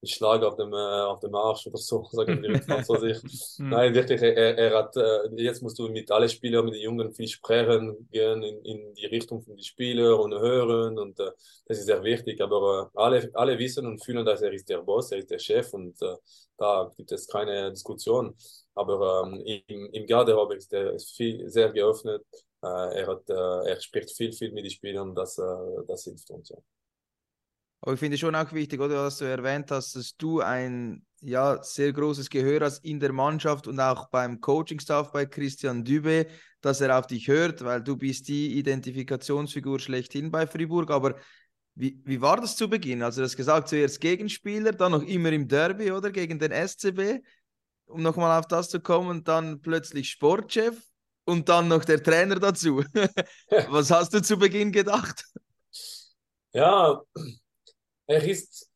mit 0.00 0.10
Schlag 0.10 0.42
auf 0.42 0.56
dem, 0.56 0.72
äh, 0.72 0.76
auf 0.76 1.20
dem 1.20 1.34
Arsch 1.34 1.66
oder 1.66 1.76
so, 1.78 2.04
sagen 2.12 2.42
wir 2.42 2.50
in 2.50 2.62
Französisch. 2.62 3.18
Nein, 3.58 3.94
wirklich, 3.94 4.20
er, 4.22 4.58
er 4.58 4.78
hat, 4.78 4.96
äh, 4.96 5.28
jetzt 5.36 5.62
musst 5.62 5.78
du 5.78 5.88
mit 5.88 6.10
allen 6.10 6.28
Spielern, 6.28 6.64
mit 6.64 6.74
den 6.74 6.82
Jungen 6.82 7.12
viel 7.12 7.28
sprechen, 7.28 8.08
gehen 8.10 8.42
in, 8.42 8.64
in 8.64 8.94
die 8.94 9.06
Richtung 9.06 9.42
von 9.42 9.56
den 9.56 9.62
Spielern 9.64 10.20
und 10.20 10.32
hören 10.32 10.98
und 10.98 11.18
äh, 11.20 11.30
das 11.66 11.78
ist 11.78 11.86
sehr 11.86 12.02
wichtig, 12.02 12.40
aber 12.40 12.90
äh, 12.94 12.98
alle, 12.98 13.30
alle 13.34 13.58
wissen 13.58 13.86
und 13.86 14.04
fühlen, 14.04 14.24
dass 14.24 14.42
er 14.42 14.52
ist 14.52 14.68
der 14.68 14.78
Boss, 14.78 15.12
er 15.12 15.18
ist 15.18 15.30
der 15.30 15.38
Chef 15.38 15.72
und 15.74 16.00
äh, 16.02 16.16
da 16.56 16.90
gibt 16.96 17.10
es 17.12 17.26
keine 17.26 17.70
Diskussion. 17.70 18.36
Aber 18.74 19.24
ähm, 19.26 19.42
im, 19.66 19.92
im 19.92 20.06
Garderobe 20.06 20.54
ist 20.56 20.72
er 20.72 20.98
viel, 20.98 21.48
sehr 21.50 21.70
geöffnet. 21.72 22.22
Äh, 22.62 22.66
er, 23.00 23.06
hat, 23.06 23.28
äh, 23.28 23.70
er 23.70 23.80
spricht 23.80 24.10
viel, 24.10 24.32
viel 24.32 24.52
mit 24.52 24.64
den 24.64 24.70
Spielern. 24.70 25.14
Das, 25.14 25.38
äh, 25.38 25.42
das 25.86 26.04
hilft 26.04 26.30
uns. 26.30 26.50
Ja. 26.50 26.56
Aber 27.80 27.94
ich 27.94 28.00
finde 28.00 28.18
schon 28.18 28.34
auch 28.34 28.52
wichtig, 28.52 28.80
oder, 28.80 29.04
dass 29.04 29.18
du 29.18 29.24
erwähnt 29.24 29.70
hast, 29.70 29.96
dass 29.96 30.16
du 30.16 30.40
ein 30.40 31.04
ja, 31.20 31.62
sehr 31.62 31.92
großes 31.92 32.28
Gehör 32.28 32.60
hast 32.60 32.84
in 32.84 33.00
der 33.00 33.12
Mannschaft 33.12 33.66
und 33.66 33.80
auch 33.80 34.08
beim 34.10 34.40
Coaching-Staff 34.40 35.12
bei 35.12 35.26
Christian 35.26 35.84
Dübe, 35.84 36.26
dass 36.60 36.80
er 36.80 36.98
auf 36.98 37.06
dich 37.06 37.28
hört, 37.28 37.64
weil 37.64 37.82
du 37.82 37.96
bist 37.96 38.28
die 38.28 38.58
Identifikationsfigur 38.58 39.78
schlechthin 39.80 40.30
bei 40.30 40.46
Fribourg. 40.46 40.90
Aber 40.90 41.16
wie, 41.74 42.00
wie 42.04 42.20
war 42.20 42.38
das 42.38 42.56
zu 42.56 42.68
Beginn? 42.68 43.02
Also 43.02 43.20
du 43.20 43.26
hast 43.26 43.36
gesagt, 43.36 43.68
zuerst 43.68 44.00
Gegenspieler, 44.00 44.72
dann 44.72 44.92
noch 44.92 45.02
immer 45.02 45.32
im 45.32 45.48
Derby, 45.48 45.90
oder? 45.90 46.10
Gegen 46.10 46.38
den 46.38 46.52
SCB 46.52 47.22
um 47.90 48.02
nochmal 48.02 48.38
auf 48.38 48.46
das 48.46 48.68
zu 48.68 48.80
kommen, 48.80 49.24
dann 49.24 49.60
plötzlich 49.60 50.10
Sportchef 50.10 50.80
und 51.24 51.48
dann 51.48 51.68
noch 51.68 51.84
der 51.84 52.02
Trainer 52.02 52.36
dazu. 52.36 52.82
Was 53.68 53.90
hast 53.90 54.14
du 54.14 54.22
zu 54.22 54.38
Beginn 54.38 54.72
gedacht? 54.72 55.24
Ja, 56.52 57.00
er 58.10 58.24
ist, 58.24 58.68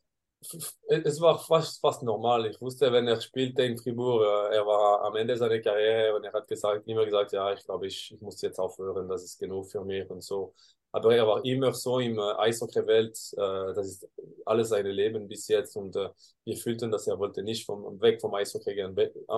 es 0.89 1.21
war 1.21 1.39
fast, 1.39 1.81
fast 1.81 2.03
normal. 2.03 2.47
Ich 2.47 2.61
wusste, 2.61 2.93
wenn 2.93 3.09
er 3.09 3.21
spielte 3.21 3.63
in 3.65 3.77
Fribourg, 3.79 4.23
äh, 4.23 4.57
er 4.57 4.67
war 4.67 5.03
am 5.05 5.17
Ende 5.17 5.37
seiner 5.37 5.59
Karriere 5.61 6.15
und 6.15 6.25
er 6.25 6.33
hat 6.33 6.47
gesagt, 6.47 6.87
immer 6.87 7.05
gesagt, 7.05 7.33
ja, 7.33 7.53
ich 7.53 7.65
glaube, 7.65 7.87
ich, 7.87 8.13
ich 8.13 8.21
muss 8.21 8.41
jetzt 8.43 8.59
aufhören, 8.59 9.09
das 9.09 9.25
ist 9.25 9.39
genug 9.39 9.71
für 9.71 9.85
mich 9.85 10.09
und 10.11 10.23
so. 10.23 10.55
Aber 10.93 11.17
er 11.17 11.27
war 11.27 11.45
immer 11.45 11.75
so 11.75 11.99
im 11.99 12.19
äh, 12.19 12.33
Eishockey-Welt, 12.39 13.19
äh, 13.33 13.75
das 13.75 13.87
ist 13.89 14.09
alles 14.45 14.69
sein 14.69 14.87
Leben 14.87 15.27
bis 15.27 15.49
jetzt 15.49 15.77
und 15.77 15.97
wir 15.97 16.57
fühlten, 16.57 16.91
dass 16.93 17.07
er 17.09 17.19
wollte 17.19 17.43
nicht 17.43 17.67
vom, 17.67 18.01
weg 18.01 18.21
vom 18.21 18.35
Eishockey 18.35 18.75
gehen. 18.75 18.95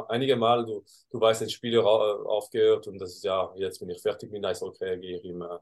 Einige 0.09 0.37
Mal, 0.37 0.67
du, 0.67 0.85
du 1.11 1.21
weißt, 1.21 1.43
ein 1.43 1.51
Spieler 1.51 1.87
aufgehört 1.87 2.87
und 2.89 2.99
das 2.99 3.15
ist 3.15 3.25
ja, 3.25 3.51
jetzt 3.57 3.79
bin 3.79 3.89
ich 3.89 4.03
fertig 4.03 4.31
mit 4.31 4.45
Eishockey, 4.45 4.99
gehe 4.99 5.17
ich 5.19 5.25
äh, 5.25 5.59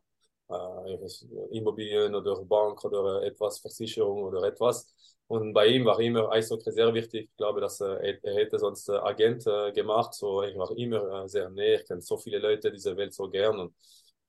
Immobilien 1.50 2.14
oder 2.14 2.44
Bank 2.44 2.85
oder 2.85 3.22
etwas, 3.22 3.59
Versicherung 3.61 4.24
oder 4.24 4.42
etwas. 4.44 4.92
Und 5.26 5.52
bei 5.54 5.66
ihm 5.68 5.85
war 5.87 5.98
immer 6.00 6.30
Eishockey 6.30 6.70
sehr 6.72 6.92
wichtig. 6.92 7.30
Ich 7.30 7.37
glaube, 7.37 7.61
dass 7.61 7.80
er, 7.80 7.98
er 8.00 8.35
hätte 8.35 8.59
sonst 8.59 8.90
Agent 8.90 9.46
äh, 9.46 9.72
gemacht. 9.72 10.14
So, 10.14 10.42
ich 10.42 10.57
war 10.57 10.70
immer 10.76 11.24
äh, 11.24 11.28
sehr 11.28 11.48
näher. 11.50 11.80
Ich 11.80 11.87
kenne 11.87 12.02
so 12.02 12.18
viele 12.18 12.38
Leute 12.38 12.70
dieser 12.70 12.96
Welt 12.96 13.14
so 13.14 13.28
gern. 13.28 13.59
Und 13.59 13.74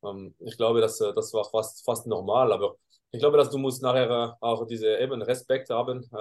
ähm, 0.03 0.35
ich 0.39 0.57
glaube, 0.57 0.81
dass, 0.81 1.01
äh, 1.01 1.13
das 1.13 1.33
war 1.33 1.43
fast, 1.45 1.83
fast 1.85 2.07
normal, 2.07 2.51
aber 2.53 2.75
ich 3.11 3.19
glaube, 3.19 3.37
dass 3.37 3.49
du 3.49 3.57
musst 3.57 3.81
nachher 3.81 4.09
äh, 4.41 4.45
auch 4.45 4.65
diese 4.67 4.97
eben 4.97 5.21
Respekt 5.21 5.69
haben. 5.69 6.03
Äh, 6.13 6.15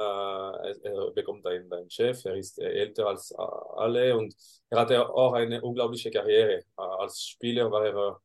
er 0.82 1.10
bekommt 1.14 1.46
einen, 1.46 1.72
einen 1.72 1.90
Chef, 1.90 2.24
er 2.24 2.36
ist 2.36 2.58
älter 2.58 3.06
als 3.08 3.32
alle 3.32 4.16
und 4.16 4.34
er 4.70 4.80
hatte 4.80 5.08
auch 5.08 5.32
eine 5.32 5.62
unglaubliche 5.62 6.10
Karriere. 6.10 6.64
Als 6.76 7.22
Spieler 7.22 7.70
war 7.70 7.84
er 7.86 8.20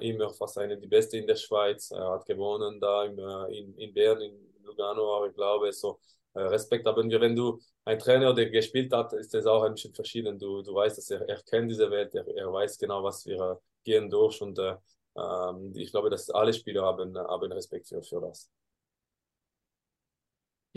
immer 0.00 0.30
fast 0.30 0.58
eine 0.58 0.76
die 0.78 0.86
beste 0.86 1.18
in 1.18 1.26
der 1.26 1.36
Schweiz. 1.36 1.90
Er 1.90 2.10
hat 2.12 2.26
gewonnen 2.26 2.80
da 2.80 3.04
im, 3.04 3.18
in, 3.50 3.76
in 3.78 3.94
Bern, 3.94 4.20
in 4.20 4.36
Lugano, 4.62 5.26
ich 5.26 5.34
glaube 5.34 5.72
so. 5.72 5.98
Respekt 6.36 6.84
haben 6.86 7.08
wir, 7.08 7.20
wenn 7.20 7.36
du 7.36 7.60
ein 7.84 7.98
Trainer, 7.98 8.34
der 8.34 8.50
gespielt 8.50 8.92
hat, 8.92 9.12
ist 9.12 9.32
das 9.34 9.46
auch 9.46 9.62
ein 9.62 9.74
bisschen 9.74 9.94
verschieden. 9.94 10.38
Du, 10.38 10.62
du 10.62 10.74
weißt, 10.74 10.98
dass 10.98 11.10
er, 11.10 11.28
er 11.28 11.40
kennt 11.42 11.70
diese 11.70 11.88
Welt, 11.90 12.12
er, 12.14 12.26
er 12.26 12.52
weiß 12.52 12.76
genau, 12.78 13.02
was 13.04 13.24
wir 13.24 13.60
gehen 13.84 14.10
durch 14.10 14.40
und 14.42 14.58
äh, 14.58 14.74
ähm, 15.16 15.72
ich 15.76 15.90
glaube, 15.90 16.10
dass 16.10 16.30
alle 16.30 16.52
Spieler 16.52 16.82
haben, 16.82 17.16
haben 17.16 17.52
Respekt 17.52 17.88
für, 17.88 18.02
für 18.02 18.20
das. 18.20 18.50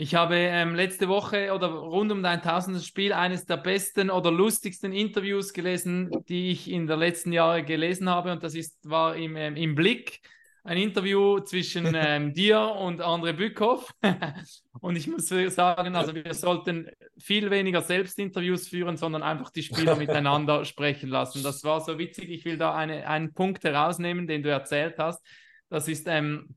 Ich 0.00 0.14
habe 0.14 0.36
ähm, 0.36 0.76
letzte 0.76 1.08
Woche 1.08 1.52
oder 1.52 1.70
rund 1.70 2.12
um 2.12 2.22
dein 2.22 2.40
tausendes 2.40 2.86
Spiel 2.86 3.12
eines 3.12 3.46
der 3.46 3.56
besten 3.56 4.10
oder 4.10 4.30
lustigsten 4.30 4.92
Interviews 4.92 5.52
gelesen, 5.52 6.08
die 6.28 6.52
ich 6.52 6.70
in 6.70 6.86
den 6.86 7.00
letzten 7.00 7.32
Jahren 7.32 7.66
gelesen 7.66 8.08
habe. 8.08 8.30
Und 8.30 8.44
das 8.44 8.54
ist, 8.54 8.78
war 8.88 9.16
im, 9.16 9.34
ähm, 9.34 9.56
im 9.56 9.74
Blick 9.74 10.20
ein 10.62 10.78
Interview 10.78 11.40
zwischen 11.40 11.92
ähm, 11.96 12.32
dir 12.32 12.60
und 12.60 13.00
André 13.00 13.32
Bückhoff. 13.32 13.92
und 14.80 14.94
ich 14.94 15.08
muss 15.08 15.26
sagen, 15.26 15.96
also 15.96 16.14
wir 16.14 16.32
sollten 16.32 16.88
viel 17.18 17.50
weniger 17.50 17.82
Selbstinterviews 17.82 18.68
führen, 18.68 18.96
sondern 18.96 19.24
einfach 19.24 19.50
die 19.50 19.64
Spieler 19.64 19.96
miteinander 19.96 20.64
sprechen 20.64 21.08
lassen. 21.08 21.42
Das 21.42 21.64
war 21.64 21.80
so 21.80 21.98
witzig. 21.98 22.30
Ich 22.30 22.44
will 22.44 22.56
da 22.56 22.72
eine, 22.72 23.08
einen 23.08 23.34
Punkt 23.34 23.64
herausnehmen, 23.64 24.28
den 24.28 24.44
du 24.44 24.48
erzählt 24.48 24.94
hast. 24.98 25.20
Das 25.68 25.88
ist 25.88 26.06
ähm, 26.06 26.54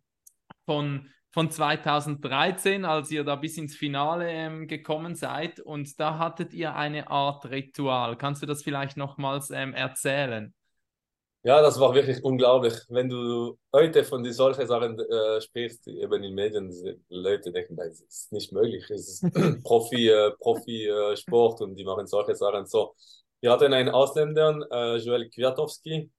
von, 0.67 1.09
von 1.31 1.49
2013, 1.49 2.85
als 2.85 3.09
ihr 3.11 3.23
da 3.23 3.35
bis 3.35 3.57
ins 3.57 3.75
Finale 3.75 4.29
ähm, 4.29 4.67
gekommen 4.67 5.15
seid. 5.15 5.59
Und 5.59 5.99
da 5.99 6.17
hattet 6.17 6.53
ihr 6.53 6.75
eine 6.75 7.09
Art 7.09 7.49
Ritual. 7.49 8.17
Kannst 8.17 8.41
du 8.41 8.45
das 8.45 8.63
vielleicht 8.63 8.97
nochmals 8.97 9.49
ähm, 9.49 9.73
erzählen? 9.73 10.53
Ja, 11.43 11.59
das 11.61 11.79
war 11.79 11.95
wirklich 11.95 12.23
unglaublich. 12.23 12.73
Wenn 12.89 13.09
du 13.09 13.57
heute 13.73 14.03
von 14.03 14.23
solchen 14.31 14.67
Sachen 14.67 14.99
äh, 14.99 15.41
sprichst, 15.41 15.87
eben 15.87 16.23
in 16.23 16.35
Medien, 16.35 16.69
die 16.69 16.99
Leute 17.09 17.51
denken, 17.51 17.75
das 17.75 18.01
ist 18.01 18.31
nicht 18.31 18.51
möglich. 18.51 18.87
Es 18.91 19.23
ist 19.23 19.33
Profi, 19.63 20.09
äh, 20.09 20.31
Profi 20.39 20.85
äh, 20.85 21.15
und 21.31 21.75
die 21.75 21.83
machen 21.83 22.05
solche 22.05 22.35
Sachen 22.35 22.67
so. 22.67 22.93
Wir 23.39 23.51
hatten 23.51 23.73
einen 23.73 23.89
Ausländer, 23.89 24.67
äh, 24.69 24.97
Joel 24.97 25.29
Kwiatowski, 25.29 26.11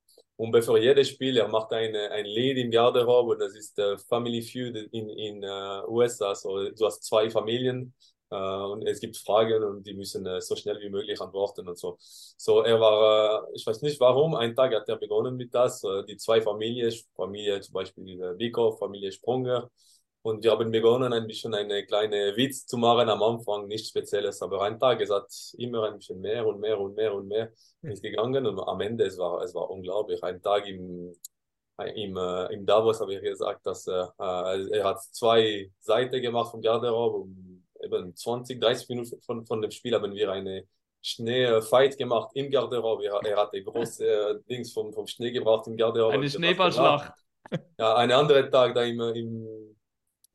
und 0.43 0.51
bevor 0.51 0.77
jedes 0.79 1.09
Spiel, 1.09 1.37
er 1.37 1.47
macht 1.47 1.73
eine, 1.73 2.11
ein 2.11 2.25
Lied 2.25 2.59
im 2.59 2.73
Garderobe, 2.73 3.37
das 3.39 3.55
ist 3.55 3.79
äh, 3.79 3.97
Family 3.97 4.43
Feud 4.43 4.77
in, 4.91 5.09
in 5.09 5.43
äh, 5.45 5.83
USA. 5.87 6.35
So, 6.35 6.69
du 6.71 6.85
hast 6.87 7.05
zwei 7.05 7.31
Familien 7.31 7.95
Uh, 8.35 8.73
und 8.73 8.87
es 8.87 8.99
gibt 8.99 9.19
Fragen 9.19 9.63
und 9.63 9.87
die 9.87 9.93
müssen 9.93 10.27
uh, 10.27 10.41
so 10.41 10.57
schnell 10.57 10.81
wie 10.81 10.89
möglich 10.89 11.21
antworten 11.21 11.69
und 11.69 11.79
so. 11.79 11.99
So, 12.01 12.63
er 12.63 12.81
war, 12.81 13.43
uh, 13.43 13.53
ich 13.55 13.67
weiß 13.67 13.83
nicht 13.83 14.01
warum, 14.01 14.35
einen 14.35 14.57
Tag 14.57 14.73
hat 14.75 14.89
er 14.89 14.97
begonnen 14.97 15.37
mit 15.37 15.55
das, 15.55 15.83
die 16.09 16.17
zwei 16.17 16.41
Familien, 16.41 16.91
Familie 17.15 17.61
zum 17.61 17.75
Beispiel 17.75 18.35
Biko, 18.39 18.73
Familie 18.73 19.13
Sprunger. 19.13 19.71
Und 20.23 20.45
wir 20.45 20.53
haben 20.53 20.71
begonnen, 20.71 21.13
ein 21.13 21.27
bisschen 21.27 21.53
eine 21.53 21.85
kleine 21.85 22.37
Witz 22.37 22.67
zu 22.67 22.77
machen 22.77 23.09
am 23.09 23.23
Anfang, 23.23 23.67
nichts 23.67 23.89
Spezielles, 23.89 24.41
aber 24.41 24.63
ein 24.63 24.79
Tag, 24.79 25.01
es 25.01 25.11
hat 25.11 25.27
immer 25.59 25.85
ein 25.85 25.97
bisschen 25.97 26.21
mehr 26.21 26.47
und 26.47 26.61
mehr 26.61 26.79
und 26.79 26.95
mehr 26.95 27.13
und 27.13 27.27
mehr 27.27 27.53
ist 27.83 28.03
gegangen 28.03 28.47
und 28.47 28.61
am 28.61 28.81
Ende, 28.81 29.05
es 29.05 29.19
war, 29.19 29.43
es 29.43 29.53
war 29.55 29.69
unglaublich. 29.69 30.23
Ein 30.23 30.41
Tag 30.41 30.67
im, 30.69 31.13
im, 31.97 32.17
im 32.17 32.67
Davos 32.67 33.01
habe 33.01 33.15
ich 33.15 33.21
gesagt, 33.21 33.67
dass 33.67 33.89
er, 33.89 34.15
er 34.19 34.85
hat 34.85 35.03
zwei 35.03 35.71
Seiten 35.81 36.23
gemacht 36.23 36.53
vom 36.53 36.61
Garderobe, 36.61 37.17
um 37.17 37.65
eben 37.83 38.15
20, 38.15 38.61
30 38.61 38.89
Minuten 38.91 39.21
von, 39.23 39.45
von 39.45 39.61
dem 39.61 39.73
Spiel 39.73 39.95
haben 39.95 40.15
wir 40.15 40.31
eine, 40.31 40.65
Schnee-Fight 41.03 41.99
gemacht 41.99 42.31
im 42.35 42.51
Garderobe. 42.51 43.07
Er, 43.07 43.21
er 43.25 43.37
hatte 43.37 43.63
große 43.63 44.07
äh, 44.07 44.41
Dings 44.49 44.73
vom, 44.73 44.93
vom 44.93 45.07
Schnee 45.07 45.33
gebracht 45.33 45.67
im 45.67 45.77
Garderobe. 45.77 46.15
Eine 46.15 46.31
Schneeballschlacht. 46.31 47.13
ja, 47.79 47.97
einen 47.97 48.13
anderen 48.13 48.51
Tag 48.51 48.75
da 48.75 48.85
im, 48.85 49.01
im 49.01 49.62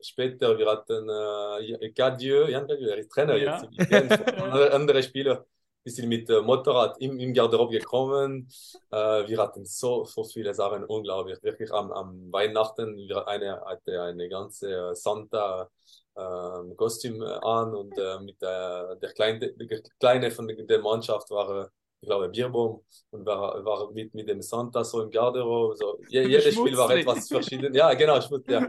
später, 0.00 0.56
wir 0.58 0.66
hatten 0.70 1.08
äh, 1.08 1.90
Gadieu, 1.92 2.46
Jan 2.48 2.66
Gadieu, 2.66 2.88
er 2.88 2.98
ist 2.98 3.10
Trainer 3.10 3.36
Ja. 3.36 3.62
jetzt. 3.70 4.38
andere, 4.38 4.72
andere 4.72 5.02
Spieler, 5.02 5.46
die 5.84 5.90
sind 5.90 6.08
mit 6.08 6.28
äh, 6.30 6.40
Motorrad 6.40 6.96
im, 7.00 7.18
im 7.18 7.32
Garderobe 7.34 7.78
gekommen. 7.78 8.48
Äh, 8.90 8.96
wir 9.28 9.38
hatten 9.38 9.64
so, 9.64 10.04
so 10.04 10.24
viele 10.24 10.54
Sachen, 10.54 10.84
unglaublich. 10.84 11.42
Wirklich 11.42 11.72
am, 11.72 11.92
am 11.92 12.32
Weihnachten, 12.32 12.96
wir 12.96 13.26
eine 13.28 13.60
hatte 13.60 14.02
eine 14.02 14.28
ganze 14.28 14.94
Santa 14.94 15.68
ähm, 16.16 16.76
Kostüm 16.76 17.22
äh, 17.22 17.26
an 17.26 17.74
und 17.74 17.96
äh, 17.96 18.18
mit 18.20 18.40
der, 18.42 18.96
der, 18.96 19.12
Kleine, 19.12 19.38
der 19.52 19.82
Kleine 20.00 20.30
von 20.30 20.48
der, 20.48 20.56
der 20.64 20.80
Mannschaft 20.80 21.30
war, 21.30 21.64
äh, 21.64 21.68
ich 22.00 22.06
glaube, 22.08 22.28
Bierbaum 22.28 22.84
und 23.10 23.26
war, 23.26 23.64
war 23.64 23.90
mit, 23.92 24.14
mit 24.14 24.28
dem 24.28 24.40
Santa 24.40 24.84
so 24.84 25.02
im 25.02 25.10
Garderobe. 25.10 25.76
So, 25.76 25.98
je, 26.08 26.22
jedes 26.22 26.54
Spiel 26.54 26.76
war 26.76 26.90
etwas 26.90 27.28
verschieden. 27.28 27.74
Ja, 27.74 27.92
genau, 27.94 28.20
Schmutz, 28.20 28.44
ja. 28.48 28.68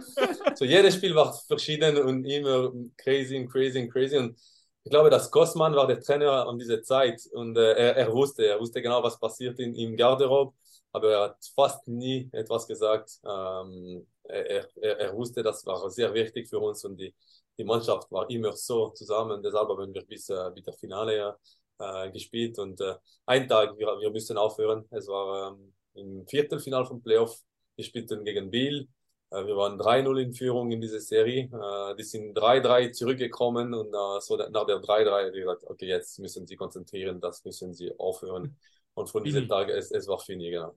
So, 0.56 0.66
jedes 0.66 0.96
Spiel 0.96 1.14
war 1.14 1.34
verschieden 1.34 1.98
und 1.98 2.26
immer 2.26 2.72
crazy 2.98 3.38
und 3.38 3.50
crazy 3.50 3.80
und 3.82 3.92
crazy. 3.92 4.18
Und 4.18 4.36
ich 4.84 4.90
glaube, 4.90 5.10
dass 5.10 5.30
Kosman 5.30 5.76
war 5.76 5.86
der 5.86 6.00
Trainer 6.00 6.48
an 6.48 6.58
dieser 6.58 6.82
Zeit 6.82 7.22
und 7.34 7.56
äh, 7.58 7.74
er, 7.74 7.98
er 7.98 8.14
wusste, 8.14 8.46
er 8.46 8.60
wusste 8.60 8.82
genau, 8.82 9.04
was 9.04 9.20
passiert 9.20 9.60
in, 9.60 9.76
im 9.76 9.96
Garderobe, 9.96 10.56
aber 10.92 11.12
er 11.12 11.22
hat 11.22 11.38
fast 11.54 11.88
nie 11.88 12.30
etwas 12.32 12.66
gesagt. 12.66 13.20
Ähm, 13.24 14.08
er, 14.24 14.68
er, 14.78 15.00
er 15.00 15.16
wusste, 15.16 15.44
das 15.44 15.66
war 15.66 15.90
sehr 15.92 16.14
wichtig 16.14 16.48
für 16.50 16.60
uns 16.60 16.84
und 16.86 16.98
die, 16.98 17.14
die 17.58 17.64
Mannschaft 17.64 18.12
war 18.12 18.28
immer 18.30 18.54
so 18.56 18.90
zusammen. 18.90 19.44
Deshalb 19.44 19.70
haben 19.70 19.94
wir 19.94 20.06
bis, 20.06 20.30
äh, 20.30 20.52
bis 20.56 20.64
der 20.64 20.74
Finale 20.74 21.36
äh, 21.80 22.12
gespielt 22.12 22.60
und 22.60 22.80
äh, 22.82 22.96
ein 23.26 23.48
Tag, 23.48 23.78
wir, 23.78 23.88
wir 23.88 24.12
müssen 24.12 24.38
aufhören. 24.38 24.86
Es 24.92 25.08
war 25.08 25.54
ähm, 25.54 25.74
im 25.94 26.28
Viertelfinal 26.28 26.86
vom 26.86 27.02
Playoff. 27.02 27.38
Wir 27.76 27.86
spielten 27.86 28.24
gegen 28.26 28.52
Biel. 28.52 28.88
Äh, 29.32 29.46
wir 29.46 29.56
waren 29.56 29.80
3-0 29.80 30.22
in 30.22 30.34
Führung 30.34 30.72
in 30.72 30.82
dieser 30.82 31.00
Serie. 31.00 31.44
Äh, 31.44 31.96
die 31.96 32.04
sind 32.04 32.38
3-3 32.38 32.92
zurückgekommen 32.92 33.74
und 33.74 33.88
äh, 33.88 34.22
so 34.22 34.38
nach 34.38 34.66
der 34.66 34.82
3-3 34.82 35.26
haben 35.28 35.34
wir 35.34 35.42
gesagt, 35.42 35.64
okay, 35.66 35.88
jetzt 35.88 36.20
müssen 36.20 36.46
sie 36.48 36.56
konzentrieren, 36.56 37.22
das 37.22 37.44
müssen 37.46 37.74
sie 37.74 37.94
aufhören. 37.98 38.58
Und 38.96 39.10
von 39.10 39.24
diesem 39.24 39.44
Fini. 39.44 39.50
Tag, 39.50 39.70
es, 39.70 39.92
es 39.92 40.08
war 40.08 40.20
fini, 40.20 40.50
genau. 40.50 40.74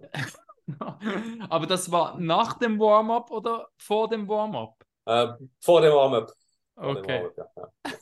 Aber 1.49 1.67
das 1.67 1.91
war 1.91 2.19
nach 2.21 2.59
dem 2.59 2.79
Warm-up 2.79 3.31
oder 3.31 3.69
vor 3.77 4.09
dem 4.09 4.29
Warm-up? 4.29 4.77
Äh, 5.07 5.29
vor 5.61 5.81
dem 5.81 5.93
Warm-up. 5.93 6.33
Okay. 6.77 7.25
Warm-up, 7.25 7.37
Ja, 7.37 7.47
ja. 7.57 7.93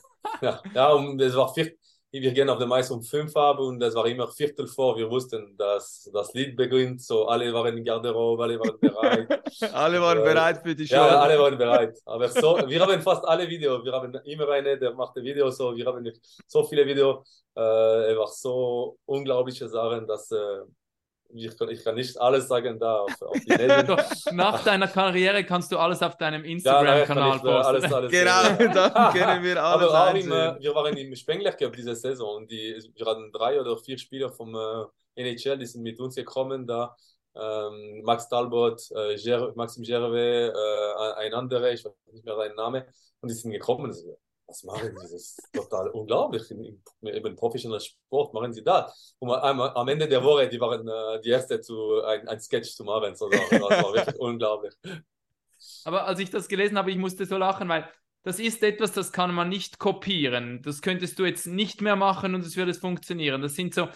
ja, 0.41 0.63
ja, 0.75 0.93
und 0.93 1.19
es 1.19 1.35
war 1.35 1.51
vier, 1.53 1.73
wir 2.11 2.31
gehen 2.33 2.49
auf 2.49 2.59
dem 2.59 2.71
Eis 2.73 2.91
um 2.91 3.01
fünf 3.01 3.35
ab 3.37 3.59
und 3.59 3.81
es 3.81 3.95
war 3.95 4.05
immer 4.05 4.27
Viertel 4.27 4.67
vor. 4.67 4.97
Wir 4.97 5.09
wussten, 5.09 5.55
dass 5.57 6.09
das 6.13 6.33
Lied 6.33 6.57
beginnt, 6.57 7.01
so 7.01 7.25
alle 7.27 7.53
waren 7.53 7.77
in 7.77 7.85
Garderobe, 7.85 8.43
alle 8.43 8.59
waren 8.59 8.77
bereit. 8.79 9.41
Alle 9.73 10.01
waren 10.01 10.19
Äh, 10.19 10.23
bereit 10.23 10.61
für 10.63 10.75
die 10.75 10.87
Show. 10.87 10.95
Ja, 10.95 11.21
alle 11.21 11.37
waren 11.39 11.57
bereit. 11.57 11.97
Aber 12.05 12.27
so, 12.29 12.57
wir 12.67 12.79
haben 12.81 13.01
fast 13.01 13.23
alle 13.25 13.47
Videos. 13.47 13.83
Wir 13.85 13.91
haben 13.93 14.13
immer 14.25 14.49
eine, 14.49 14.77
der 14.77 14.93
machte 14.93 15.21
Videos 15.23 15.57
so. 15.57 15.75
Wir 15.75 15.85
haben 15.85 16.09
so 16.47 16.63
viele 16.63 16.85
Videos. 16.85 17.43
Äh, 17.55 17.61
einfach 18.11 18.27
so 18.29 18.97
unglaubliche 19.05 19.67
Sachen, 19.69 20.07
dass 20.07 20.31
äh, 20.31 20.61
ich, 21.33 21.57
kann, 21.57 21.69
ich 21.69 21.83
kann 21.83 21.95
nicht 21.95 22.19
alles 22.19 22.47
sagen 22.47 22.79
da 22.79 22.99
auf, 22.99 23.21
auf 23.21 23.37
die 23.39 23.49
Medien. 23.57 23.97
Nach 24.31 24.63
deiner 24.63 24.87
Karriere 24.87 25.43
kannst 25.43 25.71
du 25.71 25.77
alles 25.77 26.01
auf 26.01 26.17
deinem 26.17 26.43
Instagram-Kanal 26.43 27.39
äh, 27.43 27.49
alles, 27.49 27.81
posten. 27.81 27.93
alles 27.93 28.11
Genau, 28.11 28.43
dann 28.43 29.13
können 29.13 29.43
wir 29.43 29.63
alles 29.63 29.89
Aber 29.89 30.09
auch 30.09 30.13
im, 30.13 30.29
wir 30.29 30.75
waren 30.75 30.97
im 30.97 31.15
Spengler 31.15 31.51
Cup 31.51 31.73
diese 31.73 31.95
Saison 31.95 32.37
und 32.37 32.51
die, 32.51 32.77
wir 32.95 33.05
hatten 33.05 33.31
drei 33.31 33.59
oder 33.59 33.77
vier 33.77 33.97
Spieler 33.97 34.31
vom 34.31 34.55
äh, 34.55 34.85
NHL, 35.15 35.57
die 35.57 35.65
sind 35.65 35.83
mit 35.83 35.99
uns 35.99 36.15
gekommen 36.15 36.65
da. 36.67 36.95
Ähm, 37.33 38.01
Max 38.03 38.27
Talbot, 38.27 38.81
äh, 38.91 39.15
Ger 39.15 39.53
Maxim 39.55 39.83
Gervais, 39.83 40.49
äh, 40.49 41.13
ein 41.17 41.33
anderer, 41.33 41.71
ich 41.71 41.85
weiß 41.85 41.93
nicht 42.11 42.25
mehr 42.25 42.35
seinen 42.35 42.55
Namen, 42.55 42.83
und 43.21 43.29
die 43.29 43.35
sind 43.35 43.51
gekommen. 43.51 43.95
Was 44.51 44.63
machen 44.63 44.89
sie? 44.89 45.01
Das 45.01 45.11
ist 45.13 45.49
total 45.53 45.87
unglaublich. 45.91 46.51
In, 46.51 46.83
eben 47.03 47.35
professioneller 47.37 47.79
Sport 47.79 48.33
machen 48.33 48.51
sie 48.51 48.63
das. 48.63 49.15
Und 49.19 49.31
am, 49.31 49.61
am 49.61 49.87
Ende 49.87 50.09
der 50.09 50.21
Woche, 50.21 50.49
die 50.49 50.59
waren 50.59 50.85
äh, 50.85 51.21
die 51.21 51.29
Erste, 51.29 51.61
zu, 51.61 52.03
ein, 52.03 52.27
ein 52.27 52.39
Sketch 52.41 52.75
zu 52.75 52.83
machen. 52.83 53.15
So, 53.15 53.29
das 53.29 53.49
war 53.49 53.93
wirklich 53.93 54.15
unglaublich. 54.19 54.73
Aber 55.85 56.05
als 56.05 56.19
ich 56.19 56.29
das 56.29 56.49
gelesen 56.49 56.77
habe, 56.77 56.91
ich 56.91 56.97
musste 56.97 57.25
so 57.25 57.37
lachen, 57.37 57.69
weil 57.69 57.89
das 58.23 58.39
ist 58.39 58.61
etwas, 58.61 58.91
das 58.91 59.13
kann 59.13 59.33
man 59.33 59.47
nicht 59.47 59.79
kopieren. 59.79 60.61
Das 60.63 60.81
könntest 60.81 61.17
du 61.17 61.23
jetzt 61.23 61.47
nicht 61.47 61.81
mehr 61.81 61.95
machen 61.95 62.35
und 62.35 62.41
es 62.41 62.57
würde 62.57 62.73
funktionieren. 62.73 63.41
Das 63.41 63.55
sind 63.55 63.73
so, 63.73 63.87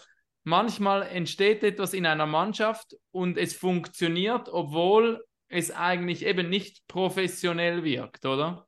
manchmal 0.43 1.03
entsteht 1.03 1.63
etwas 1.63 1.93
in 1.93 2.05
einer 2.05 2.27
Mannschaft 2.27 2.95
und 3.11 3.37
es 3.37 3.53
funktioniert, 3.55 4.47
obwohl 4.47 5.21
es 5.49 5.69
eigentlich 5.69 6.25
eben 6.25 6.49
nicht 6.49 6.87
professionell 6.87 7.83
wirkt, 7.83 8.25
oder? 8.25 8.65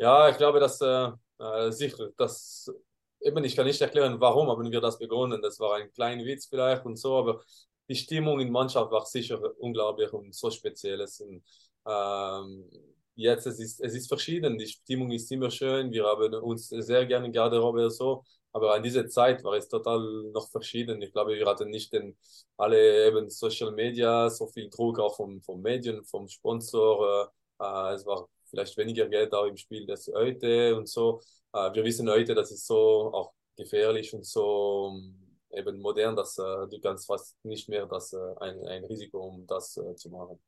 Ja, 0.00 0.30
ich 0.30 0.36
glaube, 0.38 0.60
dass 0.60 0.80
äh, 0.80 1.10
äh, 1.38 1.70
sicher, 1.72 2.08
das 2.16 2.72
eben, 3.20 3.44
ich 3.44 3.54
kann 3.54 3.66
nicht 3.66 3.80
erklären, 3.82 4.18
warum 4.18 4.48
haben 4.48 4.70
wir 4.72 4.80
das 4.80 4.98
begonnen. 4.98 5.42
Das 5.42 5.60
war 5.60 5.76
ein 5.76 5.92
kleiner 5.92 6.24
Witz 6.24 6.46
vielleicht 6.46 6.86
und 6.86 6.96
so, 6.96 7.18
aber 7.18 7.42
die 7.88 7.94
Stimmung 7.96 8.40
in 8.40 8.50
Mannschaft 8.50 8.90
war 8.90 9.04
sicher 9.04 9.38
unglaublich 9.58 10.10
und 10.12 10.34
so 10.34 10.50
spezielles. 10.50 11.20
Und, 11.20 11.42
ähm, 11.86 12.70
jetzt 13.14 13.46
es 13.46 13.58
ist 13.60 13.80
es 13.80 13.94
ist 13.94 14.08
verschieden. 14.08 14.56
Die 14.58 14.66
Stimmung 14.68 15.10
ist 15.10 15.30
immer 15.32 15.50
schön. 15.50 15.92
Wir 15.92 16.04
haben 16.06 16.32
uns 16.34 16.68
sehr 16.70 17.04
gerne 17.06 17.26
in 17.26 17.32
Garderobe 17.32 17.90
so. 17.90 18.24
Aber 18.52 18.74
an 18.74 18.82
dieser 18.82 19.06
Zeit 19.08 19.44
war 19.44 19.54
es 19.54 19.68
total 19.68 20.00
noch 20.32 20.48
verschieden. 20.50 21.02
Ich 21.02 21.12
glaube, 21.12 21.34
wir 21.34 21.46
hatten 21.46 21.68
nicht 21.70 21.92
den, 21.92 22.16
alle 22.56 23.06
eben 23.08 23.28
Social 23.30 23.70
Media, 23.72 24.30
so 24.30 24.46
viel 24.46 24.70
Druck 24.70 24.98
auch 24.98 25.16
vom, 25.16 25.40
vom 25.42 25.60
Medien, 25.62 26.04
vom 26.04 26.26
Sponsor. 26.28 27.30
Äh, 27.60 27.64
äh, 27.64 27.94
es 27.94 28.06
war 28.06 28.28
vielleicht 28.50 28.76
weniger 28.76 29.08
Geld 29.08 29.32
auch 29.32 29.46
im 29.46 29.56
Spiel 29.56 29.90
als 29.90 30.10
heute 30.14 30.76
und 30.76 30.88
so. 30.88 31.20
Äh, 31.52 31.72
wir 31.74 31.84
wissen 31.84 32.08
heute, 32.10 32.34
dass 32.34 32.50
es 32.50 32.66
so 32.66 33.12
auch 33.14 33.32
gefährlich 33.56 34.12
und 34.14 34.26
so 34.26 34.92
ähm, 34.94 35.38
eben 35.52 35.80
modern, 35.80 36.16
dass 36.16 36.38
äh, 36.38 36.42
du 36.68 36.80
kannst 36.82 37.06
fast 37.06 37.36
nicht 37.44 37.68
mehr 37.68 37.86
das 37.86 38.12
äh, 38.12 38.18
ein, 38.40 38.64
ein 38.66 38.84
Risiko, 38.84 39.18
um 39.20 39.46
das 39.46 39.76
äh, 39.76 39.94
zu 39.96 40.10
machen. 40.10 40.38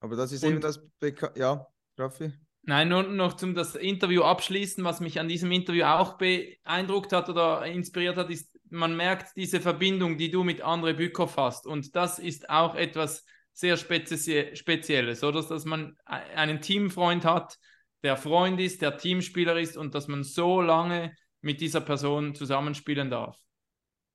Aber 0.00 0.16
das 0.16 0.32
ist 0.32 0.44
Und- 0.44 0.50
eben 0.52 0.60
das 0.60 0.80
Beka 1.00 1.32
Ja, 1.36 1.66
Raffi? 1.96 2.32
Nein, 2.62 2.88
nur 2.88 3.02
noch 3.04 3.34
zum 3.34 3.54
das 3.54 3.76
Interview 3.76 4.22
abschließen, 4.22 4.84
was 4.84 5.00
mich 5.00 5.18
an 5.18 5.28
diesem 5.28 5.50
Interview 5.52 5.84
auch 5.84 6.18
beeindruckt 6.18 7.12
hat 7.12 7.30
oder 7.30 7.64
inspiriert 7.64 8.16
hat, 8.16 8.28
ist, 8.30 8.54
man 8.68 8.94
merkt 8.94 9.36
diese 9.36 9.60
Verbindung, 9.60 10.18
die 10.18 10.30
du 10.30 10.44
mit 10.44 10.62
André 10.62 10.92
Bükow 10.92 11.34
hast. 11.36 11.66
Und 11.66 11.96
das 11.96 12.18
ist 12.18 12.50
auch 12.50 12.74
etwas 12.74 13.24
sehr 13.58 13.76
Spezie 13.76 14.54
Spezielles, 14.54 15.24
oder? 15.24 15.42
Dass 15.42 15.64
man 15.64 15.96
einen 16.04 16.60
Teamfreund 16.60 17.24
hat, 17.24 17.58
der 18.04 18.16
Freund 18.16 18.60
ist, 18.60 18.82
der 18.82 18.96
Teamspieler 18.96 19.58
ist 19.58 19.76
und 19.76 19.96
dass 19.96 20.06
man 20.06 20.22
so 20.22 20.60
lange 20.60 21.12
mit 21.40 21.60
dieser 21.60 21.80
Person 21.80 22.36
zusammenspielen 22.36 23.10
darf. 23.10 23.36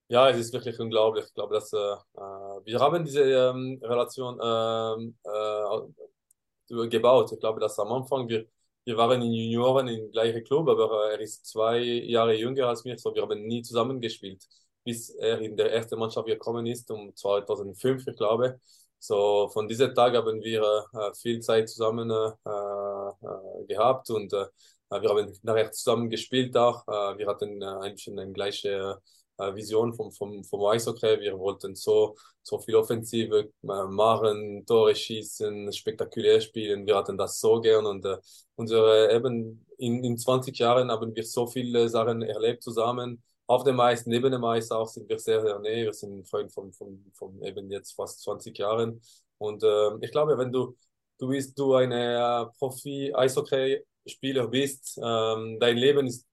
Ja, 0.07 0.29
es 0.29 0.37
ist 0.37 0.53
wirklich 0.53 0.79
unglaublich. 0.79 1.25
Ich 1.25 1.33
glaube, 1.33 1.55
dass 1.55 1.73
äh, 1.73 1.77
äh, 1.77 2.19
wir 2.63 2.79
haben 2.79 3.03
diese 3.03 3.23
ähm, 3.23 3.79
Relation 3.83 4.39
ähm, 4.41 5.17
äh, 5.25 6.87
gebaut. 6.87 7.31
Ich 7.33 7.39
glaube, 7.39 7.59
dass 7.59 7.77
am 7.79 7.91
Anfang 7.91 8.29
wir, 8.29 8.45
wir 8.85 8.95
waren 8.95 9.21
in 9.21 9.33
Junioren 9.33 9.89
im 9.89 10.09
gleichen 10.11 10.43
Club, 10.45 10.69
aber 10.69 11.09
äh, 11.09 11.15
er 11.15 11.19
ist 11.19 11.45
zwei 11.45 11.79
Jahre 11.79 12.33
jünger 12.33 12.67
als 12.67 12.85
mir, 12.85 12.97
so 12.97 13.13
wir 13.13 13.21
haben 13.21 13.45
nie 13.45 13.61
zusammen 13.61 13.99
gespielt, 13.99 14.45
bis 14.85 15.09
er 15.09 15.39
in 15.39 15.57
der 15.57 15.73
ersten 15.73 15.99
Mannschaft 15.99 16.27
gekommen 16.27 16.65
ist, 16.65 16.89
um 16.91 17.13
2005, 17.13 18.07
ich 18.07 18.15
glaube. 18.15 18.61
So 19.05 19.49
von 19.49 19.67
diesem 19.67 19.93
Tag 19.93 20.15
haben 20.15 20.41
wir 20.41 20.61
äh, 20.93 21.13
viel 21.13 21.41
Zeit 21.41 21.67
zusammen 21.69 22.09
äh, 22.09 22.15
äh, 22.47 23.65
gehabt 23.67 24.09
und 24.09 24.31
äh, 24.31 24.45
wir 24.89 25.09
haben 25.09 25.37
nachher 25.43 25.73
zusammen 25.73 26.09
gespielt 26.09 26.55
auch. 26.55 26.87
Äh, 26.87 27.17
wir 27.17 27.27
hatten 27.27 27.59
bisschen 27.59 28.17
eine 28.17 28.31
gleiche 28.31 28.97
Vision 29.37 29.93
vom, 29.93 30.11
vom, 30.13 30.43
vom 30.45 30.65
Eishockey. 30.67 31.19
Wir 31.19 31.37
wollten 31.37 31.75
so, 31.75 32.15
so 32.43 32.59
viel 32.59 32.75
Offensive 32.75 33.49
machen, 33.61 34.63
Tore 34.65 34.95
schießen, 34.95 35.73
spektakulär 35.73 36.39
spielen. 36.39 36.85
Wir 36.85 36.95
hatten 36.95 37.17
das 37.17 37.41
so 37.41 37.59
gern 37.59 37.85
und 37.85 38.05
äh, 38.05 38.17
unsere 38.55 39.11
eben 39.11 39.65
in, 39.79 40.01
in 40.03 40.17
20 40.17 40.57
Jahren 40.59 40.89
haben 40.91 41.13
wir 41.13 41.25
so 41.25 41.45
viele 41.47 41.89
Sachen 41.89 42.21
erlebt 42.21 42.63
zusammen. 42.63 43.21
Auf 43.53 43.63
dem 43.63 43.79
Eis, 43.79 44.05
neben 44.05 44.31
dem 44.31 44.43
Eis 44.43 44.71
auch 44.71 44.87
sind 44.87 45.07
wir 45.09 45.19
sehr, 45.19 45.41
sehr 45.41 45.59
näher. 45.59 45.85
Wir 45.85 45.93
sind 45.93 46.27
Freunde 46.27 46.51
von, 46.51 46.71
von, 46.73 47.05
von 47.13 47.41
eben 47.43 47.69
jetzt 47.71 47.93
fast 47.93 48.21
20 48.23 48.57
Jahren. 48.57 49.01
Und 49.37 49.63
äh, 49.63 49.89
ich 50.01 50.11
glaube, 50.11 50.37
wenn 50.37 50.51
du, 50.51 50.75
du 51.19 51.27
bist 51.29 51.57
du 51.59 51.75
eine 51.75 52.49
äh, 52.49 52.57
Profi-Eishockey-Spieler 52.57 54.47
bist, 54.47 54.99
ähm, 55.03 55.57
dein 55.59 55.77
Leben 55.77 56.07
ist 56.07 56.27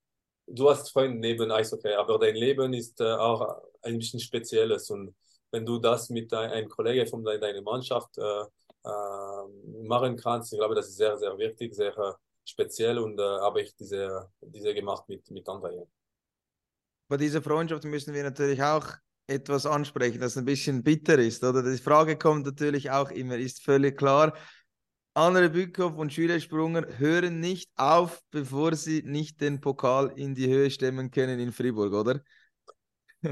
du 0.50 0.70
hast 0.70 0.90
Freunde 0.92 1.18
neben 1.18 1.50
Eishockey, 1.50 1.92
aber 1.94 2.18
dein 2.18 2.34
Leben 2.36 2.72
ist 2.74 3.00
äh, 3.00 3.12
auch 3.12 3.62
ein 3.82 3.98
bisschen 3.98 4.20
spezielles 4.20 4.90
und 4.90 5.14
wenn 5.50 5.64
du 5.66 5.78
das 5.78 6.10
mit 6.10 6.32
ein, 6.32 6.50
einem 6.50 6.68
Kollegen 6.68 7.06
von 7.06 7.24
de 7.24 7.38
deiner 7.38 7.62
Mannschaft 7.62 8.18
äh, 8.18 8.42
äh, 8.84 9.86
machen 9.86 10.16
kannst, 10.16 10.52
ich 10.52 10.58
glaube, 10.58 10.74
das 10.74 10.88
ist 10.88 10.96
sehr, 10.96 11.16
sehr 11.18 11.36
wichtig, 11.38 11.74
sehr 11.74 11.96
äh, 11.98 12.12
speziell 12.44 12.98
und 12.98 13.18
äh, 13.18 13.22
habe 13.22 13.62
ich 13.62 13.74
diese, 13.76 14.30
diese 14.40 14.74
gemacht 14.74 15.08
mit, 15.08 15.30
mit 15.30 15.46
André. 15.48 15.86
Bei 17.10 17.16
dieser 17.16 17.42
Freundschaft 17.42 17.82
müssen 17.84 18.14
wir 18.14 18.22
natürlich 18.22 18.62
auch 18.62 18.86
etwas 19.26 19.66
ansprechen, 19.66 20.20
das 20.20 20.38
ein 20.38 20.44
bisschen 20.44 20.84
bitter 20.84 21.18
ist. 21.18 21.42
Oder 21.42 21.62
die 21.62 21.76
Frage 21.76 22.16
kommt 22.16 22.46
natürlich 22.46 22.92
auch 22.92 23.10
immer, 23.10 23.36
ist 23.36 23.64
völlig 23.64 23.98
klar. 23.98 24.32
Andere 25.14 25.50
Bückhoff 25.50 25.96
und 25.96 26.12
Schüler 26.12 26.38
Sprunger 26.38 26.86
hören 26.98 27.40
nicht 27.40 27.68
auf, 27.74 28.22
bevor 28.30 28.76
sie 28.76 29.02
nicht 29.04 29.40
den 29.40 29.60
Pokal 29.60 30.12
in 30.14 30.36
die 30.36 30.46
Höhe 30.46 30.70
stemmen 30.70 31.10
können 31.10 31.40
in 31.40 31.50
Fribourg, 31.50 31.92
oder? 31.92 32.20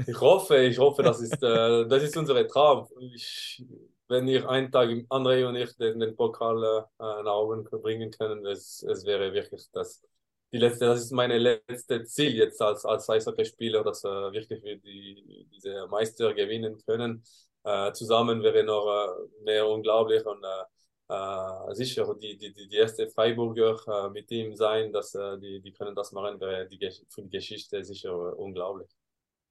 Ich 0.05 0.19
hoffe, 0.19 0.57
ich 0.57 0.77
hoffe, 0.77 1.01
das 1.01 1.21
ist, 1.21 1.41
äh, 1.41 1.87
das 1.87 2.03
ist 2.03 2.17
unser 2.17 2.45
Traum. 2.47 2.85
Ich, 3.13 3.65
wenn 4.09 4.27
wir 4.27 4.49
einen 4.49 4.73
Tag, 4.73 4.89
André 5.09 5.47
und 5.47 5.55
ich, 5.55 5.75
den, 5.77 6.01
den 6.01 6.17
Pokal 6.17 6.85
äh, 6.99 7.23
nach 7.23 7.35
oben 7.35 7.63
bringen 7.63 8.11
können, 8.11 8.45
es, 8.45 8.83
es 8.83 9.05
wäre 9.05 9.33
wirklich 9.33 9.69
das, 9.71 10.03
die 10.51 10.57
letzte, 10.57 10.85
das 10.85 11.01
ist 11.01 11.11
meine 11.11 11.37
letzte 11.37 12.03
Ziel 12.05 12.35
jetzt 12.35 12.61
als, 12.61 12.85
als 12.85 13.09
Eishockeyspieler, 13.09 13.83
dass 13.83 14.03
äh, 14.03 14.07
wirklich 14.07 14.63
wir 14.63 14.77
die, 14.77 15.47
diese 15.51 15.87
Meister 15.87 16.33
gewinnen 16.33 16.77
können. 16.85 17.23
Äh, 17.63 17.91
zusammen 17.93 18.41
wäre 18.41 18.63
noch 18.63 18.87
äh, 18.87 19.43
mehr 19.43 19.67
unglaublich 19.67 20.25
und 20.25 20.43
äh, 20.43 20.63
äh, 21.09 21.73
sicher 21.75 22.15
die, 22.21 22.37
die, 22.37 22.53
die, 22.53 22.75
erste 22.75 23.07
Freiburger 23.09 23.77
äh, 23.87 24.09
mit 24.09 24.29
ihm 24.31 24.55
sein, 24.55 24.93
dass 24.93 25.15
äh, 25.15 25.39
die, 25.39 25.59
die 25.61 25.71
können 25.71 25.95
das 25.95 26.11
machen, 26.11 26.39
wäre 26.39 26.67
die, 26.67 26.79
für 27.09 27.23
die 27.23 27.29
Geschichte 27.29 27.83
sicher 27.83 28.37
unglaublich. 28.37 28.89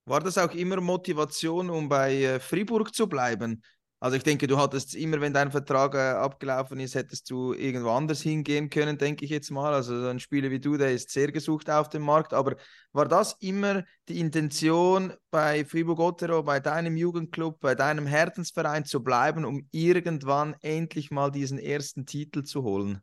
War 0.04 0.20
das 0.20 0.38
auch 0.38 0.54
immer 0.54 0.80
Motivation, 0.80 1.68
um 1.68 1.88
bei 1.88 2.40
Fribourg 2.40 2.94
zu 2.94 3.08
bleiben? 3.08 3.62
Also 4.00 4.16
ich 4.16 4.22
denke, 4.22 4.46
du 4.46 4.56
hattest 4.58 4.94
immer, 4.94 5.20
wenn 5.20 5.32
dein 5.32 5.50
Vertrag 5.50 5.94
äh, 5.94 5.98
abgelaufen 5.98 6.78
ist, 6.78 6.94
hättest 6.94 7.28
du 7.30 7.52
irgendwo 7.52 7.90
anders 7.90 8.22
hingehen 8.22 8.70
können, 8.70 8.96
denke 8.96 9.24
ich 9.24 9.30
jetzt 9.32 9.50
mal. 9.50 9.74
Also 9.74 10.00
so 10.00 10.06
ein 10.06 10.20
Spieler 10.20 10.50
wie 10.50 10.60
du, 10.60 10.76
der 10.76 10.92
ist 10.92 11.10
sehr 11.10 11.32
gesucht 11.32 11.68
auf 11.68 11.88
dem 11.88 12.02
Markt. 12.02 12.32
Aber 12.32 12.54
war 12.92 13.08
das 13.08 13.34
immer 13.40 13.82
die 14.08 14.20
Intention, 14.20 15.14
bei 15.32 15.64
Fribourg-Gottero, 15.64 16.44
bei 16.44 16.60
deinem 16.60 16.96
Jugendclub, 16.96 17.58
bei 17.58 17.74
deinem 17.74 18.06
Herzensverein 18.06 18.84
zu 18.84 19.02
bleiben, 19.02 19.44
um 19.44 19.66
irgendwann 19.72 20.54
endlich 20.60 21.10
mal 21.10 21.32
diesen 21.32 21.58
ersten 21.58 22.06
Titel 22.06 22.44
zu 22.44 22.62
holen? 22.62 23.02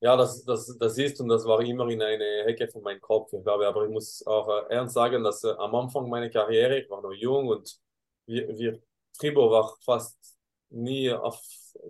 Ja, 0.00 0.16
das, 0.16 0.44
das, 0.44 0.78
das 0.78 0.96
ist 0.96 1.20
und 1.20 1.28
das 1.28 1.44
war 1.44 1.60
immer 1.60 1.88
in 1.88 2.00
eine 2.00 2.44
Hecke 2.44 2.68
von 2.68 2.82
meinem 2.82 3.00
Kopf. 3.02 3.32
Ich 3.34 3.42
glaube, 3.42 3.66
aber 3.66 3.84
ich 3.84 3.90
muss 3.90 4.26
auch 4.26 4.48
äh, 4.48 4.74
ernst 4.74 4.94
sagen, 4.94 5.22
dass 5.22 5.44
äh, 5.44 5.50
am 5.58 5.74
Anfang 5.74 6.08
meiner 6.08 6.30
Karriere, 6.30 6.78
ich 6.78 6.88
war 6.88 7.02
noch 7.02 7.12
jung 7.12 7.48
und 7.48 7.78
wir, 8.26 8.48
wir 8.56 8.80
Fribourg 9.18 9.50
war 9.52 9.76
fast 9.84 10.16
nie 10.70 11.10
auf, 11.12 11.40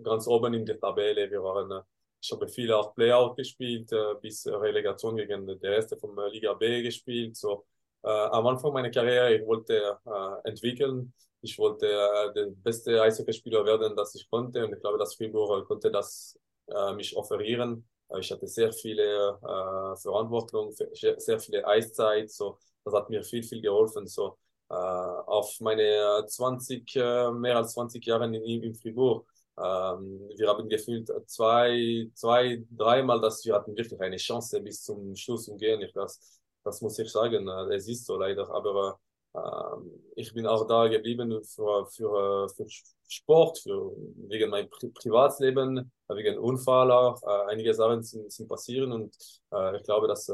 ganz 0.03 0.27
oben 0.27 0.53
in 0.53 0.65
der 0.65 0.79
Tabelle. 0.79 1.29
Wir 1.29 1.41
waren, 1.43 1.71
äh, 1.71 1.81
ich 2.21 2.31
habe 2.31 2.47
viele 2.47 2.77
auch 2.77 2.93
Playoff 2.95 3.35
gespielt, 3.35 3.91
äh, 3.91 4.15
bis 4.21 4.45
Relegation 4.47 5.15
gegen 5.17 5.45
der 5.59 5.75
erste 5.75 5.97
von 5.97 6.17
äh, 6.17 6.29
Liga 6.29 6.53
B 6.53 6.81
gespielt. 6.83 7.35
So, 7.37 7.65
äh, 8.03 8.09
am 8.09 8.47
Anfang 8.47 8.73
meiner 8.73 8.89
Karriere, 8.91 9.35
ich 9.35 9.45
wollte 9.45 9.97
äh, 10.05 10.49
entwickeln. 10.49 11.13
Ich 11.41 11.57
wollte 11.59 11.85
äh, 11.87 12.33
der 12.33 12.47
beste 12.47 13.01
Eishockeyspieler 13.01 13.63
werden, 13.65 13.95
das 13.95 14.15
ich 14.15 14.29
konnte. 14.29 14.65
Und 14.65 14.73
ich 14.73 14.79
glaube, 14.81 14.97
dass 14.97 15.15
Fribourg 15.15 15.67
konnte 15.67 15.91
das 15.91 16.37
äh, 16.67 16.93
mich 16.93 17.15
offerieren. 17.15 17.87
Ich 18.19 18.31
hatte 18.31 18.47
sehr 18.47 18.71
viele 18.71 19.37
äh, 19.43 19.95
Verantwortung, 19.97 20.71
sehr 20.71 21.19
sehr 21.19 21.39
viele 21.39 21.65
Eiszeit, 21.67 22.31
so 22.31 22.57
das 22.85 22.93
hat 22.93 23.09
mir 23.09 23.21
viel, 23.23 23.43
viel 23.43 23.61
geholfen. 23.61 24.07
So 24.07 24.37
äh, 24.69 24.73
auf 24.73 25.59
meine 25.61 26.25
20, 26.27 26.95
äh, 26.95 27.31
mehr 27.31 27.57
als 27.57 27.73
20 27.73 28.05
Jahre 28.05 28.25
in, 28.25 28.35
in 28.63 28.75
Fribourg. 28.75 29.27
Ähm, 29.57 30.29
wir 30.37 30.47
haben 30.49 30.69
gefühlt 30.69 31.09
zwei, 31.27 32.09
zwei, 32.13 32.63
dreimal, 32.71 33.19
dass 33.21 33.43
wir 33.45 33.55
hatten 33.55 33.75
wirklich 33.75 33.99
eine 34.01 34.17
Chance 34.17 34.61
bis 34.61 34.83
zum 34.83 35.15
Schluss 35.15 35.47
umgehen. 35.47 35.81
Ich, 35.81 35.93
das, 35.93 36.39
das 36.63 36.81
muss 36.81 36.99
ich 36.99 37.11
sagen. 37.11 37.47
äh, 37.47 37.75
Es 37.75 37.87
ist 37.87 38.05
so 38.05 38.17
leider, 38.17 38.49
aber 38.49 38.99
ähm, 39.35 39.91
ich 40.15 40.33
bin 40.33 40.45
auch 40.45 40.67
da 40.67 40.87
geblieben 40.87 41.43
für, 41.43 41.85
für, 41.87 42.49
für 42.49 42.65
Sport, 43.07 43.59
für, 43.59 43.91
wegen 44.29 44.49
meinem 44.49 44.69
Pri 44.69 44.89
Privatleben, 44.89 45.91
wegen 46.09 46.37
Unfall 46.37 46.91
auch. 46.91 47.21
Äh, 47.23 47.51
einige 47.51 47.73
Sachen 47.73 48.03
sind, 48.03 48.31
sind 48.31 48.47
passieren 48.49 48.91
und 48.91 49.15
äh, 49.53 49.77
ich 49.77 49.83
glaube, 49.83 50.07
dass 50.07 50.29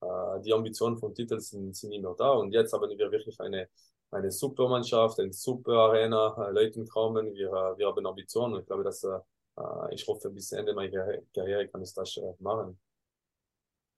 äh, 0.00 0.40
die 0.44 0.52
Ambitionen 0.52 0.98
vom 0.98 1.14
Titel 1.14 1.40
sind, 1.40 1.74
sind 1.76 1.92
immer 1.92 2.14
da. 2.14 2.30
Und 2.30 2.52
jetzt 2.52 2.72
haben 2.72 2.88
wir 2.88 3.10
wirklich 3.10 3.38
eine, 3.40 3.68
eine 4.10 4.30
super 4.30 4.68
Mannschaft, 4.68 5.18
eine 5.20 5.32
super 5.32 5.72
Arena, 5.72 6.48
äh, 6.48 6.52
Leute 6.52 6.84
kommen, 6.84 7.34
wir, 7.34 7.48
äh, 7.48 7.78
wir 7.78 7.86
haben 7.86 8.06
Ambitionen. 8.06 8.60
Ich 8.60 8.66
glaube, 8.66 8.84
dass 8.84 9.02
äh, 9.04 9.18
äh, 9.58 9.94
ich 9.94 10.06
hoffe, 10.06 10.30
bis 10.30 10.52
Ende 10.52 10.74
meiner 10.74 10.92
Karri- 10.92 11.22
Karriere 11.34 11.68
kann 11.68 11.82
ich 11.82 11.92
das 11.94 12.16
äh, 12.16 12.22
machen. 12.40 12.78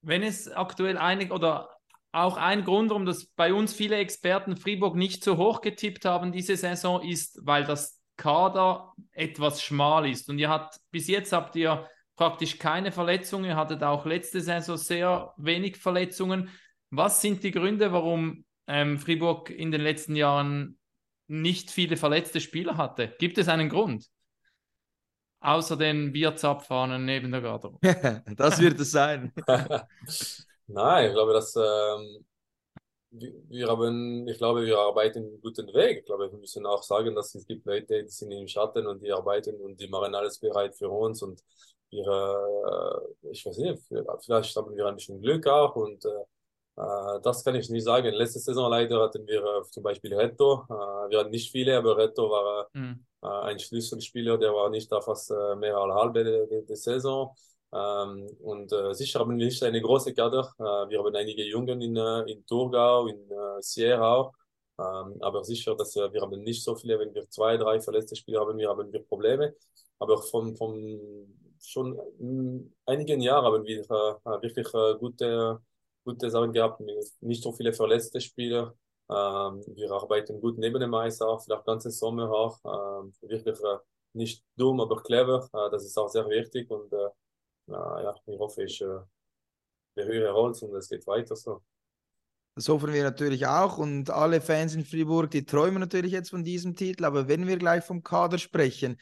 Wenn 0.01 0.23
es 0.23 0.49
aktuell 0.49 0.97
einig 0.97 1.31
oder 1.31 1.69
auch 2.11 2.35
ein 2.35 2.65
Grund, 2.65 2.89
warum 2.89 3.05
das 3.05 3.27
bei 3.35 3.53
uns 3.53 3.73
viele 3.73 3.95
Experten 3.97 4.57
Fribourg 4.57 4.95
nicht 4.95 5.23
so 5.23 5.37
hoch 5.37 5.61
getippt 5.61 6.05
haben 6.05 6.31
diese 6.31 6.57
Saison, 6.57 7.01
ist, 7.01 7.39
weil 7.45 7.63
das 7.63 8.01
Kader 8.17 8.93
etwas 9.13 9.61
schmal 9.61 10.09
ist. 10.09 10.27
Und 10.29 10.37
ihr 10.39 10.49
habt 10.49 10.79
bis 10.91 11.07
jetzt 11.07 11.31
habt 11.31 11.55
ihr 11.55 11.87
praktisch 12.15 12.57
keine 12.57 12.91
Verletzungen, 12.91 13.45
ihr 13.45 13.55
hattet 13.55 13.83
auch 13.83 14.05
letzte 14.05 14.41
Saison 14.41 14.77
sehr 14.77 15.33
wenig 15.37 15.77
Verletzungen. 15.77 16.49
Was 16.89 17.21
sind 17.21 17.43
die 17.43 17.51
Gründe, 17.51 17.91
warum 17.91 18.45
ähm, 18.67 18.99
Fribourg 18.99 19.49
in 19.49 19.71
den 19.71 19.81
letzten 19.81 20.15
Jahren 20.15 20.77
nicht 21.27 21.71
viele 21.71 21.97
verletzte 21.97 22.41
Spieler 22.41 22.77
hatte? 22.77 23.15
Gibt 23.19 23.37
es 23.37 23.47
einen 23.47 23.69
Grund? 23.69 24.05
Außer 25.39 25.75
den 25.75 26.11
Bierzapfhahnen 26.11 27.03
neben 27.03 27.31
der 27.31 27.41
Garderobe. 27.41 27.79
das 28.37 28.61
wird 28.61 28.79
es 28.79 28.91
sein. 28.91 29.33
Nein, 30.67 31.07
ich 31.07 31.13
glaube, 31.13 31.33
dass 31.33 31.55
ähm, 31.55 32.25
wir, 33.11 33.33
wir 33.49 33.67
haben, 33.67 34.27
ich 34.27 34.37
glaube, 34.37 34.65
wir 34.65 34.77
arbeiten 34.77 35.19
einen 35.19 35.41
guten 35.41 35.67
Weg. 35.73 35.99
Ich 35.99 36.05
glaube, 36.05 36.31
wir 36.31 36.37
müssen 36.37 36.65
auch 36.65 36.83
sagen, 36.83 37.13
dass 37.15 37.35
es 37.35 37.45
gibt 37.45 37.65
Leute, 37.65 38.03
die 38.03 38.09
sind 38.09 38.31
im 38.31 38.47
Schatten 38.47 38.87
und 38.87 39.01
die 39.01 39.11
arbeiten 39.11 39.59
und 39.59 39.79
die 39.79 39.87
machen 39.87 40.15
alles 40.15 40.39
bereit 40.39 40.75
für 40.75 40.89
uns 40.89 41.21
und 41.21 41.41
wir, 41.91 43.03
äh, 43.23 43.29
ich 43.31 43.45
weiß 43.45 43.57
nicht, 43.57 43.83
vielleicht 44.23 44.55
haben 44.55 44.75
wir 44.75 44.85
ein 44.85 44.95
bisschen 44.95 45.21
Glück 45.21 45.45
auch 45.47 45.75
und 45.75 46.03
äh, 46.05 46.09
äh, 46.77 47.19
das 47.21 47.43
kann 47.43 47.55
ich 47.55 47.69
nicht 47.69 47.83
sagen. 47.83 48.13
Letzte 48.13 48.39
Saison 48.39 48.69
leider 48.71 49.01
hatten 49.01 49.27
wir 49.27 49.63
zum 49.69 49.83
Beispiel 49.83 50.13
Reto. 50.15 50.65
Wir 51.09 51.19
hatten 51.19 51.31
nicht 51.31 51.51
viele, 51.51 51.77
aber 51.77 51.97
Reto 51.97 52.29
war 52.29 52.67
Hm. 52.73 53.05
äh, 53.21 53.27
ein 53.27 53.59
Schlüsselspieler, 53.59 54.37
der 54.37 54.53
war 54.53 54.69
nicht 54.69 54.91
da 54.91 55.01
fast 55.01 55.31
mehr 55.57 55.75
als 55.77 55.93
halbe 55.93 56.23
der, 56.23 56.61
der, 56.61 56.75
Saison. 56.77 57.35
Ähm, 57.73 58.27
und 58.41 58.73
sicher 58.95 59.19
haben 59.19 59.37
wir 59.37 59.45
nicht 59.45 59.61
eine 59.63 59.81
große 59.81 60.13
Kader. 60.13 60.53
Wir 60.89 60.99
haben 60.99 61.15
einige 61.15 61.43
Jungen 61.43 61.81
in, 61.81 61.95
in 62.27 62.45
Thurgau, 62.45 63.07
in 63.07 63.29
Sierra 63.59 64.15
auch. 64.15 64.33
Ähm, 64.79 65.17
aber 65.21 65.43
sicher, 65.43 65.75
dass 65.75 65.95
wir 65.95 66.21
haben 66.21 66.41
nicht 66.41 66.63
so 66.63 66.75
viele, 66.75 66.97
wenn 66.99 67.13
wir 67.13 67.29
zwei, 67.29 67.57
drei 67.57 67.79
verletzte 67.81 68.15
Spieler 68.15 68.41
haben, 68.41 68.57
wir 68.57 68.69
haben 68.69 68.91
wir 68.91 69.03
Probleme. 69.03 69.53
Aber 69.99 70.17
von, 70.17 70.55
von 70.55 70.99
schon 71.61 71.97
mm, 72.19 72.73
einigen 72.85 73.21
Jahren 73.21 73.45
haben 73.45 73.63
wir 73.65 73.81
äh, 73.81 74.41
wirklich 74.41 74.67
äh, 74.73 74.97
gute, 74.99 75.61
gute 76.03 76.29
Sachen 76.29 76.53
gehabt. 76.53 76.81
Nicht 77.21 77.43
so 77.43 77.51
viele 77.53 77.73
verletzte 77.73 78.21
Spieler. 78.21 78.75
Ähm, 79.09 79.63
wir 79.75 79.91
arbeiten 79.91 80.39
gut 80.39 80.57
neben 80.57 80.79
dem 80.79 80.93
Eis 80.93 81.21
auch, 81.21 81.41
vielleicht 81.43 81.65
ganze 81.65 81.91
Sommer 81.91 82.31
auch. 82.31 82.59
Ähm, 82.65 83.13
wirklich 83.21 83.59
äh, 83.59 83.77
nicht 84.13 84.43
dumm, 84.55 84.79
aber 84.79 85.01
clever. 85.01 85.49
Äh, 85.53 85.69
das 85.71 85.85
ist 85.85 85.97
auch 85.97 86.09
sehr 86.09 86.27
wichtig 86.29 86.69
und 86.69 86.91
äh, 86.93 87.09
ja, 87.67 88.15
ich 88.25 88.39
hoffe, 88.39 88.63
ich 88.63 88.81
äh, 88.81 88.99
berühre 89.95 90.33
Holz 90.33 90.61
und 90.61 90.75
es 90.75 90.89
geht 90.89 91.05
weiter 91.07 91.35
so. 91.35 91.61
Das 92.55 92.67
hoffen 92.67 92.91
wir 92.91 93.03
natürlich 93.03 93.47
auch 93.47 93.77
und 93.77 94.09
alle 94.09 94.41
Fans 94.41 94.75
in 94.75 94.83
Fribourg, 94.83 95.31
die 95.31 95.45
träumen 95.45 95.79
natürlich 95.79 96.11
jetzt 96.11 96.29
von 96.29 96.43
diesem 96.43 96.75
Titel. 96.75 97.05
Aber 97.05 97.27
wenn 97.27 97.47
wir 97.47 97.57
gleich 97.57 97.83
vom 97.83 98.03
Kader 98.03 98.37
sprechen, 98.37 98.99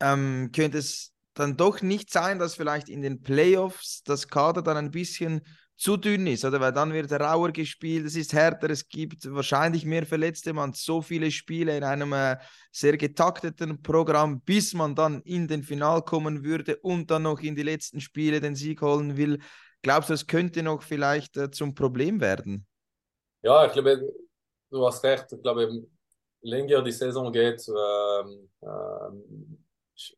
ähm, 0.00 0.50
könnte 0.54 0.78
es 0.78 1.15
dann 1.36 1.56
doch 1.56 1.82
nicht 1.82 2.10
sein, 2.10 2.38
dass 2.38 2.54
vielleicht 2.54 2.88
in 2.88 3.02
den 3.02 3.22
Playoffs 3.22 4.02
das 4.04 4.28
Kader 4.28 4.62
dann 4.62 4.76
ein 4.76 4.90
bisschen 4.90 5.42
zu 5.76 5.98
dünn 5.98 6.26
ist, 6.26 6.44
oder? 6.44 6.58
Weil 6.60 6.72
dann 6.72 6.94
wird 6.94 7.12
rauer 7.12 7.52
gespielt, 7.52 8.06
es 8.06 8.16
ist 8.16 8.32
härter, 8.32 8.70
es 8.70 8.88
gibt 8.88 9.30
wahrscheinlich 9.30 9.84
mehr 9.84 10.06
Verletzte, 10.06 10.54
man 10.54 10.70
hat 10.70 10.76
so 10.76 11.02
viele 11.02 11.30
Spiele 11.30 11.76
in 11.76 11.84
einem 11.84 12.14
äh, 12.14 12.38
sehr 12.72 12.96
getakteten 12.96 13.82
Programm, 13.82 14.40
bis 14.40 14.72
man 14.72 14.94
dann 14.94 15.20
in 15.22 15.46
den 15.46 15.62
Final 15.62 16.02
kommen 16.02 16.42
würde 16.42 16.78
und 16.78 17.10
dann 17.10 17.24
noch 17.24 17.40
in 17.40 17.54
die 17.54 17.62
letzten 17.62 18.00
Spiele 18.00 18.40
den 18.40 18.54
Sieg 18.54 18.80
holen 18.80 19.18
will. 19.18 19.38
Glaubst 19.82 20.08
du, 20.08 20.14
es 20.14 20.26
könnte 20.26 20.62
noch 20.62 20.82
vielleicht 20.82 21.36
äh, 21.36 21.50
zum 21.50 21.74
Problem 21.74 22.22
werden? 22.22 22.66
Ja, 23.42 23.66
ich 23.66 23.72
glaube, 23.72 24.00
du 24.70 24.86
hast 24.86 25.04
recht. 25.04 25.26
Ich 25.30 25.42
glaube, 25.42 25.86
länger 26.40 26.82
die 26.82 26.92
Saison 26.92 27.30
geht, 27.30 27.62
ähm, 27.68 28.48
ähm, 28.62 29.65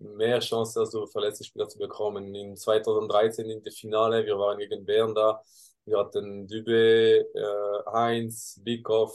mehr 0.01 0.41
Chance, 0.41 0.81
also 0.81 1.07
verletzte 1.07 1.45
Spieler 1.45 1.69
zu 1.69 1.79
bekommen. 1.79 2.35
In 2.35 2.57
2013 2.57 3.49
in 3.51 3.63
der 3.63 3.73
Finale, 3.73 4.25
wir 4.27 4.39
waren 4.39 4.59
gegen 4.59 4.85
Bern 4.85 5.15
da. 5.15 5.43
Wir 5.85 5.99
hatten 5.99 6.47
Dübe, 6.47 7.27
äh, 7.35 7.91
Heinz, 7.93 8.61
Bikoff, 8.63 9.13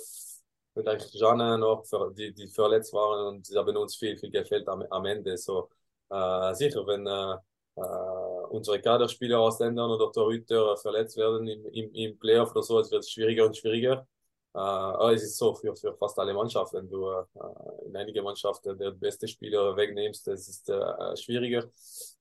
vielleicht 0.74 1.14
Janne 1.14 1.58
noch, 1.58 1.84
die, 2.16 2.34
die 2.34 2.48
verletzt 2.48 2.94
waren 2.94 3.36
und 3.36 3.46
sie 3.46 3.58
haben 3.58 3.76
uns 3.78 3.96
viel, 3.96 4.18
viel 4.18 4.32
gefällt 4.32 4.68
am, 4.68 4.84
am 4.90 5.06
Ende. 5.06 5.38
So, 5.38 5.70
äh, 6.10 6.54
sicher, 6.56 6.86
wenn 6.88 7.06
äh, 7.08 7.36
äh, 7.76 8.46
unsere 8.50 8.82
Kaderspieler 8.82 9.40
aus 9.40 9.60
Ländern 9.60 9.92
oder 9.92 10.12
Torhüter 10.12 10.78
verletzt 10.78 11.18
werden 11.18 11.48
im, 11.48 11.66
im, 11.68 11.94
im 11.94 12.20
Playoff 12.20 12.52
oder 12.52 12.64
so, 12.64 12.80
es 12.80 12.92
wird 12.92 13.08
schwieriger 13.10 13.46
und 13.46 13.58
schwieriger. 13.58 14.08
Äh, 14.56 15.14
es 15.14 15.24
ist 15.24 15.38
so 15.38 15.54
für, 15.56 15.76
für 15.76 15.94
fast 15.96 16.18
alle 16.20 16.34
Mannschaften, 16.34 16.78
wenn 16.78 16.90
du 16.90 17.10
äh, 17.10 17.86
in 17.88 17.96
einige 17.96 18.22
Mannschaften 18.22 18.78
der 18.78 18.92
beste 18.92 19.28
Spieler 19.28 19.76
wegnimmst, 19.76 20.28
das 20.28 20.48
ist 20.48 20.70
äh, 20.70 21.18
schwieriger. 21.18 21.66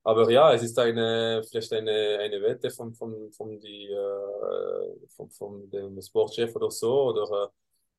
Aber 0.03 0.30
ja, 0.30 0.53
es 0.55 0.62
ist 0.62 0.78
eine, 0.78 1.43
vielleicht 1.49 1.72
eine, 1.72 2.18
eine 2.20 2.43
Wette 2.43 2.70
von, 2.70 2.95
von, 2.95 3.30
von, 3.33 3.61
die, 3.61 3.87
äh, 3.87 5.07
von, 5.16 5.30
von 5.30 5.70
dem 5.70 6.01
Sportchef 6.01 6.55
oder 6.57 6.70
so, 6.70 7.11
oder 7.11 7.45
äh, 7.45 7.49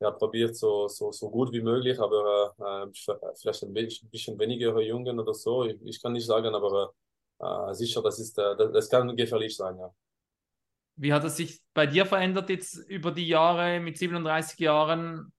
ja, 0.04 0.12
probiert 0.12 0.56
so, 0.56 0.88
so, 0.88 1.12
so 1.12 1.30
gut 1.30 1.52
wie 1.54 1.62
möglich, 1.62 2.00
aber 2.00 2.56
äh, 2.60 3.34
vielleicht 3.36 3.64
ein 3.64 3.74
bisschen 3.74 4.40
weniger 4.40 4.80
Jungen 4.82 5.20
oder 5.20 5.34
so. 5.34 5.66
Ich, 5.66 5.78
ich 5.84 6.02
kann 6.02 6.14
nicht 6.14 6.26
sagen, 6.26 6.54
aber 6.54 6.94
äh, 7.40 7.74
sicher, 7.74 8.02
das, 8.02 8.20
ist, 8.20 8.38
äh, 8.38 8.56
das, 8.58 8.72
das 8.72 8.90
kann 8.90 9.16
gefährlich 9.16 9.56
sein, 9.56 9.78
ja. 9.78 9.94
Wie 10.96 11.14
hat 11.14 11.24
es 11.24 11.38
sich 11.38 11.62
bei 11.74 11.88
dir 11.88 12.06
verändert 12.06 12.50
jetzt 12.50 12.76
über 12.90 13.12
die 13.12 13.28
Jahre 13.28 13.80
mit 13.80 13.98
37 13.98 14.60
Jahren? 14.60 15.34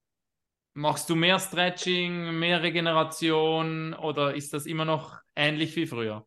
Machst 0.73 1.09
du 1.09 1.15
mehr 1.15 1.39
Stretching, 1.39 2.39
mehr 2.39 2.63
Regeneration 2.63 3.95
oder 3.95 4.35
ist 4.35 4.53
das 4.53 4.67
immer 4.67 4.85
noch 4.85 5.21
ähnlich 5.37 5.77
wie 5.77 5.87
früher? 5.87 6.27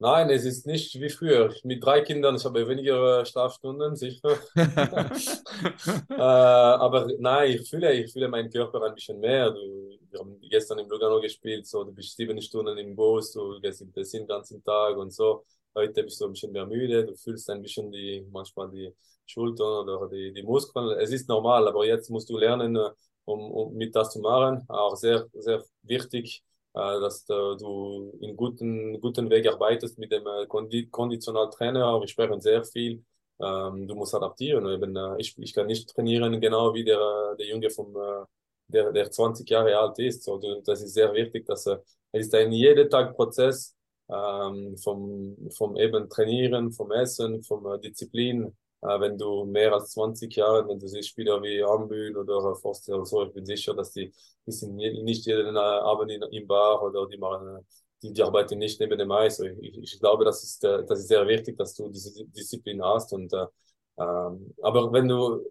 Nein, 0.00 0.30
es 0.30 0.44
ist 0.44 0.64
nicht 0.64 0.94
wie 1.00 1.08
früher. 1.10 1.52
Mit 1.64 1.82
drei 1.84 2.02
Kindern, 2.02 2.36
ich 2.36 2.44
habe 2.44 2.68
weniger 2.68 3.20
äh, 3.22 3.26
Schlafstunden, 3.26 3.96
sicher. 3.96 4.38
äh, 4.56 6.14
aber 6.14 7.08
nein, 7.18 7.50
ich 7.50 7.68
fühle, 7.68 7.92
ich 7.92 8.12
fühle 8.12 8.28
meinen 8.28 8.48
Körper 8.48 8.80
ein 8.84 8.94
bisschen 8.94 9.18
mehr. 9.18 9.50
Du, 9.50 9.98
wir 10.08 10.20
haben 10.20 10.38
gestern 10.48 10.78
im 10.78 10.88
Lugano 10.88 11.20
gespielt, 11.20 11.66
so 11.66 11.82
du 11.82 11.92
bist 11.92 12.16
sieben 12.16 12.40
Stunden 12.40 12.78
im 12.78 12.94
Bus, 12.94 13.32
du 13.32 13.58
gehst 13.60 13.80
im 13.82 13.92
Tessin 13.92 14.20
den 14.20 14.28
ganzen 14.28 14.62
Tag 14.62 14.96
und 14.96 15.12
so. 15.12 15.44
Heute 15.78 16.02
bist 16.02 16.20
du 16.20 16.26
ein 16.26 16.32
bisschen 16.32 16.52
mehr 16.52 16.66
müde, 16.66 17.06
du 17.06 17.14
fühlst 17.14 17.48
ein 17.50 17.62
bisschen 17.62 17.90
die, 17.92 18.26
manchmal 18.30 18.68
die 18.70 18.92
Schultern 19.26 19.88
oder 19.88 20.08
die, 20.08 20.32
die 20.32 20.42
Muskeln. 20.42 20.98
Es 20.98 21.12
ist 21.12 21.28
normal, 21.28 21.68
aber 21.68 21.86
jetzt 21.86 22.10
musst 22.10 22.28
du 22.30 22.36
lernen, 22.36 22.74
äh, 22.76 22.90
um, 23.24 23.50
um 23.50 23.74
mit 23.74 23.94
das 23.94 24.10
zu 24.10 24.20
machen. 24.20 24.64
Auch 24.68 24.96
sehr, 24.96 25.28
sehr 25.34 25.62
wichtig 25.82 26.42
äh, 26.74 27.00
dass 27.00 27.24
du 27.24 28.12
in 28.20 28.36
guten, 28.36 29.00
guten 29.00 29.30
Weg 29.30 29.46
arbeitest 29.48 29.98
mit 29.98 30.12
dem 30.12 30.26
äh, 30.26 30.46
Kondi 30.46 30.88
Konditionaltrainer. 30.88 32.00
Wir 32.00 32.08
sprechen 32.08 32.40
sehr 32.40 32.64
viel. 32.64 33.04
Ähm, 33.40 33.86
du 33.88 33.94
musst 33.94 34.14
adaptieren. 34.14 34.66
Äh, 34.96 35.16
ich, 35.18 35.36
ich 35.38 35.52
kann 35.54 35.66
nicht 35.66 35.88
trainieren, 35.88 36.40
genau 36.40 36.74
wie 36.74 36.84
der, 36.84 37.34
der 37.36 37.46
Junge 37.46 37.70
vom, 37.70 37.94
der, 38.68 38.92
der 38.92 39.10
20 39.10 39.48
Jahre 39.48 39.76
alt 39.78 39.98
ist. 39.98 40.28
Das 40.64 40.82
ist 40.82 40.94
sehr 40.94 41.12
wichtig, 41.14 41.46
dass 41.46 41.66
es 41.66 42.26
ist 42.26 42.34
ein 42.34 42.52
jeden 42.52 42.88
Tag 42.90 43.14
Prozess 43.16 43.76
ähm, 44.10 44.76
vom, 44.78 45.36
vom 45.56 45.76
eben 45.76 46.08
Trainieren, 46.08 46.72
vom 46.72 46.90
Essen, 46.92 47.42
vom 47.42 47.80
Disziplin, 47.80 48.46
äh, 48.82 49.00
wenn 49.00 49.18
du 49.18 49.44
mehr 49.44 49.72
als 49.72 49.90
20 49.92 50.34
Jahre, 50.36 50.66
wenn 50.68 50.78
du 50.78 50.86
siehst 50.88 51.08
Spieler 51.10 51.42
wie 51.42 51.62
Ambül 51.62 52.16
oder 52.16 52.54
Forster 52.56 52.94
oder 52.96 53.04
so, 53.06 53.24
ich 53.24 53.32
bin 53.32 53.44
sicher, 53.46 53.74
dass 53.74 53.92
die, 53.92 54.12
die 54.46 54.52
sind 54.52 54.74
nicht 54.76 55.26
jeden 55.26 55.56
Abend 55.56 56.10
in, 56.12 56.22
im 56.22 56.46
Bar 56.46 56.82
oder 56.82 57.06
die 57.06 57.18
machen, 57.18 57.66
die, 58.02 58.12
die 58.12 58.22
arbeiten 58.22 58.58
nicht 58.58 58.80
neben 58.80 58.98
dem 58.98 59.10
Eis. 59.10 59.40
Ich, 59.40 59.78
ich 59.78 59.98
glaube, 60.00 60.24
das 60.24 60.42
ist, 60.44 60.62
das 60.64 61.00
ist 61.00 61.08
sehr 61.08 61.26
wichtig, 61.26 61.56
dass 61.58 61.74
du 61.74 61.88
diese 61.88 62.24
Disziplin 62.26 62.82
hast 62.82 63.12
und 63.12 63.32
äh, 63.32 63.46
ähm, 63.98 64.54
aber 64.62 64.92
wenn 64.92 65.08
du 65.08 65.44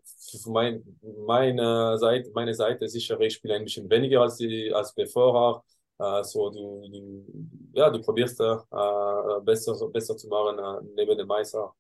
mein, 0.46 0.84
meine 1.26 1.98
Seite, 1.98 2.32
meine 2.34 2.54
Seite 2.54 2.88
sicher, 2.88 3.20
ich 3.20 3.34
spiele 3.36 3.56
ein 3.56 3.64
bisschen 3.66 3.90
weniger 3.90 4.22
als 4.22 4.38
die, 4.38 4.72
als 4.74 4.94
bevor 4.94 5.36
auch. 5.36 5.64
Äh, 6.00 6.24
so 6.24 6.50
du, 6.50 6.88
du, 6.90 7.26
ja, 7.74 7.90
du 7.90 8.02
probierst 8.02 8.40
äh, 8.40 8.56
besser, 9.44 9.76
besser 9.90 10.16
zu 10.18 10.28
machen 10.28 10.60
äh, 10.60 10.92
neben 10.96 11.18
dem 11.18 11.28
Meister 11.28 11.74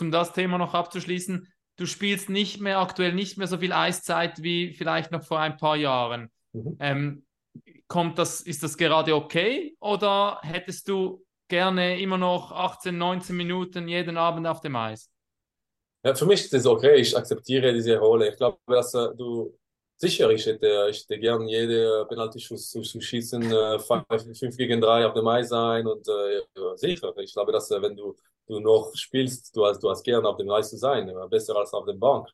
um 0.00 0.10
das 0.10 0.32
Thema 0.32 0.58
noch 0.58 0.74
abzuschließen, 0.74 1.48
du 1.76 1.86
spielst 1.86 2.28
nicht 2.28 2.60
mehr 2.60 2.78
aktuell 2.78 3.14
nicht 3.14 3.38
mehr 3.38 3.46
so 3.46 3.58
viel 3.58 3.72
Eiszeit 3.72 4.42
wie 4.42 4.74
vielleicht 4.74 5.10
noch 5.10 5.24
vor 5.24 5.40
ein 5.40 5.56
paar 5.56 5.76
Jahren. 5.76 6.30
Mhm. 6.52 6.76
Ähm, 6.80 7.26
kommt 7.88 8.18
das, 8.18 8.40
ist 8.40 8.62
das 8.62 8.76
gerade 8.76 9.14
okay 9.14 9.76
oder 9.80 10.38
hättest 10.42 10.88
du 10.88 11.24
gerne 11.48 12.00
immer 12.00 12.18
noch 12.18 12.52
18, 12.52 12.96
19 12.96 13.36
Minuten 13.36 13.88
jeden 13.88 14.16
Abend 14.16 14.46
auf 14.46 14.60
dem 14.60 14.76
Eis? 14.76 15.10
Ja, 16.04 16.14
für 16.14 16.26
mich 16.26 16.42
ist 16.42 16.52
das 16.54 16.66
okay, 16.66 16.96
ich 16.96 17.16
akzeptiere 17.16 17.72
diese 17.74 17.98
Rolle. 17.98 18.30
Ich 18.30 18.36
glaube, 18.36 18.58
dass 18.66 18.94
äh, 18.94 19.08
du 19.16 19.58
sicher, 20.00 20.30
ich 20.30 20.46
hätte, 20.46 20.88
ich 20.90 21.02
hätte 21.02 21.18
gern 21.18 21.46
jede 21.46 22.06
Penalty-Schuss 22.08 22.70
zu, 22.70 22.80
zu 22.82 23.00
schießen, 23.00 23.42
äh, 23.52 23.78
5 23.78 24.56
gegen 24.56 24.80
3 24.80 25.06
auf 25.06 25.14
dem 25.14 25.26
Eis 25.28 25.48
sein 25.50 25.86
und 25.86 26.06
äh, 26.08 26.42
sicher. 26.76 27.16
Ich 27.18 27.32
glaube, 27.32 27.52
dass 27.52 27.70
äh, 27.70 27.80
wenn 27.82 27.96
du 27.96 28.16
du 28.50 28.60
noch 28.60 28.90
spielst, 28.94 29.54
du 29.56 29.64
hast, 29.66 29.80
du 29.82 29.90
hast 29.90 30.02
gerne 30.02 30.28
auf 30.28 30.36
dem 30.36 30.50
Eis 30.50 30.70
zu 30.70 30.76
sein, 30.76 31.12
besser 31.30 31.56
als 31.56 31.72
auf 31.72 31.86
der 31.86 31.94
Bank. 31.94 32.28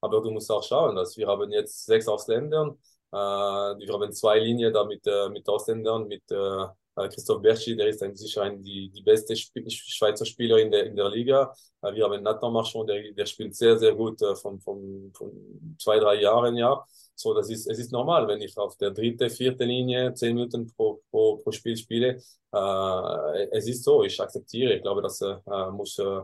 Aber 0.00 0.20
du 0.20 0.30
musst 0.30 0.50
auch 0.50 0.62
schauen, 0.62 0.96
dass 0.96 1.16
wir 1.16 1.26
haben 1.26 1.50
jetzt 1.52 1.86
sechs 1.86 2.08
Ausländer, 2.08 2.76
äh, 3.12 3.16
wir 3.16 3.92
haben 3.92 4.12
zwei 4.12 4.38
Linien 4.38 4.72
da 4.72 4.84
mit, 4.84 5.06
äh, 5.06 5.28
mit 5.30 5.48
Ausländern, 5.48 6.06
mit 6.08 6.22
äh, 6.30 6.66
Christoph 7.08 7.40
Berchi, 7.40 7.74
der 7.76 7.88
ist 7.88 8.02
ein, 8.02 8.14
sicher 8.16 8.42
ein, 8.42 8.62
die, 8.62 8.90
die 8.90 9.02
beste 9.02 9.32
Sp 9.32 9.64
Schweizer 9.70 10.26
Spieler 10.26 10.58
in 10.58 10.70
der, 10.70 10.86
in 10.86 10.96
der 10.96 11.08
Liga. 11.08 11.54
Äh, 11.82 11.94
wir 11.94 12.04
haben 12.04 12.22
Nathan 12.22 12.52
Marchand, 12.52 12.88
der, 12.88 13.12
der 13.12 13.26
spielt 13.26 13.54
sehr, 13.54 13.78
sehr 13.78 13.94
gut 13.94 14.20
äh, 14.22 14.34
von, 14.34 14.60
von, 14.60 15.10
von 15.14 15.76
zwei, 15.78 15.98
drei 15.98 16.20
Jahren, 16.20 16.56
ja. 16.56 16.84
So, 17.14 17.34
das 17.34 17.50
ist, 17.50 17.66
es 17.68 17.78
ist 17.78 17.92
normal, 17.92 18.26
wenn 18.26 18.40
ich 18.40 18.56
auf 18.58 18.76
der 18.76 18.90
dritte, 18.90 19.30
vierte 19.30 19.64
Linie 19.64 20.12
zehn 20.14 20.34
Minuten 20.34 20.66
pro, 20.74 21.02
pro, 21.10 21.36
pro 21.36 21.52
Spiel 21.52 21.76
spiele. 21.76 22.20
Äh, 22.52 23.48
es 23.52 23.68
ist 23.68 23.84
so, 23.84 24.02
ich 24.02 24.20
akzeptiere. 24.20 24.74
Ich 24.74 24.82
glaube, 24.82 25.02
dass 25.02 25.20
äh, 25.20 25.36
muss 25.70 25.98
äh, 25.98 26.20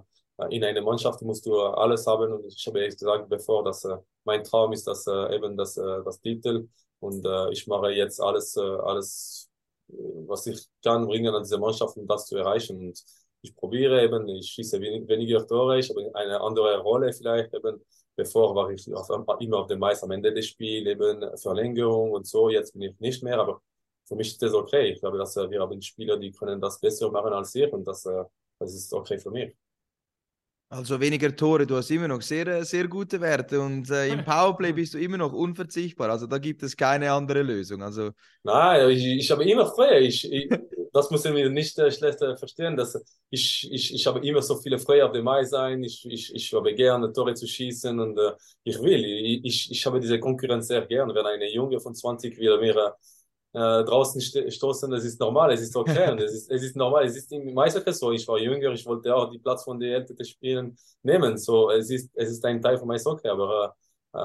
in 0.51 0.65
einer 0.65 0.83
Mannschaft 0.83 1.23
musst 1.23 1.47
du 1.47 1.61
alles 1.61 2.07
haben. 2.07 2.33
Und 2.33 2.47
ich 2.47 2.67
habe 2.67 2.89
gesagt 2.89 3.29
bevor, 3.29 3.65
dass 3.65 3.85
äh, 3.85 3.97
mein 4.25 4.43
Traum 4.45 4.73
ist, 4.73 4.87
dass 4.87 5.07
äh, 5.07 5.35
eben 5.37 5.57
das, 5.57 5.77
äh, 5.77 6.03
das 6.05 6.21
Titel. 6.21 6.69
Und 7.01 7.25
äh, 7.25 7.51
ich 7.53 7.67
mache 7.67 7.91
jetzt 7.93 8.21
alles, 8.21 8.57
äh, 8.57 8.61
alles, 8.61 9.49
was 9.89 10.47
ich 10.47 10.67
kann, 10.83 11.07
bringen 11.07 11.35
an 11.35 11.43
diese 11.43 11.59
Mannschaft, 11.59 11.97
um 11.97 12.07
das 12.07 12.27
zu 12.27 12.37
erreichen. 12.37 12.79
Und 12.79 13.03
ich 13.43 13.55
probiere 13.55 14.03
eben, 14.03 14.29
ich 14.29 14.49
schieße 14.51 14.81
weniger 14.81 15.47
Tore, 15.47 15.79
ich 15.79 15.89
habe 15.91 16.11
eine 16.15 16.41
andere 16.41 16.79
Rolle 16.81 17.13
vielleicht 17.13 17.55
eben 17.55 17.81
Bevor 18.19 18.53
war 18.57 18.69
ich 18.71 18.93
auf, 18.93 19.09
immer 19.39 19.59
auf 19.59 19.69
dem 19.69 19.79
Mais 19.79 20.03
am 20.03 20.11
Ende 20.11 20.35
des 20.35 20.49
Spiels, 20.49 20.89
eben 20.89 21.25
Verlängerung 21.39 22.11
und 22.11 22.27
so. 22.27 22.49
Jetzt 22.51 22.73
bin 22.73 22.83
ich 22.83 22.99
nicht 22.99 23.23
mehr, 23.23 23.39
aber 23.39 23.63
für 24.09 24.17
mich 24.17 24.33
ist 24.33 24.43
das 24.43 24.55
okay. 24.55 24.91
Ich 24.91 24.99
glaube, 24.99 25.19
dass 25.19 25.37
äh, 25.37 25.49
wir 25.49 25.61
haben 25.61 25.81
Spieler, 25.81 26.17
die 26.17 26.33
können 26.33 26.61
das 26.61 26.81
besser 26.81 27.13
machen 27.13 27.33
als 27.33 27.55
ich 27.55 27.73
und 27.73 27.87
das, 27.87 28.05
äh, 28.07 28.25
das 28.59 28.75
ist 28.75 28.93
okay 28.93 29.19
für 29.19 29.31
mich. 29.31 29.55
Also 30.69 30.99
weniger 31.01 31.35
Tore, 31.35 31.65
du 31.65 31.77
hast 31.77 31.93
immer 31.93 32.09
noch 32.09 32.21
sehr, 32.21 32.65
sehr 32.65 32.89
gute 32.89 33.21
Werte 33.21 33.61
und 33.61 33.89
äh, 33.89 34.09
im 34.09 34.25
Powerplay 34.25 34.73
bist 34.73 34.95
du 34.95 34.99
immer 34.99 35.17
noch 35.17 35.33
unverzichtbar. 35.33 36.11
Also 36.11 36.27
da 36.27 36.39
gibt 36.39 36.65
es 36.65 36.77
keine 36.77 37.13
andere 37.13 37.43
Lösung. 37.43 37.85
Also 37.85 38.11
Nein, 38.43 38.91
ich, 38.91 39.05
ich 39.05 39.31
habe 39.31 39.49
immer 39.49 39.65
Freude. 39.67 40.01
Ich, 40.01 40.31
ich, 40.31 40.51
das 40.93 41.11
müssen 41.11 41.35
wir 41.35 41.51
nicht 41.51 41.79
äh, 41.79 41.91
schlecht 41.91 42.21
äh, 42.23 42.37
verstehen. 42.37 42.77
Dass 42.77 43.01
ich, 43.31 43.69
ich, 43.71 43.95
ich 43.95 44.07
habe 44.07 44.27
immer 44.27 44.43
so 44.43 44.57
viele 44.57 44.79
Freude 44.79 45.07
auf 45.07 45.13
dem 45.13 45.25
Mai 45.25 45.45
sein. 45.45 45.83
Ich, 45.85 46.05
ich, 46.07 46.35
ich 46.35 46.53
habe 46.53 46.75
gerne 46.75 47.13
Tore 47.13 47.35
zu 47.35 47.47
schießen 47.47 47.99
und 47.99 48.19
äh, 48.19 48.33
ich 48.65 48.81
will. 48.81 49.05
Ich, 49.45 49.71
ich, 49.71 49.87
habe 49.87 50.01
diese 50.01 50.19
Konkurrenz 50.21 50.69
sehr 50.69 50.87
gern. 50.87 51.15
Wenn 51.15 51.27
eine 51.27 51.51
Junge 51.53 51.81
von 51.81 51.95
20 51.95 52.39
wieder 52.39 52.59
mir 52.61 52.95
äh, 53.53 53.85
draußen 53.85 54.21
st 54.21 54.53
stoßen, 54.53 54.91
das 54.91 55.05
ist 55.05 55.21
normal, 55.21 55.53
es 55.53 55.61
ist 55.63 55.77
okay. 55.77 56.11
und 56.13 56.21
es, 56.21 56.33
ist, 56.33 56.51
es 56.51 56.63
ist 56.63 56.77
normal, 56.77 57.05
es 57.07 57.17
ist 57.17 57.33
im 57.33 57.57
Eishockey 57.59 57.93
so. 57.93 58.13
Ich 58.13 58.27
war 58.29 58.39
jünger, 58.39 58.73
ich 58.73 58.87
wollte 58.87 59.15
auch 59.15 59.31
die 59.31 59.39
Platz 59.39 59.65
von 59.65 59.79
den 59.81 59.93
älteren 59.93 60.25
Spielen 60.25 60.77
nehmen. 61.03 61.37
So, 61.39 61.71
es 61.71 61.91
ist, 61.91 62.11
es 62.15 62.31
ist 62.31 62.45
ein 62.45 62.61
Teil 62.63 62.79
von 62.79 62.91
Eishockey, 62.91 63.29
aber 63.29 63.75
äh, 64.15 64.19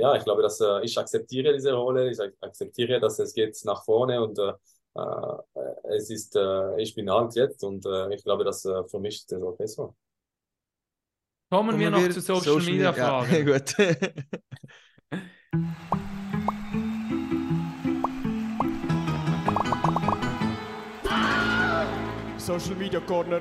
ja, 0.00 0.16
ich 0.16 0.24
glaube, 0.24 0.42
dass 0.42 0.60
äh, 0.60 0.80
ich 0.82 0.96
akzeptiere 0.98 1.52
diese 1.52 1.72
Rolle, 1.72 2.10
ich 2.10 2.18
akzeptiere, 2.40 3.00
dass 3.00 3.18
es 3.18 3.34
geht 3.34 3.56
nach 3.64 3.84
vorne 3.84 4.22
und 4.22 4.38
äh, 4.38 4.52
es 4.94 6.10
ist, 6.10 6.36
äh, 6.36 6.80
ich 6.80 6.94
bin 6.94 7.08
alt 7.08 7.34
jetzt 7.34 7.64
und 7.64 7.84
äh, 7.86 8.14
ich 8.14 8.22
glaube, 8.22 8.44
dass 8.44 8.64
äh, 8.64 8.84
für 8.84 9.00
mich 9.00 9.26
das 9.26 9.42
okay 9.42 9.66
so. 9.66 9.94
Kommen, 11.50 11.70
Kommen 11.70 11.80
wir 11.80 11.90
noch 11.90 12.08
zu 12.08 12.20
Social, 12.20 12.60
Social 12.60 12.72
Media 12.72 12.92
Fragen. 12.92 13.32
Ja, 13.32 13.42
gut. 13.58 13.76
Social 22.38 22.76
Media 22.76 23.00
Corner. 23.00 23.40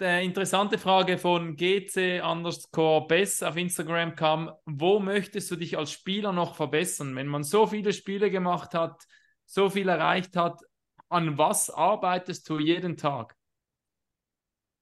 Eine 0.00 0.22
äh, 0.22 0.24
interessante 0.24 0.78
Frage 0.78 1.18
von 1.18 1.56
GC 1.56 2.22
underscore 2.24 3.06
Bess 3.06 3.42
auf 3.42 3.56
Instagram 3.56 4.16
kam, 4.16 4.50
wo 4.64 4.98
möchtest 4.98 5.50
du 5.50 5.56
dich 5.56 5.76
als 5.76 5.92
Spieler 5.92 6.32
noch 6.32 6.54
verbessern? 6.54 7.14
Wenn 7.16 7.26
man 7.26 7.42
so 7.42 7.66
viele 7.66 7.92
Spiele 7.92 8.30
gemacht 8.30 8.72
hat, 8.72 9.02
so 9.44 9.68
viel 9.68 9.88
erreicht 9.90 10.36
hat, 10.36 10.62
an 11.10 11.36
was 11.36 11.68
arbeitest 11.68 12.48
du 12.48 12.58
jeden 12.58 12.96
Tag? 12.96 13.36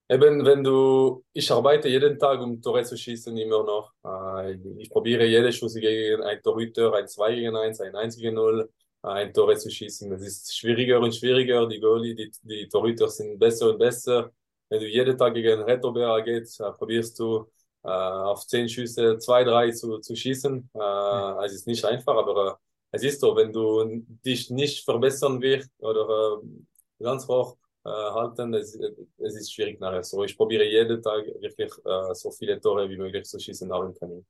Eben, 0.09 0.45
wenn 0.45 0.63
du, 0.63 1.25
ich 1.33 1.51
arbeite 1.51 1.89
jeden 1.89 2.17
Tag, 2.17 2.41
um 2.41 2.63
Tore 2.63 2.85
zu 2.85 2.97
schießen, 2.97 3.37
immer 3.37 3.65
noch. 3.65 3.93
Äh, 4.05 4.57
ich 4.79 4.89
probiere 4.89 5.27
jede 5.27 5.53
Schuss 5.53 5.75
gegen 5.75 6.23
ein 6.23 6.41
Torhüter, 6.43 6.95
ein 6.95 7.09
2 7.09 7.35
gegen 7.35 7.57
1, 7.57 7.81
ein 7.81 7.97
1 7.97 8.17
gegen 8.17 8.37
0, 8.37 8.71
ein 9.03 9.35
Tore 9.35 9.57
zu 9.57 9.69
schießen. 9.69 10.11
Das 10.11 10.23
ist 10.23 10.57
schwieriger 10.57 11.01
und 11.01 11.13
schwieriger. 11.13 11.67
Die 11.67 11.81
Goalie, 11.81 12.15
die, 12.15 12.31
die 12.43 12.69
Torhüter 12.69 13.09
sind 13.09 13.39
besser 13.39 13.71
und 13.71 13.79
besser. 13.79 14.33
Wenn 14.69 14.81
du 14.81 14.87
jeden 14.87 15.17
Tag 15.19 15.35
gegen 15.35 15.61
Rettobera 15.63 16.21
gehst, 16.21 16.61
äh, 16.61 16.73
probierst 16.73 17.19
du 17.19 17.51
äh, 17.85 17.89
auf 17.89 18.47
zehn 18.47 18.69
Schüsse 18.69 19.19
zwei, 19.19 19.45
drei 19.45 19.71
zu, 19.73 19.99
zu 19.99 20.15
schießen. 20.17 20.71
Äh, 20.75 21.45
Es 21.47 21.53
ist 21.55 21.67
nicht 21.67 21.85
einfach, 21.85 22.15
aber 22.17 22.53
äh, 22.53 22.57
es 22.93 23.03
ist 23.05 23.21
so, 23.21 23.37
wenn 23.37 23.53
du 23.53 23.85
dich 24.25 24.51
nicht 24.51 24.85
verbessern 24.85 25.41
willst 25.43 25.71
oder 25.79 26.41
äh, 26.43 27.05
ganz 27.05 27.27
hoch 27.29 27.57
äh, 27.85 27.89
halten, 27.91 28.55
es, 28.55 28.75
es 29.19 29.37
ist 29.37 29.53
schwierig 29.53 29.81
nachher. 29.81 30.03
So, 30.05 30.25
ich 30.25 30.37
probiere 30.37 30.65
jeden 30.65 31.03
Tag 31.03 31.27
wirklich 31.41 31.73
so 32.15 32.31
viele 32.33 32.61
Tore 32.61 32.89
wie 32.91 32.97
möglich 32.99 33.25
zu 33.25 33.39
schießen 33.39 33.69
nach 33.69 33.81
dem 33.81 33.95
Training. 33.95 34.27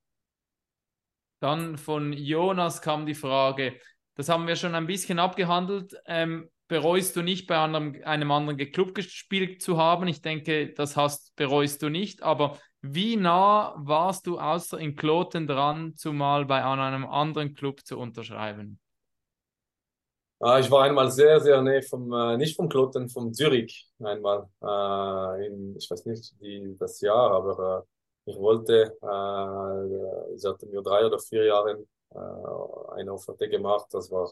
Dann 1.40 1.78
von 1.78 2.12
Jonas 2.12 2.82
kam 2.82 3.06
die 3.06 3.14
Frage, 3.14 3.80
das 4.14 4.28
haben 4.28 4.46
wir 4.46 4.56
schon 4.56 4.74
ein 4.74 4.86
bisschen 4.86 5.18
abgehandelt. 5.18 5.94
Ähm, 6.06 6.50
bereust 6.68 7.16
du 7.16 7.22
nicht, 7.22 7.46
bei 7.46 7.56
anderem, 7.56 7.96
einem 8.04 8.30
anderen 8.30 8.58
Club 8.70 8.94
gespielt 8.94 9.62
zu 9.62 9.78
haben? 9.78 10.06
Ich 10.06 10.22
denke, 10.22 10.72
das 10.72 10.96
hast, 10.96 11.34
bereust 11.36 11.82
du 11.82 11.88
nicht. 11.88 12.22
Aber 12.22 12.58
wie 12.80 13.16
nah 13.16 13.74
warst 13.78 14.26
du 14.26 14.38
außer 14.38 14.78
in 14.78 14.94
Kloten 14.94 15.46
dran, 15.46 15.94
zumal 15.96 16.44
bei 16.44 16.64
einem 16.64 17.06
anderen 17.06 17.54
Club 17.54 17.80
zu 17.84 17.98
unterschreiben? 17.98 18.78
Äh, 20.40 20.60
ich 20.60 20.70
war 20.70 20.84
einmal 20.84 21.10
sehr, 21.10 21.40
sehr 21.40 21.60
nah 21.62 21.80
vom, 21.82 22.12
äh, 22.12 22.36
nicht 22.36 22.56
vom 22.56 22.68
Kloten, 22.68 23.08
vom 23.08 23.32
Zürich 23.32 23.88
einmal. 23.98 24.48
Äh, 24.62 25.46
in, 25.46 25.76
ich 25.76 25.90
weiß 25.90 26.06
nicht 26.06 26.40
die, 26.40 26.76
das 26.78 27.00
Jahr, 27.00 27.32
aber 27.32 27.84
äh, 28.26 28.30
ich 28.30 28.36
wollte, 28.36 28.92
sie 30.36 30.48
hatten 30.48 30.68
mir 30.70 30.82
drei 30.82 31.06
oder 31.06 31.18
vier 31.18 31.46
Jahre 31.46 31.82
eine 32.10 33.10
Offerte 33.10 33.48
gemacht. 33.48 33.86
Das 33.92 34.10
war 34.10 34.30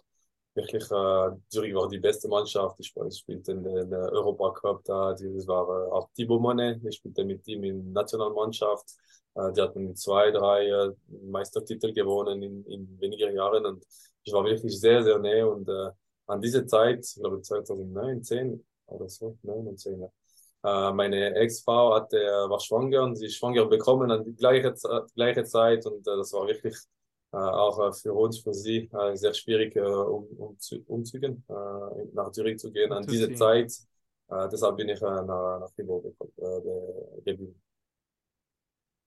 wirklich, 0.56 0.84
äh, 0.90 1.30
Zürich 1.48 1.74
war 1.74 1.88
die 1.88 1.98
beste 1.98 2.28
Mannschaft. 2.28 2.76
Ich, 2.80 2.92
ich 2.96 3.18
spielte 3.18 3.52
in 3.52 3.62
der, 3.62 3.82
in 3.82 3.90
der 3.90 4.12
Europa 4.12 4.50
Cup 4.52 4.84
da. 4.84 5.12
Das 5.12 5.22
war 5.46 5.68
äh, 5.68 5.90
auch 5.92 6.10
Thibaut 6.14 6.40
Monet. 6.40 6.84
Ich 6.84 6.96
spielte 6.96 7.24
mit 7.24 7.46
ihm 7.48 7.64
in 7.64 7.92
Nationalmannschaft. 7.92 8.90
Äh, 9.34 9.52
die 9.52 9.60
hatten 9.62 9.94
zwei, 9.96 10.30
drei 10.30 10.66
äh, 10.66 10.90
Meistertitel 11.30 11.92
gewonnen 11.92 12.42
in, 12.42 12.64
in 12.66 13.00
wenigen 13.00 13.34
Jahren 13.34 13.66
und 13.66 13.84
ich 14.24 14.32
war 14.32 14.44
wirklich 14.44 14.78
sehr, 14.78 15.02
sehr 15.04 15.18
nah 15.18 15.44
und 15.46 15.68
äh, 15.68 15.90
an 16.26 16.40
diese 16.40 16.66
Zeit, 16.66 17.04
ich 17.04 17.14
glaube 17.20 17.40
2009, 17.42 18.22
10 18.24 18.66
oder 18.86 19.08
so, 19.08 19.38
9 19.42 19.68
und 19.68 19.78
10, 19.78 20.00
ja. 20.00 20.10
Äh, 20.64 20.92
meine 20.92 21.34
Ex-Frau 21.36 21.94
hatte, 21.94 22.16
war 22.16 22.60
schwanger 22.60 23.02
und 23.04 23.16
sie 23.16 23.26
ist 23.26 23.36
schwanger 23.36 23.66
bekommen 23.66 24.10
an 24.10 24.24
die 24.24 24.34
gleiche, 24.34 24.74
gleiche 25.14 25.44
Zeit 25.44 25.86
und 25.86 26.06
äh, 26.08 26.16
das 26.16 26.32
war 26.32 26.46
wirklich 26.46 26.74
äh, 26.74 26.95
auch 27.36 27.88
äh, 27.88 27.92
für 27.92 28.12
uns, 28.14 28.38
für 28.38 28.54
sie 28.54 28.88
äh, 28.92 29.16
sehr 29.16 29.34
schwierig, 29.34 29.76
äh, 29.76 29.80
um, 29.80 30.24
um, 30.38 30.56
umzügen, 30.86 31.44
äh, 31.48 31.52
nach 32.14 32.30
Zürich 32.32 32.58
zu 32.58 32.70
gehen 32.72 32.92
an 32.92 33.04
Zu 33.04 33.10
diese 33.12 33.26
sehen. 33.28 33.38
Zeit. 33.38 33.72
Äh, 34.28 34.48
deshalb 34.50 34.76
bin 34.76 34.88
ich 34.88 35.00
äh, 35.02 35.04
nach, 35.04 35.60
nach 35.60 35.70
Fribourg 35.74 36.04
äh, 36.38 37.20
geblieben. 37.24 37.60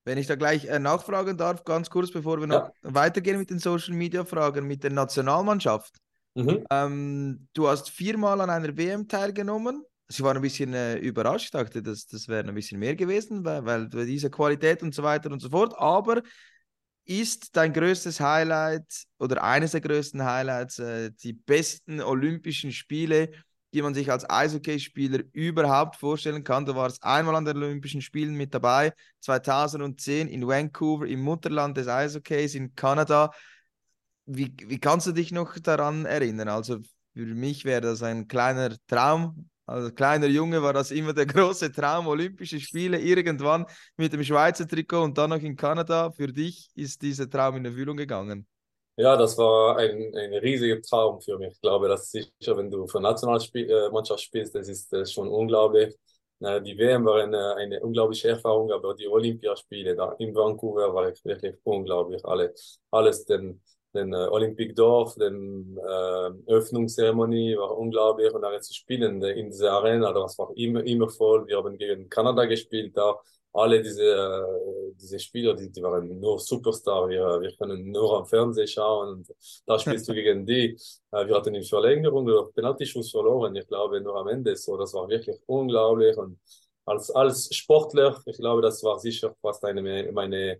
Wenn 0.06 0.18
ich 0.18 0.28
da 0.28 0.36
gleich 0.36 0.66
äh, 0.66 0.80
nachfragen 0.80 1.38
darf, 1.38 1.64
ganz 1.64 1.90
kurz, 1.90 2.12
bevor 2.12 2.40
wir 2.40 2.48
noch 2.48 2.64
Ja. 2.64 2.74
weitergehen 2.82 3.38
mit 3.38 3.50
den 3.50 3.60
Social 3.60 3.94
Media 3.94 4.26
Fragen, 4.26 4.66
mit 4.66 4.84
der 4.84 4.92
Nationalmannschaft. 4.92 5.96
Mhm. 6.36 6.66
Ähm, 6.72 7.48
du 7.54 7.68
hast 7.68 7.90
viermal 7.90 8.42
an 8.42 8.50
einer 8.50 8.76
WM 8.78 9.08
teilgenommen. 9.08 9.84
Ich 10.10 10.22
war 10.24 10.36
ein 10.36 10.42
bisschen 10.42 10.74
äh, 10.74 10.98
überrascht, 10.98 11.46
ich 11.46 11.52
dachte, 11.52 11.84
das, 11.84 12.08
das 12.08 12.28
wäre 12.28 12.48
ein 12.48 12.56
bisschen 12.56 12.80
mehr 12.80 12.96
gewesen, 12.96 13.46
weil, 13.46 13.66
weil 13.66 13.90
diese 14.08 14.30
Qualität 14.30 14.82
und 14.84 14.96
so 14.96 15.04
weiter 15.04 15.32
und 15.32 15.42
so 15.42 15.50
fort. 15.50 15.74
Aber 15.78 16.22
ist 17.10 17.56
dein 17.56 17.74
größtes 17.74 18.20
Highlight 18.20 19.06
oder 19.18 19.44
eines 19.44 19.72
der 19.72 19.82
größten 19.82 20.24
Highlights 20.24 20.78
äh, 20.78 21.12
die 21.12 21.34
besten 21.34 22.02
Olympischen 22.02 22.72
Spiele, 22.72 23.32
die 23.74 23.82
man 23.82 23.96
sich 23.96 24.12
als 24.12 24.30
Eishockeyspieler 24.30 25.24
überhaupt 25.34 25.96
vorstellen 25.96 26.44
kann? 26.44 26.68
Du 26.68 26.76
warst 26.76 27.04
einmal 27.04 27.36
an 27.36 27.46
den 27.46 27.58
Olympischen 27.58 28.04
Spielen 28.04 28.36
mit 28.36 28.54
dabei, 28.54 28.94
2010 29.22 30.28
in 30.28 30.48
Vancouver, 30.48 31.08
im 31.08 31.22
Mutterland 31.22 31.76
des 31.78 31.88
Eishockeys 31.88 32.54
in 32.54 32.76
Kanada. 32.76 33.32
Wie, 34.28 34.56
wie 34.68 34.80
kannst 34.80 35.08
du 35.08 35.12
dich 35.12 35.32
noch 35.32 35.58
daran 35.58 36.06
erinnern? 36.06 36.50
Also 36.50 36.78
für 37.16 37.26
mich 37.26 37.66
wäre 37.66 37.82
das 37.82 38.04
ein 38.04 38.28
kleiner 38.28 38.76
Traum. 38.86 39.50
Als 39.70 39.94
kleiner 39.94 40.26
Junge 40.26 40.64
war 40.64 40.74
das 40.74 40.90
immer 40.90 41.14
der 41.14 41.26
große 41.28 41.72
Traum, 41.72 42.08
Olympische 42.08 42.60
Spiele 42.60 43.00
irgendwann 43.00 43.66
mit 43.98 44.12
dem 44.12 44.24
Schweizer 44.24 44.68
Trikot 44.68 45.04
und 45.04 45.16
dann 45.18 45.30
noch 45.30 45.38
in 45.42 45.56
Kanada. 45.56 46.10
Für 46.12 46.28
dich 46.28 46.70
ist 46.76 47.02
dieser 47.04 47.30
Traum 47.30 47.58
in 47.58 47.66
Erfüllung 47.66 47.96
gegangen. 47.96 48.48
Ja, 48.98 49.16
das 49.16 49.38
war 49.38 49.78
ein, 49.78 50.14
ein 50.16 50.34
riesiger 50.34 50.82
Traum 50.82 51.22
für 51.22 51.38
mich. 51.38 51.54
Ich 51.54 51.62
glaube, 51.62 51.88
das 51.88 52.14
ist 52.14 52.34
sicher, 52.40 52.58
wenn 52.58 52.70
du 52.72 52.88
für 52.88 53.00
Nationalmannschaft 53.00 54.22
spielst, 54.24 54.56
das 54.56 54.68
ist 54.68 54.92
äh, 54.92 55.06
schon 55.06 55.28
unglaublich. 55.30 55.96
Äh, 56.42 56.62
Die 56.62 56.78
WM 56.78 57.06
war 57.06 57.22
eine, 57.24 57.56
eine 57.56 57.80
unglaubliche 57.82 58.30
Erfahrung, 58.30 58.72
aber 58.72 58.96
die 58.96 59.08
Olympiaspiele 59.08 59.96
da 59.96 60.14
in 60.20 60.34
Vancouver 60.36 60.94
war 60.94 61.14
wirklich 61.24 61.56
unglaublich. 61.64 62.26
Alle, 62.26 62.54
alles, 62.92 63.24
den, 63.26 63.62
den 63.94 64.14
äh, 64.14 64.28
Olympic 64.28 64.76
Dorf, 64.76 65.16
den 65.16 65.78
äh, 65.78 66.52
Öffnungszeremonie 66.52 67.58
war 67.58 67.78
unglaublich 67.78 68.32
und 68.34 68.42
dann 68.42 68.62
zu 68.62 68.74
spielen 68.74 69.22
in 69.24 69.50
dieser 69.50 69.72
Arena, 69.74 70.14
das 70.14 70.38
war 70.38 70.52
immer, 70.56 70.84
immer 70.86 71.10
voll. 71.10 71.48
Wir 71.48 71.58
haben 71.58 71.78
gegen 71.78 72.10
Kanada 72.10 72.46
gespielt 72.46 72.96
da. 72.96 73.16
Alle 73.52 73.82
diese, 73.82 74.04
äh, 74.04 74.94
diese 74.96 75.20
Spieler, 75.20 75.56
die, 75.56 75.72
die 75.72 75.82
waren 75.82 76.20
nur 76.20 76.40
Superstar. 76.40 77.10
Wir, 77.10 77.42
wir 77.42 77.52
können 77.58 77.92
nur 77.92 78.20
am 78.20 78.26
Fernsehen 78.28 78.68
schauen 78.68 79.10
und 79.10 79.36
da 79.66 79.80
spielst 79.80 80.08
du 80.08 80.14
gegen 80.14 80.46
die. 80.46 80.78
Äh, 81.12 81.28
wir 81.28 81.36
hatten 81.36 81.56
in 81.56 81.64
Verlängerung 81.64 82.26
oder 82.26 82.46
Penaltyschuss 82.54 83.10
verloren. 83.12 83.56
Ich 83.56 83.68
glaube 83.68 84.02
nur 84.02 84.16
am 84.18 84.28
Ende 84.28 84.56
so. 84.56 84.78
Das 84.78 84.94
war 84.94 85.10
wirklich 85.10 85.38
unglaublich 85.48 86.16
und 86.18 86.40
als, 86.86 87.12
als 87.12 87.56
Sportler, 87.56 88.20
ich 88.26 88.38
glaube, 88.38 88.62
das 88.62 88.84
war 88.84 89.00
sicher 89.00 89.36
fast 89.42 89.64
eine, 89.64 90.12
meine 90.12 90.60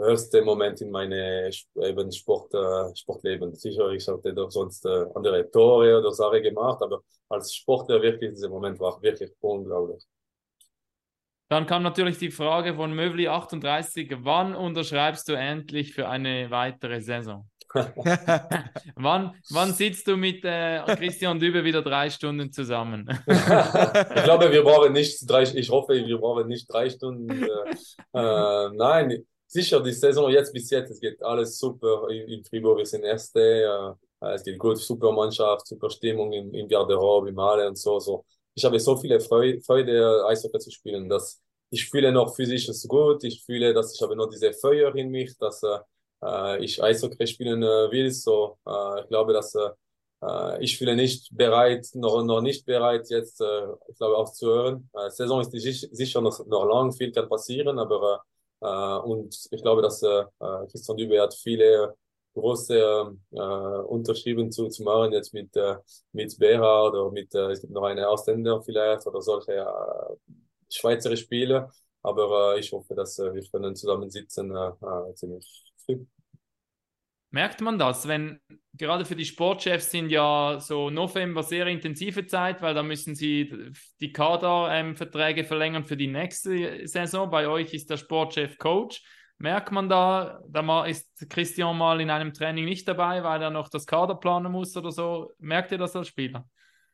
höchste 0.00 0.42
Moment 0.42 0.80
in 0.80 0.90
meine 0.90 1.50
eben 1.76 2.12
Sport, 2.12 2.52
äh, 2.54 2.96
Sportleben. 2.96 3.54
Sicher, 3.54 3.90
ich 3.90 4.06
hatte 4.08 4.32
doch 4.34 4.50
sonst 4.50 4.84
äh, 4.86 5.06
andere 5.14 5.50
Tore 5.50 5.98
oder 5.98 6.12
Sache 6.12 6.42
gemacht, 6.42 6.82
aber 6.82 7.02
als 7.28 7.54
Sportler 7.54 8.02
wirklich, 8.02 8.30
dieser 8.30 8.48
Moment 8.48 8.78
war 8.80 9.00
wirklich 9.02 9.30
unglaublich. 9.40 10.04
Dann 11.48 11.66
kam 11.66 11.82
natürlich 11.82 12.18
die 12.18 12.30
Frage 12.30 12.74
von 12.74 12.94
Möbli38, 12.94 14.18
wann 14.22 14.54
unterschreibst 14.54 15.28
du 15.28 15.32
endlich 15.32 15.92
für 15.92 16.08
eine 16.08 16.50
weitere 16.50 17.00
Saison? 17.00 17.48
Wann, 18.96 19.32
wann 19.50 19.72
sitzt 19.72 20.08
du 20.08 20.16
mit 20.16 20.44
äh, 20.44 20.82
Christian 20.96 21.38
Dübe 21.38 21.62
wieder 21.62 21.82
drei 21.82 22.10
Stunden 22.10 22.50
zusammen? 22.50 23.08
ich 23.26 24.24
glaube, 24.24 24.50
wir 24.50 24.64
brauchen 24.64 24.92
nicht 24.92 25.30
drei, 25.30 25.44
ich 25.44 25.70
hoffe, 25.70 25.94
wir 25.94 26.18
brauchen 26.18 26.48
nicht 26.48 26.66
drei 26.68 26.90
Stunden. 26.90 27.30
Äh, 27.30 27.46
äh, 28.12 28.70
nein, 28.74 29.24
sicher, 29.52 29.80
die 29.82 29.92
Saison 29.92 30.30
jetzt 30.30 30.52
bis 30.52 30.70
jetzt, 30.70 30.90
es 30.90 31.00
geht 31.00 31.22
alles 31.22 31.58
super. 31.58 32.08
In, 32.10 32.28
in 32.28 32.44
Fribourg 32.44 32.78
wir 32.78 32.86
sind 32.86 33.04
Erste, 33.04 33.96
äh, 34.20 34.34
es 34.34 34.42
geht 34.44 34.58
gut, 34.58 34.78
super 34.78 35.12
Mannschaft, 35.12 35.66
super 35.66 35.90
Stimmung 35.90 36.32
im, 36.32 36.52
im 36.54 36.68
Garderobe, 36.68 37.28
im 37.30 37.40
Halle 37.40 37.68
und 37.68 37.76
so, 37.78 37.98
so. 38.00 38.24
Ich 38.54 38.64
habe 38.64 38.78
so 38.80 38.96
viele 38.96 39.20
Freude, 39.20 39.60
Freude 39.60 40.24
Eishockey 40.26 40.58
zu 40.58 40.70
spielen, 40.70 41.08
dass 41.08 41.40
ich 41.70 41.88
fühle 41.88 42.10
noch 42.12 42.34
physisch 42.34 42.68
es 42.68 42.86
gut, 42.88 43.22
ich 43.24 43.44
fühle, 43.44 43.72
dass 43.72 43.94
ich 43.94 44.02
habe 44.02 44.16
noch 44.16 44.28
diese 44.28 44.52
Feuer 44.52 44.94
in 44.96 45.10
mich, 45.10 45.36
dass 45.38 45.62
äh, 46.22 46.64
ich 46.64 46.82
Eishockey 46.82 47.26
spielen 47.26 47.62
äh, 47.62 47.90
will, 47.90 48.10
so, 48.10 48.58
äh, 48.66 49.00
ich 49.02 49.08
glaube, 49.08 49.32
dass 49.32 49.54
äh, 49.54 49.70
äh, 50.22 50.62
ich 50.64 50.76
fühle 50.78 50.96
nicht 50.96 51.28
bereit, 51.36 51.88
noch, 51.94 52.22
noch 52.24 52.40
nicht 52.40 52.66
bereit, 52.66 53.08
jetzt, 53.10 53.40
äh, 53.40 53.66
ich 53.88 53.96
glaube, 53.96 54.16
aufzuhören. 54.16 54.90
Äh, 54.94 55.10
Saison 55.10 55.40
ist 55.40 55.52
sich- 55.52 55.88
sicher 55.92 56.20
noch, 56.20 56.44
noch 56.46 56.64
lang, 56.66 56.92
viel 56.92 57.12
kann 57.12 57.28
passieren, 57.28 57.78
aber 57.78 58.16
äh, 58.16 58.18
und 58.66 59.34
ich 59.50 59.62
glaube, 59.62 59.82
dass 59.82 60.02
äh, 60.02 60.22
äh, 60.40 60.66
Christian 60.70 60.96
Dübe 60.96 61.20
hat 61.20 61.34
viele 61.34 61.94
große 62.34 62.76
äh, 62.78 63.36
äh, 63.36 63.82
Unterschrieben 63.86 64.52
zu, 64.52 64.68
zu 64.68 64.82
machen, 64.84 65.12
jetzt 65.12 65.34
mit, 65.34 65.56
äh, 65.56 65.76
mit 66.12 66.38
Berra 66.38 66.84
oder 66.88 67.10
mit, 67.10 67.34
äh, 67.34 67.50
es 67.50 67.60
gibt 67.60 67.72
noch 67.72 67.84
eine 67.84 68.08
Ausländer 68.08 68.62
vielleicht 68.62 69.06
oder 69.06 69.20
solche 69.22 69.52
äh, 69.54 70.16
Schweizer 70.70 71.16
Spieler, 71.16 71.70
aber 72.02 72.54
äh, 72.56 72.60
ich 72.60 72.72
hoffe, 72.72 72.94
dass 72.94 73.18
äh, 73.18 73.34
wir 73.34 73.42
können 73.50 73.74
zusammensitzen 73.74 74.54
äh, 74.54 74.68
äh, 75.10 75.14
ziemlich 75.14 75.72
früh. 75.84 76.04
Merkt 77.30 77.60
man 77.60 77.78
das, 77.78 78.08
wenn 78.08 78.40
gerade 78.74 79.04
für 79.04 79.14
die 79.14 79.24
Sportchefs 79.24 79.90
sind 79.90 80.10
ja 80.10 80.58
so 80.60 80.90
November 80.90 81.42
sehr 81.42 81.66
intensive 81.66 82.26
Zeit, 82.26 82.60
weil 82.62 82.74
da 82.74 82.82
müssen 82.82 83.14
sie 83.14 83.72
die 84.00 84.12
Kaderverträge 84.12 85.44
verlängern 85.44 85.84
für 85.84 85.96
die 85.96 86.08
nächste 86.08 86.86
Saison. 86.88 87.30
Bei 87.30 87.46
euch 87.46 87.72
ist 87.72 87.90
der 87.90 87.98
Sportchef 87.98 88.58
Coach. 88.58 89.02
Merkt 89.38 89.70
man 89.72 89.88
da, 89.88 90.40
da 90.48 90.84
ist 90.84 91.08
Christian 91.30 91.78
mal 91.78 92.00
in 92.00 92.10
einem 92.10 92.34
Training 92.34 92.64
nicht 92.64 92.86
dabei, 92.86 93.22
weil 93.22 93.40
er 93.40 93.50
noch 93.50 93.68
das 93.68 93.86
Kader 93.86 94.16
planen 94.16 94.52
muss 94.52 94.76
oder 94.76 94.90
so. 94.90 95.30
Merkt 95.38 95.72
ihr 95.72 95.78
das 95.78 95.96
als 95.96 96.08
Spieler? 96.08 96.44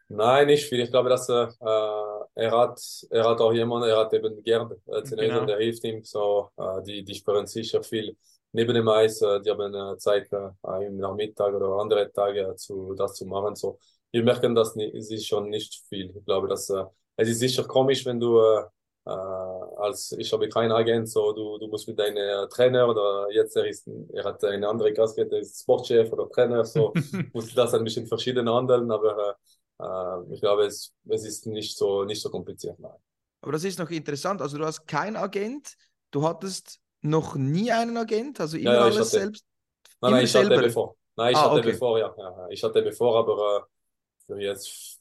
Nein, 0.09 0.47
nicht 0.47 0.69
viel. 0.69 0.81
Ich 0.81 0.91
glaube, 0.91 1.09
dass 1.09 1.29
er, 1.29 1.49
äh, 1.61 2.43
er 2.45 2.51
hat, 2.53 2.81
er 3.11 3.25
hat 3.29 3.41
auch 3.41 3.53
jemanden, 3.53 3.89
er 3.89 3.97
hat 3.99 4.13
eben 4.13 4.41
Gerd, 4.45 4.71
äh, 4.87 5.03
Zinesen, 5.03 5.35
Genau. 5.35 5.47
der 5.47 5.59
hilft 5.59 5.83
ihm. 5.83 6.05
So, 6.05 6.51
äh, 6.57 6.83
die, 6.85 7.03
die 7.05 7.15
spüren 7.15 7.47
sicher 7.49 7.83
viel 7.83 8.17
neben 8.57 8.75
dem 8.75 8.89
Eis. 8.89 9.21
Äh, 9.23 9.41
die 9.43 9.51
haben 9.51 9.99
Zeit, 9.99 10.29
äh, 10.33 10.87
im 10.87 10.97
Nachmittag 10.97 11.55
oder 11.55 11.79
andere 11.79 12.11
Tage 12.11 12.41
äh, 12.41 12.57
zu, 12.57 12.95
das 12.95 13.15
zu 13.15 13.27
machen. 13.27 13.55
So, 13.55 13.79
wir 14.11 14.25
merken 14.25 14.55
das 14.55 14.75
nicht, 14.75 14.95
es 14.95 15.11
ist 15.11 15.27
schon 15.27 15.51
nicht 15.51 15.83
viel. 15.89 16.13
Ich 16.17 16.25
glaube, 16.25 16.49
dass 16.49 16.71
es 17.19 17.29
ist 17.29 17.39
sicher 17.41 17.65
komisch, 17.65 18.05
wenn 18.07 18.19
du 18.19 18.41
äh, 18.41 19.11
als 19.79 20.13
ich 20.19 20.33
habe 20.33 20.49
keinen 20.49 20.73
Agent, 20.73 21.09
so 21.09 21.33
du, 21.33 21.59
du 21.59 21.69
musst 21.69 21.87
mit 21.87 21.99
deinem 21.99 22.49
Trainer 22.51 22.89
oder 22.89 23.29
jetzt 23.31 23.57
er 23.57 23.67
ist 23.67 23.89
er 24.13 24.25
hat 24.25 24.43
eine 24.45 24.69
andere 24.69 24.93
Kaskette, 24.93 25.37
ist 25.37 25.61
Sportchef 25.63 26.13
oder 26.13 26.29
Trainer, 26.31 26.65
so 26.65 26.93
musst 27.33 27.53
du 27.53 27.57
das 27.57 27.75
ein 27.75 27.85
bisschen 27.85 28.07
verschieden 28.07 28.49
handeln, 28.49 28.91
aber 28.91 29.37
äh, 29.79 30.35
ich 30.35 30.41
glaube, 30.41 30.65
es, 30.65 30.95
es 31.09 31.25
ist 31.25 31.47
nicht 31.47 31.77
so 31.77 32.05
nicht 32.05 32.23
so 32.23 32.31
kompliziert. 32.31 32.79
Nein. 32.81 32.99
Aber 33.43 33.53
das 33.53 33.65
ist 33.65 33.79
noch 33.79 33.91
interessant. 33.91 34.41
Also 34.41 34.59
du 34.59 34.65
hast 34.65 34.87
keinen 34.87 35.17
Agent, 35.17 35.77
du 36.11 36.27
hattest 36.27 36.81
noch 37.07 37.35
nie 37.37 37.71
einen 37.73 37.97
Agent, 37.97 38.41
also 38.41 38.57
immer 38.57 38.73
Ja, 38.75 38.89
ich 38.89 38.95
alles 38.97 38.99
hatte- 39.13 39.21
selbst. 39.25 39.45
Nein, 40.01 40.13
nein, 40.13 40.25
ich 40.25 40.35
hatte 40.35 40.47
selber? 40.49 40.63
bevor. 40.63 40.97
Nein, 41.17 41.33
ich 41.33 41.37
Ah, 41.39 41.45
hatte 41.51 41.61
okay. 41.61 41.73
bevor, 41.73 41.99
ja. 41.99 42.49
Ich 42.51 42.63
hatte 42.63 42.83
bevor, 42.83 43.19
aber 43.19 43.59
äh, 43.59 44.25
für 44.27 44.41
jetzt 44.41 45.01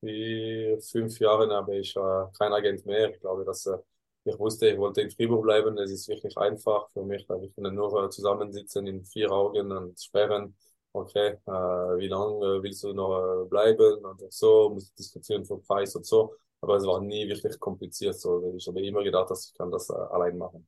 vier, 0.00 0.80
fünf 0.80 1.18
Jahre 1.18 1.48
habe 1.54 1.76
ich 1.78 1.96
äh, 1.96 2.00
keinen 2.38 2.52
Agent 2.52 2.84
mehr. 2.86 3.10
Ich 3.10 3.20
glaube, 3.20 3.44
dass 3.44 3.66
äh, 3.66 3.78
ich 4.24 4.38
wusste, 4.38 4.68
ich 4.68 4.78
wollte 4.78 5.00
in 5.00 5.10
Fribourg 5.10 5.42
bleiben. 5.42 5.76
Es 5.78 5.90
ist 5.90 6.08
wirklich 6.08 6.36
einfach 6.36 6.88
für 6.90 7.02
mich. 7.04 7.26
Wir 7.28 7.50
können 7.50 7.74
nur 7.74 8.04
äh, 8.04 8.10
zusammensitzen 8.10 8.86
in 8.86 9.04
vier 9.04 9.30
Augen 9.32 9.72
und 9.72 9.98
sperren. 10.00 10.54
Okay, 10.92 11.38
äh, 11.46 11.50
wie 11.50 12.08
lange 12.08 12.62
willst 12.62 12.82
du 12.82 12.92
noch 12.92 13.44
äh, 13.44 13.48
bleiben 13.48 14.04
und 14.04 14.32
so, 14.32 14.70
muss 14.70 14.92
diskutieren 14.94 15.44
vom 15.44 15.62
Preis 15.62 15.94
und 15.96 16.04
so. 16.06 16.34
Aber 16.60 16.76
es 16.76 16.84
war 16.86 17.00
nie 17.00 17.28
wirklich 17.28 17.58
kompliziert. 17.58 18.18
So. 18.18 18.54
Ich 18.56 18.66
habe 18.66 18.84
immer 18.84 19.02
gedacht, 19.04 19.30
dass 19.30 19.46
ich 19.48 19.54
kann 19.54 19.70
das 19.70 19.88
äh, 19.90 19.94
allein 19.94 20.36
machen. 20.36 20.66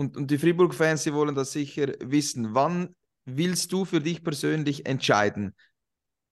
Und, 0.00 0.16
und 0.16 0.30
die 0.30 0.38
Fribourg-Fans, 0.38 1.02
sie 1.02 1.12
wollen 1.12 1.34
das 1.34 1.52
sicher 1.52 1.88
wissen. 2.00 2.54
Wann 2.54 2.96
willst 3.26 3.70
du 3.70 3.84
für 3.84 4.00
dich 4.00 4.24
persönlich 4.24 4.86
entscheiden? 4.86 5.54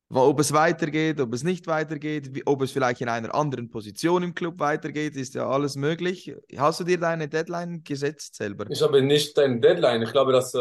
Ob 0.08 0.40
es 0.40 0.54
weitergeht, 0.54 1.20
ob 1.20 1.34
es 1.34 1.44
nicht 1.44 1.66
weitergeht, 1.66 2.30
ob 2.46 2.62
es 2.62 2.72
vielleicht 2.72 3.02
in 3.02 3.10
einer 3.10 3.34
anderen 3.34 3.68
Position 3.68 4.22
im 4.22 4.34
Club 4.34 4.58
weitergeht, 4.58 5.16
ist 5.16 5.34
ja 5.34 5.46
alles 5.46 5.76
möglich. 5.76 6.34
Hast 6.56 6.80
du 6.80 6.84
dir 6.84 6.98
deine 6.98 7.28
Deadline 7.28 7.84
gesetzt 7.84 8.36
selber? 8.36 8.64
Ich 8.70 8.80
habe 8.80 9.02
nicht 9.02 9.38
ein 9.38 9.60
Deadline. 9.60 10.00
Ich 10.00 10.12
glaube, 10.12 10.32
dass 10.32 10.54
äh, 10.54 10.58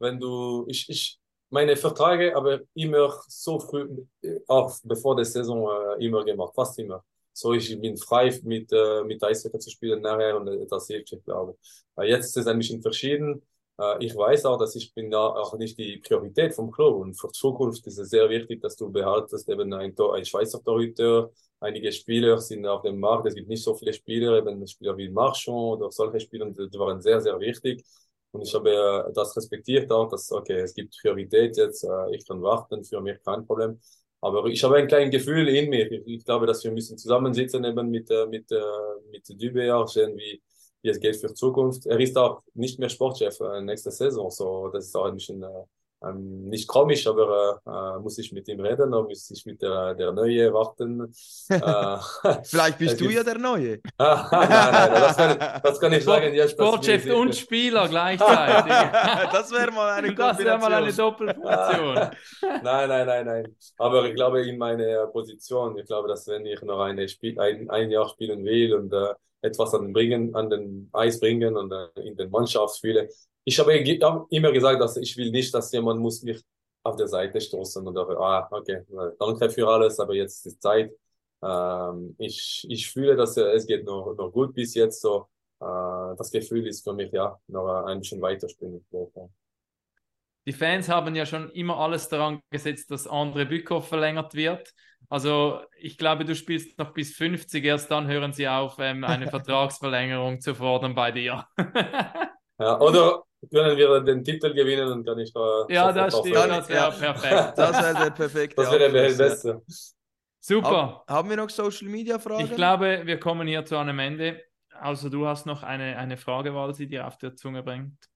wenn 0.00 0.18
du, 0.18 0.64
ich, 0.66 0.88
ich, 0.88 1.20
meine 1.50 1.76
Verträge 1.76 2.36
aber 2.36 2.62
immer 2.74 3.20
so 3.28 3.60
früh, 3.60 3.88
äh, 4.22 4.40
auch 4.48 4.76
bevor 4.82 5.14
der 5.14 5.26
Saison 5.26 5.68
äh, 5.96 6.04
immer 6.04 6.24
gemacht, 6.24 6.54
fast 6.56 6.76
immer. 6.80 7.04
So, 7.40 7.52
ich 7.52 7.80
bin 7.80 7.96
frei 7.96 8.36
mit, 8.42 8.72
äh, 8.72 9.04
mit 9.04 9.22
Eishockey 9.22 9.58
zu 9.60 9.70
spielen 9.70 10.02
nachher 10.02 10.36
und 10.36 10.48
äh, 10.48 10.66
das 10.66 10.88
hilft, 10.88 11.12
ich 11.12 11.22
glaube. 11.24 11.56
Äh, 11.96 12.08
jetzt 12.08 12.26
ist 12.26 12.36
es 12.36 12.46
ein 12.48 12.58
bisschen 12.58 12.82
verschieden. 12.82 13.42
Äh, 13.78 14.04
ich 14.04 14.16
weiß 14.16 14.44
auch, 14.46 14.58
dass 14.58 14.74
ich 14.74 14.92
bin 14.92 15.08
da 15.10 15.18
auch 15.20 15.56
nicht 15.56 15.78
die 15.78 15.98
Priorität 15.98 16.52
vom 16.54 16.72
Club 16.72 16.96
und 16.96 17.14
für 17.14 17.30
Zukunft 17.30 17.86
ist 17.86 17.98
es 17.98 18.10
sehr 18.10 18.28
wichtig, 18.28 18.60
dass 18.60 18.74
du 18.76 18.90
behaltest 18.90 19.48
eben 19.48 19.72
ein, 19.72 19.94
Tor, 19.94 20.16
ein 20.16 20.24
Schweizer 20.24 20.60
Torhüter. 20.64 21.30
Einige 21.60 21.92
Spieler 21.92 22.38
sind 22.38 22.66
auf 22.66 22.82
dem 22.82 22.98
Markt, 22.98 23.26
es 23.28 23.34
gibt 23.36 23.48
nicht 23.48 23.62
so 23.62 23.74
viele 23.74 23.92
Spieler, 23.92 24.36
eben 24.38 24.66
Spieler 24.66 24.96
wie 24.96 25.08
Marchand 25.08 25.56
oder 25.80 25.92
solche 25.92 26.18
Spieler, 26.20 26.46
die 26.50 26.78
waren 26.78 27.00
sehr, 27.00 27.20
sehr 27.20 27.38
wichtig. 27.38 27.84
Und 28.32 28.42
ich 28.42 28.52
habe 28.54 28.70
äh, 29.08 29.12
das 29.14 29.36
respektiert 29.36 29.90
auch, 29.92 30.08
dass, 30.08 30.30
okay, 30.32 30.58
es 30.60 30.74
gibt 30.74 30.96
Priorität 31.00 31.56
jetzt, 31.56 31.86
ich 32.12 32.26
kann 32.26 32.42
warten, 32.42 32.82
für 32.84 33.00
mich 33.00 33.22
kein 33.24 33.46
Problem. 33.46 33.78
Aber 34.20 34.46
ich 34.46 34.62
habe 34.64 34.76
ein 34.76 34.88
kleines 34.88 35.12
Gefühl 35.12 35.48
in 35.48 35.70
mir. 35.70 35.90
Ich, 36.06 36.24
glaube, 36.24 36.46
dass 36.46 36.64
wir 36.64 36.72
müssen 36.72 36.98
zusammensitzen 36.98 37.64
eben 37.64 37.90
mit, 37.90 38.10
äh, 38.10 38.26
mit, 38.26 38.50
äh, 38.50 38.60
mit 39.10 39.28
Dübe 39.40 39.74
auch 39.74 39.86
sehen, 39.86 40.16
wie, 40.16 40.42
wie 40.82 40.88
es 40.88 40.98
geht 41.00 41.16
für 41.16 41.32
Zukunft. 41.32 41.86
Er 41.86 42.00
ist 42.00 42.16
auch 42.18 42.42
nicht 42.54 42.78
mehr 42.78 42.88
Sportchef 42.88 43.38
äh, 43.40 43.60
nächste 43.60 43.90
Saison, 43.90 44.30
so 44.30 44.68
das 44.68 44.86
ist 44.86 44.96
auch 44.96 45.06
ein 45.06 45.14
bisschen 45.14 45.42
äh, 45.42 45.46
ähm, 46.04 46.48
nicht 46.48 46.68
komisch, 46.68 47.06
aber 47.06 47.60
äh, 47.66 47.70
äh, 47.70 47.98
muss 47.98 48.18
ich 48.18 48.32
mit 48.32 48.46
ihm 48.48 48.60
reden 48.60 48.94
oder 48.94 49.08
muss 49.08 49.30
ich 49.30 49.44
mit 49.46 49.60
der, 49.62 49.94
der 49.94 50.12
Neue 50.12 50.52
warten? 50.52 51.12
äh, 51.48 52.42
Vielleicht 52.44 52.78
bist 52.78 53.00
du 53.00 53.10
ja 53.10 53.24
der 53.24 53.38
Neue. 53.38 53.80
nein, 53.98 54.26
nein, 54.30 54.90
das 54.92 55.16
kann, 55.16 55.60
das 55.62 55.80
kann 55.80 55.92
ich 55.92 56.04
sagen. 56.04 56.36
Dass 56.36 56.52
Sportchef 56.52 57.12
und 57.12 57.34
Spieler 57.34 57.88
gleichzeitig. 57.88 58.72
das 59.32 59.50
wäre 59.50 59.72
mal 59.72 59.90
eine 59.90 60.14
das 60.14 60.38
wäre 60.38 60.58
mal 60.58 60.72
eine. 60.72 60.92
Doppelfunktion. 60.92 61.94
Nein, 61.94 62.88
nein, 62.88 63.06
nein, 63.06 63.26
nein. 63.26 63.56
Aber 63.78 64.04
ich 64.06 64.14
glaube 64.14 64.46
in 64.46 64.58
meiner 64.58 65.06
Position, 65.08 65.76
ich 65.78 65.86
glaube, 65.86 66.08
dass 66.08 66.26
wenn 66.28 66.46
ich 66.46 66.60
noch 66.62 66.80
eine 66.80 67.08
Spiel, 67.08 67.38
ein, 67.40 67.68
ein 67.70 67.90
Jahr 67.90 68.08
spielen 68.08 68.44
will 68.44 68.74
und 68.74 68.92
äh, 68.92 69.14
etwas 69.42 69.74
an 69.74 69.82
den, 69.82 69.92
bringen, 69.92 70.34
an 70.34 70.50
den 70.50 70.90
Eis 70.92 71.20
bringen 71.20 71.56
und 71.56 71.72
äh, 71.72 72.00
in 72.02 72.16
den 72.16 72.30
Mannschaft 72.30 72.76
spiele, 72.76 73.08
ich 73.48 73.58
habe 73.58 73.72
immer 74.30 74.52
gesagt, 74.52 74.80
dass 74.80 74.98
ich 74.98 75.16
will 75.16 75.30
nicht, 75.30 75.54
dass 75.54 75.72
jemand 75.72 76.00
muss 76.00 76.22
mich 76.22 76.42
auf 76.82 76.96
der 76.96 77.08
Seite 77.08 77.40
stoßen 77.40 77.86
und 77.86 77.96
ah, 77.96 78.46
okay, 78.50 78.82
danke 79.18 79.48
für 79.48 79.66
alles, 79.66 79.98
aber 79.98 80.14
jetzt 80.14 80.46
ist 80.46 80.60
Zeit. 80.60 80.92
Ähm, 81.42 82.14
ich, 82.18 82.66
ich 82.68 82.90
fühle, 82.90 83.16
dass 83.16 83.36
es 83.36 83.66
geht 83.66 83.84
noch, 83.84 84.14
noch 84.14 84.30
gut 84.30 84.54
bis 84.54 84.74
jetzt 84.74 85.00
so. 85.00 85.28
Äh, 85.60 86.16
das 86.16 86.30
Gefühl 86.30 86.66
ist 86.66 86.84
für 86.84 86.92
mich, 86.92 87.10
ja, 87.12 87.38
noch 87.46 87.84
ein 87.86 88.00
bisschen 88.00 88.20
weiterspielen. 88.20 88.84
Die 90.46 90.52
Fans 90.52 90.88
haben 90.88 91.14
ja 91.14 91.24
schon 91.24 91.50
immer 91.50 91.78
alles 91.78 92.08
daran 92.08 92.40
gesetzt, 92.50 92.90
dass 92.90 93.08
André 93.08 93.46
Bückhoff 93.46 93.88
verlängert 93.88 94.34
wird. 94.34 94.74
Also 95.08 95.60
ich 95.78 95.96
glaube, 95.96 96.26
du 96.26 96.34
spielst 96.34 96.78
noch 96.78 96.92
bis 96.92 97.14
50, 97.14 97.64
erst 97.64 97.90
dann 97.90 98.08
hören 98.08 98.32
sie 98.34 98.48
auf, 98.48 98.76
ähm, 98.78 99.04
eine 99.04 99.26
Vertragsverlängerung 99.30 100.40
zu 100.40 100.54
fordern 100.54 100.94
bei 100.94 101.12
dir. 101.12 101.46
Ja, 102.58 102.80
oder 102.80 103.22
können 103.52 103.76
wir 103.76 104.00
den 104.00 104.24
Titel 104.24 104.52
gewinnen 104.52 104.88
und 104.88 105.04
kann 105.06 105.18
ich 105.18 105.32
da 105.32 105.66
ja, 105.68 105.92
das 105.92 106.18
stimmt, 106.18 106.34
das 106.36 106.68
wäre 106.68 106.76
Ja. 106.76 106.90
perfekt. 106.90 107.52
Das 107.58 107.82
wäre 107.82 107.94
der 107.94 108.10
perfekte 108.10 108.62
Das 108.62 108.72
wäre 108.72 108.92
der. 108.92 109.14
Beste. 109.14 109.62
Super. 110.40 110.70
Hab, 110.70 111.08
haben 111.08 111.30
wir 111.30 111.36
noch 111.36 111.50
Social 111.50 111.88
Media 111.88 112.18
Fragen? 112.18 112.44
Ich 112.44 112.54
glaube, 112.56 113.02
wir 113.04 113.20
kommen 113.20 113.46
hier 113.48 113.64
zu 113.64 113.76
einem 113.76 113.98
Ende. 113.98 114.42
Also 114.70 115.08
du 115.08 115.26
hast 115.26 115.46
noch 115.46 115.62
eine, 115.62 115.96
eine 115.98 116.16
Frage, 116.16 116.54
Walsi, 116.54 116.86
die 116.88 117.00
auf 117.00 117.18
der 117.18 117.34
Zunge 117.34 117.62
bringt. 117.62 118.08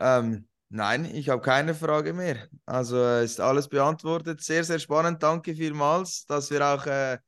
Ähm, 0.00 0.48
nein, 0.68 1.04
ich 1.04 1.28
habe 1.28 1.42
keine 1.42 1.74
Frage 1.74 2.12
mehr. 2.12 2.48
Also 2.66 2.96
äh, 2.96 3.24
ist 3.24 3.40
alles 3.40 3.68
beantwortet. 3.68 4.40
Sehr, 4.42 4.64
sehr 4.64 4.78
spannend. 4.78 5.22
Danke 5.22 5.54
vielmals, 5.54 6.26
dass 6.26 6.50
wir 6.50 6.66
auch 6.66 6.86
äh, 6.86 7.18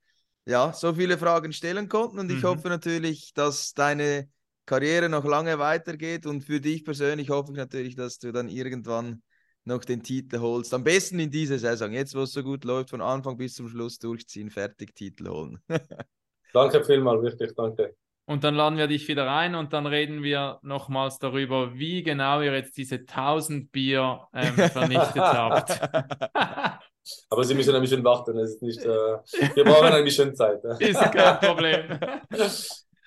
ja, 0.47 0.73
so 0.73 0.95
viele 0.95 1.19
Fragen 1.19 1.53
stellen 1.53 1.89
konnten. 1.89 2.19
Und 2.19 2.31
ich 2.31 2.43
Mhm. 2.43 2.49
hoffe 2.49 2.69
natürlich, 2.69 3.33
dass 3.35 3.73
deine 3.75 4.29
Karriere 4.67 5.09
noch 5.09 5.25
lange 5.25 5.59
weitergeht. 5.59 6.27
Und 6.27 6.43
für 6.43 6.61
dich 6.61 6.85
persönlich 6.85 7.31
hoffe 7.31 7.53
ich 7.53 7.59
natürlich, 7.59 7.97
dass 7.97 8.19
du 8.19 8.33
dann 8.33 8.49
irgendwann 8.49 9.23
noch 9.65 9.85
den 9.85 10.03
Titel 10.03 10.41
holst. 10.41 10.75
Am 10.75 10.85
besten 10.85 11.19
in 11.19 11.31
dieser 11.31 11.59
Saison. 11.59 11.93
Jetzt, 11.93 12.15
wo 12.15 12.23
es 12.23 12.33
so 12.33 12.43
gut 12.43 12.65
läuft, 12.65 12.91
von 12.91 13.01
Anfang 13.01 13.37
bis 13.37 13.55
zum 13.55 13.69
Schluss 13.69 13.99
durchziehen, 13.99 14.51
fertig 14.51 14.95
Titel 14.95 15.29
holen. 15.29 15.59
Danke 16.53 16.85
vielmals, 16.85 17.21
wirklich, 17.23 17.53
danke. 17.57 17.97
Und 18.27 18.45
dann 18.45 18.55
laden 18.55 18.79
wir 18.79 18.87
dich 18.87 19.09
wieder 19.09 19.31
ein 19.31 19.55
und 19.55 19.73
dann 19.73 19.87
reden 19.87 20.23
wir 20.23 20.61
nochmals 20.63 21.19
darüber, 21.19 21.75
wie 21.75 22.03
genau 22.03 22.41
ihr 22.41 22.55
jetzt 22.55 22.77
diese 22.77 22.95
1000 22.95 23.71
Bier 23.73 24.21
ähm, 24.33 24.55
vernichtet 24.71 25.17
habt. 25.17 25.81
Aber 27.29 27.45
Sie 27.45 27.55
müssen 27.55 27.75
ein 27.75 27.83
bisschen 27.83 28.05
warten, 28.05 28.39
es 28.39 28.53
ist 28.53 28.63
nicht, 28.63 28.83
äh, 28.83 28.87
wir 28.87 29.65
brauchen 29.65 29.93
ein 29.93 30.05
bisschen 30.05 30.35
Zeit. 30.35 30.65
Ist 30.79 31.03
kein 31.13 31.39
Problem. 31.41 31.99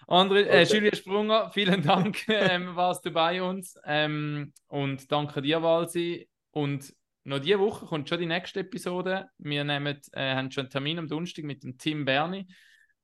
André, 0.07 0.43
äh, 0.43 0.63
Okay. 0.63 0.73
Julia 0.73 0.95
Sprunger, 0.95 1.51
vielen 1.51 1.81
Dank, 1.83 2.25
ähm, 2.29 2.75
warst 2.75 3.05
du 3.05 3.11
bei 3.11 3.41
uns. 3.41 3.77
Ähm, 3.85 4.53
und 4.67 5.11
danke 5.11 5.41
dir, 5.41 5.61
Walsi. 5.61 6.29
Und 6.51 6.93
noch 7.25 7.39
diese 7.39 7.59
Woche 7.59 7.85
kommt 7.85 8.07
schon 8.07 8.19
die 8.19 8.25
nächste 8.25 8.61
Episode. 8.61 9.29
Wir 9.37 9.65
nehmen, 9.65 9.99
äh, 10.13 10.33
haben 10.33 10.49
schon 10.49 10.63
einen 10.63 10.69
Termin 10.69 10.99
am 10.99 11.09
Donnerstag 11.09 11.43
mit 11.43 11.61
dem 11.63 11.77
Tim 11.77 12.05
Berni, 12.05 12.47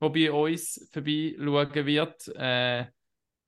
der 0.01 0.09
bei 0.09 0.31
uns 0.31 0.89
vorbeischauen 0.93 1.85
wird. 1.85 2.27
Äh, 2.35 2.85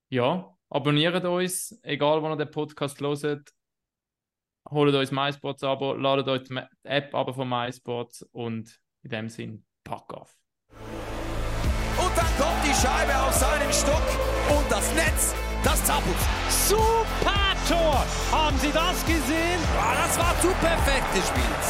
ja, 0.10 0.53
abonniert 0.70 1.24
uns, 1.24 1.80
egal 1.82 2.22
wo 2.22 2.28
ihr 2.28 2.36
den 2.36 2.51
Podcast 2.51 2.99
hört. 2.99 3.53
Holt 4.70 4.95
euch 4.95 5.12
MySports 5.12 5.64
Abo, 5.64 5.93
ladet 5.93 6.28
euch 6.28 6.43
die 6.43 6.60
App 6.84 7.16
aber 7.16 7.34
von 7.34 7.47
MySports 7.47 8.24
und 8.34 8.82
in 9.03 9.10
dem 9.12 9.30
Sinn, 9.30 9.66
pack 9.84 10.14
auf. 10.14 10.44
Kommt 12.38 12.61
die 12.63 12.73
Scheibe 12.73 13.13
auf 13.21 13.33
seinen 13.33 13.71
Stock 13.71 14.03
und 14.49 14.69
das 14.69 14.91
Netz, 14.93 15.33
das 15.63 15.83
zappelt. 15.83 16.17
Super 16.67 17.55
Tor! 17.67 18.03
Haben 18.31 18.57
Sie 18.59 18.71
das 18.71 19.03
gesehen? 19.05 19.59
Ah, 19.79 19.95
das 20.05 20.17
war 20.19 20.36
zu 20.41 20.49
perfekt 20.59 21.09
gespielt. 21.13 21.65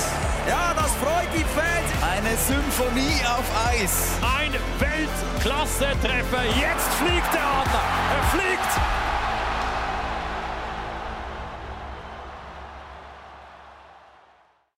Ja, 0.47 0.73
das 0.75 0.91
freut 1.01 1.29
die 1.33 1.45
Fans. 1.55 1.89
Eine 2.03 2.35
Symphonie 2.37 3.21
auf 3.25 3.45
Eis. 3.69 4.09
Ein 4.21 4.53
Weltklasse-Treffer. 4.79 6.43
Jetzt 6.45 6.93
fliegt 6.99 7.33
der 7.33 7.41
Adler. 7.41 9.04